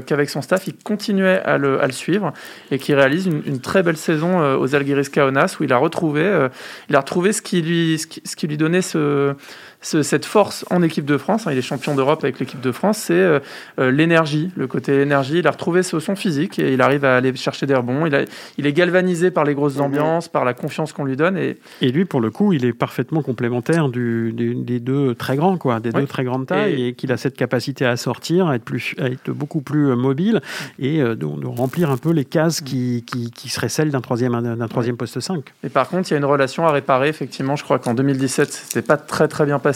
qu'avec 0.06 0.30
son 0.30 0.42
staff, 0.42 0.66
il 0.66 0.74
continuait 0.74 1.40
à 1.44 1.58
le, 1.58 1.78
suivre 1.92 2.32
et 2.72 2.78
qu'il 2.78 2.96
réalise 2.96 3.26
une, 3.26 3.60
très 3.60 3.84
belle 3.84 3.96
saison 3.96 4.56
aux 4.56 4.74
Algiris 4.74 5.08
Kaunas 5.08 5.56
où 5.60 5.64
il 5.64 5.72
a 5.72 5.76
retrouvé, 5.76 6.48
il 6.90 6.96
a 6.96 7.00
retrouvé 7.00 7.32
ce 7.32 7.40
qui 7.40 7.62
lui, 7.62 7.96
ce 7.98 8.36
qui 8.36 8.48
lui 8.48 8.56
donnait 8.56 8.82
ce 8.82 9.36
cette 9.84 10.24
force 10.24 10.64
en 10.70 10.82
équipe 10.82 11.04
de 11.04 11.18
France, 11.18 11.46
hein, 11.46 11.52
il 11.52 11.58
est 11.58 11.62
champion 11.62 11.94
d'Europe 11.94 12.24
avec 12.24 12.40
l'équipe 12.40 12.60
de 12.60 12.72
France, 12.72 12.98
c'est 12.98 13.12
euh, 13.12 13.38
euh, 13.78 13.90
l'énergie, 13.90 14.50
le 14.56 14.66
côté 14.66 15.00
énergie. 15.00 15.38
Il 15.38 15.46
a 15.46 15.50
retrouvé 15.50 15.82
son 15.82 16.16
physique 16.16 16.58
et 16.58 16.72
il 16.72 16.80
arrive 16.80 17.04
à 17.04 17.16
aller 17.16 17.34
chercher 17.36 17.66
des 17.66 17.74
rebonds. 17.74 18.06
Il, 18.06 18.24
il 18.56 18.66
est 18.66 18.72
galvanisé 18.72 19.30
par 19.30 19.44
les 19.44 19.54
grosses 19.54 19.78
ambiances, 19.78 20.28
par 20.28 20.44
la 20.44 20.54
confiance 20.54 20.92
qu'on 20.92 21.04
lui 21.04 21.16
donne. 21.16 21.36
Et... 21.36 21.58
et 21.82 21.92
lui, 21.92 22.06
pour 22.06 22.20
le 22.20 22.30
coup, 22.30 22.52
il 22.52 22.64
est 22.64 22.72
parfaitement 22.72 23.22
complémentaire 23.22 23.88
du, 23.88 24.32
des 24.32 24.80
deux 24.80 25.14
très 25.14 25.36
grands, 25.36 25.58
quoi, 25.58 25.80
des 25.80 25.92
deux 25.92 26.06
très 26.06 26.24
grandes 26.24 26.46
tailles, 26.46 26.88
et, 26.88 26.94
qu'il 26.94 27.12
a 27.12 27.16
cette 27.16 27.36
capacité 27.36 27.84
à 27.84 27.96
sortir, 27.96 28.48
à 28.48 28.56
être, 28.56 28.64
plus, 28.64 28.94
à 28.98 29.06
être 29.06 29.30
beaucoup 29.30 29.60
plus 29.60 29.94
mobile 29.94 30.40
et 30.78 30.98
de, 30.98 31.46
remplir 31.46 31.90
un 31.90 31.98
peu 31.98 32.10
les 32.10 32.24
cases 32.24 32.60
qui, 32.60 33.04
qui, 33.04 33.48
seraient 33.48 33.68
celles 33.68 33.90
d'un 33.90 34.00
troisième, 34.00 34.56
d'un 34.56 34.68
troisième 34.68 34.96
poste 34.96 35.20
5. 35.20 35.44
Et 35.62 35.68
par 35.68 35.88
contre, 35.88 36.10
il 36.10 36.12
y 36.12 36.14
a 36.14 36.18
une 36.18 36.24
relation 36.24 36.66
à 36.66 36.72
réparer. 36.72 37.08
Effectivement, 37.08 37.56
je 37.56 37.64
crois 37.64 37.78
qu'en 37.78 37.94
2017, 37.94 38.50
c'était 38.50 38.82
pas 38.82 38.96
très 38.96 39.28
très 39.28 39.44
bien 39.44 39.58
passé 39.58 39.73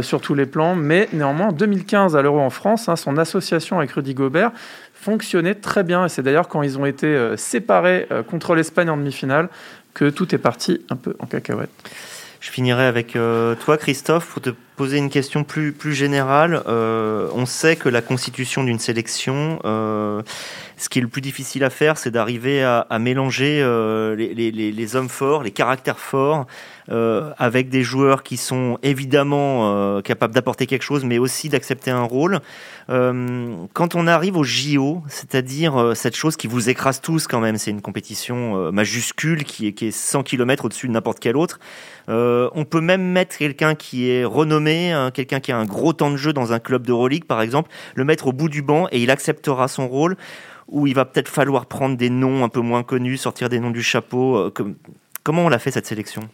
sur 0.00 0.20
tous 0.20 0.34
les 0.34 0.46
plans, 0.46 0.74
mais 0.74 1.08
néanmoins, 1.12 1.48
en 1.48 1.52
2015, 1.52 2.16
à 2.16 2.22
l'Euro 2.22 2.40
en 2.40 2.50
France, 2.50 2.88
hein, 2.88 2.96
son 2.96 3.16
association 3.18 3.78
avec 3.78 3.92
Rudy 3.92 4.14
Gobert 4.14 4.52
fonctionnait 5.02 5.56
très 5.56 5.82
bien. 5.82 6.06
Et 6.06 6.08
c'est 6.08 6.22
d'ailleurs 6.22 6.48
quand 6.48 6.62
ils 6.62 6.78
ont 6.78 6.86
été 6.86 7.06
euh, 7.06 7.36
séparés 7.36 8.06
euh, 8.10 8.22
contre 8.22 8.54
l'Espagne 8.54 8.88
en 8.88 8.96
demi-finale 8.96 9.48
que 9.94 10.08
tout 10.08 10.34
est 10.34 10.38
parti 10.38 10.80
un 10.88 10.96
peu 10.96 11.14
en 11.18 11.26
cacahuète. 11.26 11.70
Je 12.40 12.50
finirai 12.50 12.86
avec 12.86 13.14
euh, 13.14 13.54
toi, 13.54 13.76
Christophe, 13.76 14.26
pour 14.26 14.42
te 14.42 14.50
poser 14.76 14.98
une 14.98 15.10
question 15.10 15.44
plus, 15.44 15.72
plus 15.72 15.94
générale. 15.94 16.62
on 16.66 17.46
sait 17.46 17.76
que 17.76 17.88
la 17.88 18.00
constitution 18.00 18.64
d'une 18.64 18.80
sélection, 18.80 19.60
ce 19.62 20.88
qui 20.88 20.98
est 20.98 21.02
le 21.02 21.08
plus 21.08 21.20
difficile 21.20 21.62
à 21.62 21.70
faire, 21.70 21.98
c'est 21.98 22.10
d'arriver 22.10 22.64
à, 22.64 22.98
mélanger 22.98 23.62
les, 24.16 24.96
hommes 24.96 25.10
forts, 25.10 25.44
les 25.44 25.52
caractères 25.52 26.00
forts, 26.00 26.46
euh, 26.92 27.30
avec 27.38 27.70
des 27.70 27.82
joueurs 27.82 28.22
qui 28.22 28.36
sont 28.36 28.78
évidemment 28.82 29.72
euh, 29.72 30.02
capables 30.02 30.34
d'apporter 30.34 30.66
quelque 30.66 30.82
chose, 30.82 31.06
mais 31.06 31.16
aussi 31.16 31.48
d'accepter 31.48 31.90
un 31.90 32.02
rôle. 32.02 32.40
Euh, 32.90 33.54
quand 33.72 33.94
on 33.94 34.06
arrive 34.06 34.36
au 34.36 34.44
JO, 34.44 35.02
c'est-à-dire 35.08 35.92
cette 35.94 36.14
chose 36.14 36.36
qui 36.36 36.48
vous 36.48 36.68
écrase 36.68 37.00
tous 37.00 37.26
quand 37.26 37.40
même, 37.40 37.56
c'est 37.56 37.70
une 37.70 37.80
compétition 37.80 38.70
majuscule 38.72 39.44
qui 39.44 39.68
est, 39.68 39.72
qui 39.72 39.86
est 39.86 39.90
100 39.90 40.22
km 40.22 40.66
au-dessus 40.66 40.86
de 40.86 40.92
n'importe 40.92 41.18
quel 41.18 41.36
autre. 41.36 41.60
on 42.08 42.66
peut 42.68 42.82
même 42.82 43.02
mettre 43.02 43.38
quelqu'un 43.38 43.74
qui 43.74 44.10
est 44.10 44.24
renommé, 44.24 44.92
hein, 44.92 45.10
quelqu'un 45.12 45.40
qui 45.40 45.50
a 45.50 45.56
un 45.56 45.64
gros 45.64 45.94
temps 45.94 46.10
de 46.10 46.16
jeu 46.16 46.34
dans 46.34 46.52
un 46.52 46.58
club 46.58 46.86
de 46.86 46.92
Euroleague 46.92 47.24
par 47.24 47.40
exemple, 47.40 47.70
le 47.94 48.04
mettre 48.04 48.26
au 48.26 48.32
bout 48.32 48.50
du 48.50 48.60
banc 48.60 48.86
et 48.92 49.02
il 49.02 49.10
acceptera 49.10 49.66
son 49.66 49.88
rôle 49.88 50.16
ou 50.68 50.86
il 50.86 50.94
va 50.94 51.06
peut-être 51.06 51.28
falloir 51.28 51.64
prendre 51.66 51.96
des 51.96 52.10
noms 52.10 52.44
un 52.44 52.50
peu 52.50 52.60
moins 52.60 52.82
connus, 52.82 53.16
sortir 53.16 53.48
des 53.48 53.60
noms 53.60 53.70
du 53.70 53.82
chapeau. 53.82 54.52
comment 55.22 55.46
on 55.46 55.48
l'a 55.48 55.58
fait 55.58 55.70
cette 55.70 55.86
sélection? 55.86 56.28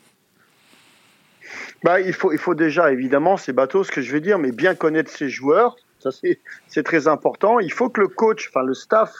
Bah, 1.82 2.00
il, 2.00 2.12
faut, 2.12 2.32
il 2.32 2.38
faut 2.38 2.54
déjà, 2.54 2.92
évidemment, 2.92 3.36
c'est 3.36 3.52
bateau 3.52 3.84
ce 3.84 3.90
que 3.90 4.00
je 4.00 4.12
vais 4.12 4.20
dire, 4.20 4.38
mais 4.38 4.52
bien 4.52 4.74
connaître 4.74 5.10
ses 5.10 5.28
joueurs, 5.28 5.76
ça 6.00 6.10
c'est 6.68 6.82
très 6.82 7.08
important. 7.08 7.60
Il 7.60 7.72
faut 7.72 7.88
que 7.88 8.00
le 8.00 8.08
coach, 8.08 8.48
enfin 8.48 8.64
le 8.64 8.74
staff, 8.74 9.12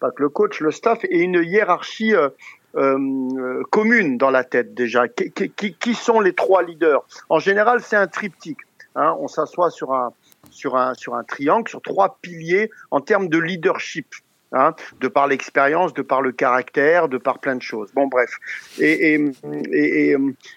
pas 0.00 0.10
que 0.10 0.22
le 0.22 0.28
coach, 0.28 0.60
le 0.60 0.70
staff 0.70 1.04
ait 1.04 1.18
une 1.18 1.42
hiérarchie 1.42 2.14
euh, 2.14 2.28
euh, 2.76 3.62
commune 3.70 4.18
dans 4.18 4.30
la 4.30 4.44
tête 4.44 4.74
déjà. 4.74 5.08
Qui, 5.08 5.30
qui, 5.32 5.74
qui, 5.74 5.94
sont 5.94 6.20
les 6.20 6.34
trois 6.34 6.62
leaders? 6.62 7.02
En 7.28 7.38
général, 7.38 7.80
c'est 7.80 7.96
un 7.96 8.06
triptyque. 8.06 8.60
Hein, 8.94 9.16
on 9.18 9.28
s'assoit 9.28 9.70
sur 9.70 9.92
un, 9.92 10.12
sur, 10.50 10.76
un, 10.76 10.94
sur 10.94 11.14
un 11.14 11.24
triangle, 11.24 11.68
sur 11.68 11.80
trois 11.80 12.18
piliers 12.20 12.70
en 12.90 13.00
termes 13.00 13.28
de 13.28 13.38
leadership. 13.38 14.06
Hein, 14.52 14.74
de 15.00 15.08
par 15.08 15.26
l'expérience, 15.26 15.92
de 15.92 16.02
par 16.02 16.22
le 16.22 16.30
caractère, 16.30 17.08
de 17.08 17.18
par 17.18 17.40
plein 17.40 17.56
de 17.56 17.62
choses. 17.62 17.90
Bon, 17.94 18.06
bref. 18.06 18.30
Et, 18.78 19.14
et, 19.14 20.12
et 20.12 20.16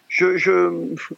je, 0.09 0.37
je, 0.37 0.71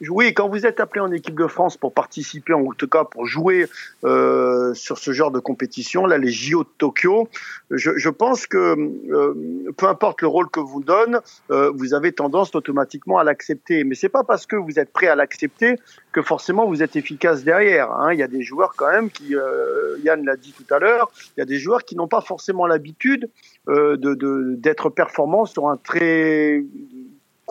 oui, 0.09 0.33
quand 0.33 0.49
vous 0.49 0.65
êtes 0.65 0.81
appelé 0.81 0.99
en 0.99 1.11
équipe 1.11 1.39
de 1.39 1.47
France 1.47 1.77
pour 1.77 1.93
participer, 1.93 2.53
en 2.53 2.65
tout 2.73 2.89
cas 2.89 3.05
pour 3.05 3.25
jouer 3.25 3.67
euh, 4.03 4.73
sur 4.73 4.97
ce 4.97 5.11
genre 5.11 5.31
de 5.31 5.39
compétition, 5.39 6.05
là, 6.05 6.17
les 6.17 6.29
JO 6.29 6.63
de 6.63 6.69
Tokyo, 6.77 7.29
je, 7.71 7.91
je 7.95 8.09
pense 8.09 8.47
que 8.47 8.57
euh, 8.57 9.71
peu 9.77 9.87
importe 9.87 10.21
le 10.21 10.27
rôle 10.27 10.49
que 10.49 10.59
vous 10.59 10.83
donne, 10.83 11.21
euh, 11.51 11.71
vous 11.73 11.93
avez 11.93 12.11
tendance 12.11 12.53
automatiquement 12.53 13.17
à 13.17 13.23
l'accepter. 13.23 13.85
Mais 13.85 13.95
c'est 13.95 14.09
pas 14.09 14.25
parce 14.25 14.45
que 14.45 14.57
vous 14.57 14.77
êtes 14.77 14.91
prêt 14.91 15.07
à 15.07 15.15
l'accepter 15.15 15.77
que 16.11 16.21
forcément 16.21 16.67
vous 16.67 16.83
êtes 16.83 16.97
efficace 16.97 17.43
derrière. 17.43 17.91
Hein. 17.91 18.13
Il 18.13 18.19
y 18.19 18.23
a 18.23 18.27
des 18.27 18.41
joueurs 18.41 18.73
quand 18.75 18.91
même 18.91 19.09
qui, 19.09 19.35
euh, 19.35 19.97
Yann 20.03 20.25
l'a 20.25 20.35
dit 20.35 20.53
tout 20.53 20.73
à 20.73 20.79
l'heure, 20.79 21.11
il 21.37 21.39
y 21.39 21.43
a 21.43 21.45
des 21.45 21.59
joueurs 21.59 21.85
qui 21.85 21.95
n'ont 21.95 22.07
pas 22.07 22.21
forcément 22.21 22.67
l'habitude 22.67 23.29
euh, 23.69 23.95
de 23.95 24.55
d'être 24.55 24.89
performants 24.89 25.45
sur 25.45 25.69
un 25.69 25.77
très 25.77 26.63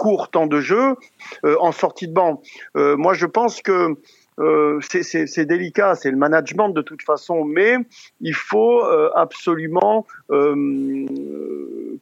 court 0.01 0.30
temps 0.30 0.46
de 0.46 0.61
jeu 0.61 0.96
euh, 1.44 1.57
en 1.61 1.72
sortie 1.72 2.09
de 2.09 2.14
banc. 2.14 2.40
Euh, 2.74 2.96
moi, 2.96 3.12
je 3.12 3.26
pense 3.26 3.61
que 3.61 3.96
euh, 4.38 4.80
c'est 4.80 5.44
délicat, 5.44 5.94
c'est 5.94 6.11
le 6.11 6.16
management 6.16 6.70
de 6.70 6.80
toute 6.80 7.03
façon, 7.03 7.44
mais 7.44 7.76
il 8.22 8.34
faut 8.34 8.82
absolument 9.14 10.07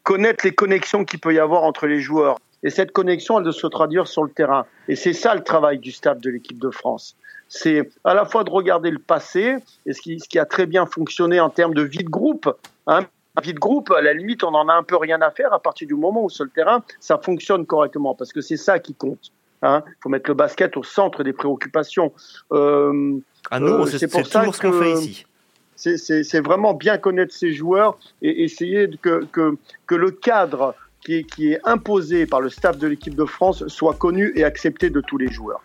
connaître 0.04 0.46
les 0.46 0.54
connexions 0.54 1.04
qu'il 1.04 1.18
peut 1.18 1.34
y 1.34 1.40
avoir 1.40 1.64
entre 1.64 1.88
les 1.88 2.00
joueurs. 2.00 2.38
Et 2.62 2.70
cette 2.70 2.92
connexion, 2.92 3.38
elle 3.38 3.44
doit 3.44 3.52
se 3.52 3.66
traduire 3.66 4.06
sur 4.06 4.22
le 4.22 4.30
terrain. 4.30 4.66
Et 4.86 4.94
c'est 4.94 5.12
ça 5.12 5.34
le 5.34 5.42
travail 5.42 5.78
du 5.78 5.90
staff 5.90 6.20
de 6.20 6.30
l'équipe 6.30 6.58
de 6.60 6.70
France. 6.70 7.16
C'est 7.48 7.90
à 8.04 8.14
la 8.14 8.24
fois 8.24 8.44
de 8.44 8.50
regarder 8.50 8.90
le 8.90 9.00
passé 9.00 9.56
et 9.86 9.92
ce 9.92 10.00
qui, 10.00 10.38
a 10.38 10.44
très 10.44 10.66
bien 10.66 10.86
fonctionné 10.86 11.40
en 11.40 11.50
termes 11.50 11.74
de 11.74 11.82
vie 11.82 12.04
de 12.04 12.10
groupe, 12.10 12.48
hein, 12.86 13.00
vie 13.40 13.54
de 13.54 13.58
groupe, 13.58 13.90
à 13.90 14.00
la 14.00 14.12
limite, 14.12 14.44
on 14.44 14.54
en 14.54 14.68
a 14.68 14.74
un 14.74 14.82
peu 14.82 14.96
rien 14.96 15.20
à 15.22 15.30
faire 15.30 15.52
à 15.52 15.58
partir 15.58 15.86
du 15.86 15.94
moment 15.94 16.24
où 16.24 16.30
sur 16.30 16.44
le 16.44 16.50
terrain, 16.50 16.82
ça 17.00 17.18
fonctionne 17.18 17.66
correctement, 17.66 18.14
parce 18.14 18.32
que 18.32 18.40
c'est 18.40 18.56
ça 18.56 18.78
qui 18.78 18.94
compte. 18.94 19.32
Il 19.62 19.66
hein. 19.66 19.82
faut 20.00 20.08
mettre 20.08 20.30
le 20.30 20.34
basket 20.34 20.76
au 20.76 20.84
centre 20.84 21.24
des 21.24 21.32
préoccupations. 21.32 22.12
Euh, 22.52 23.18
ah 23.50 23.58
non, 23.58 23.82
euh, 23.82 23.86
c'est 23.86 24.08
toujours 24.08 24.54
ce 24.54 24.60
qu'on 24.60 24.72
fait 24.72 24.92
ici. 24.92 25.26
C'est 25.74 26.40
vraiment 26.40 26.74
bien 26.74 26.98
connaître 26.98 27.34
ses 27.34 27.52
joueurs 27.52 27.98
et 28.22 28.44
essayer 28.44 28.88
que, 29.00 29.24
que, 29.26 29.56
que 29.86 29.94
le 29.94 30.10
cadre 30.10 30.74
qui 31.00 31.14
est, 31.16 31.24
qui 31.24 31.52
est 31.52 31.60
imposé 31.64 32.26
par 32.26 32.40
le 32.40 32.50
staff 32.50 32.78
de 32.78 32.86
l'équipe 32.86 33.14
de 33.14 33.24
France 33.24 33.66
soit 33.68 33.94
connu 33.94 34.32
et 34.34 34.44
accepté 34.44 34.90
de 34.90 35.00
tous 35.00 35.18
les 35.18 35.30
joueurs. 35.30 35.62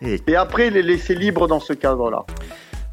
Et, 0.00 0.20
et 0.26 0.36
après, 0.36 0.70
les 0.70 0.82
laisser 0.82 1.14
libres 1.14 1.46
dans 1.46 1.60
ce 1.60 1.72
cadre-là. 1.72 2.24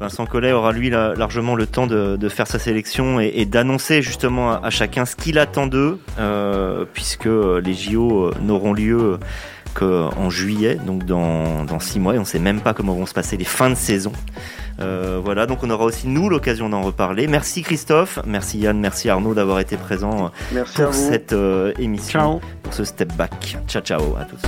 Vincent 0.00 0.24
Collet 0.24 0.52
aura 0.52 0.72
lui 0.72 0.88
largement 0.88 1.54
le 1.54 1.66
temps 1.66 1.86
de, 1.86 2.28
faire 2.30 2.46
sa 2.46 2.58
sélection 2.58 3.20
et, 3.20 3.44
d'annoncer 3.44 4.00
justement 4.00 4.52
à, 4.52 4.70
chacun 4.70 5.04
ce 5.04 5.14
qu'il 5.14 5.38
attend 5.38 5.66
d'eux, 5.66 5.98
euh, 6.18 6.86
puisque 6.92 7.26
les 7.26 7.74
JO 7.74 8.28
euh, 8.28 8.34
n'auront 8.40 8.72
lieu 8.72 9.18
qu'en 9.74 10.30
juillet, 10.30 10.78
donc 10.86 11.04
dans, 11.04 11.78
six 11.80 12.00
mois, 12.00 12.14
et 12.14 12.18
on 12.18 12.22
ne 12.22 12.26
sait 12.26 12.38
même 12.38 12.60
pas 12.60 12.72
comment 12.72 12.94
vont 12.94 13.06
se 13.06 13.12
passer 13.12 13.36
les 13.36 13.44
fins 13.44 13.68
de 13.68 13.74
saison. 13.74 14.12
Euh, 14.80 15.20
voilà, 15.22 15.44
donc 15.44 15.62
on 15.62 15.68
aura 15.68 15.84
aussi 15.84 16.08
nous 16.08 16.30
l'occasion 16.30 16.70
d'en 16.70 16.80
reparler. 16.80 17.26
Merci 17.26 17.62
Christophe, 17.62 18.18
merci 18.26 18.58
Yann, 18.58 18.80
merci 18.80 19.10
Arnaud 19.10 19.34
d'avoir 19.34 19.60
été 19.60 19.76
présent 19.76 20.30
pour 20.74 20.94
cette 20.94 21.34
émission, 21.78 22.40
pour 22.62 22.72
ce 22.72 22.84
step 22.84 23.12
back. 23.16 23.58
Ciao 23.68 23.82
ciao 23.82 24.16
à 24.18 24.24
tous. 24.24 24.40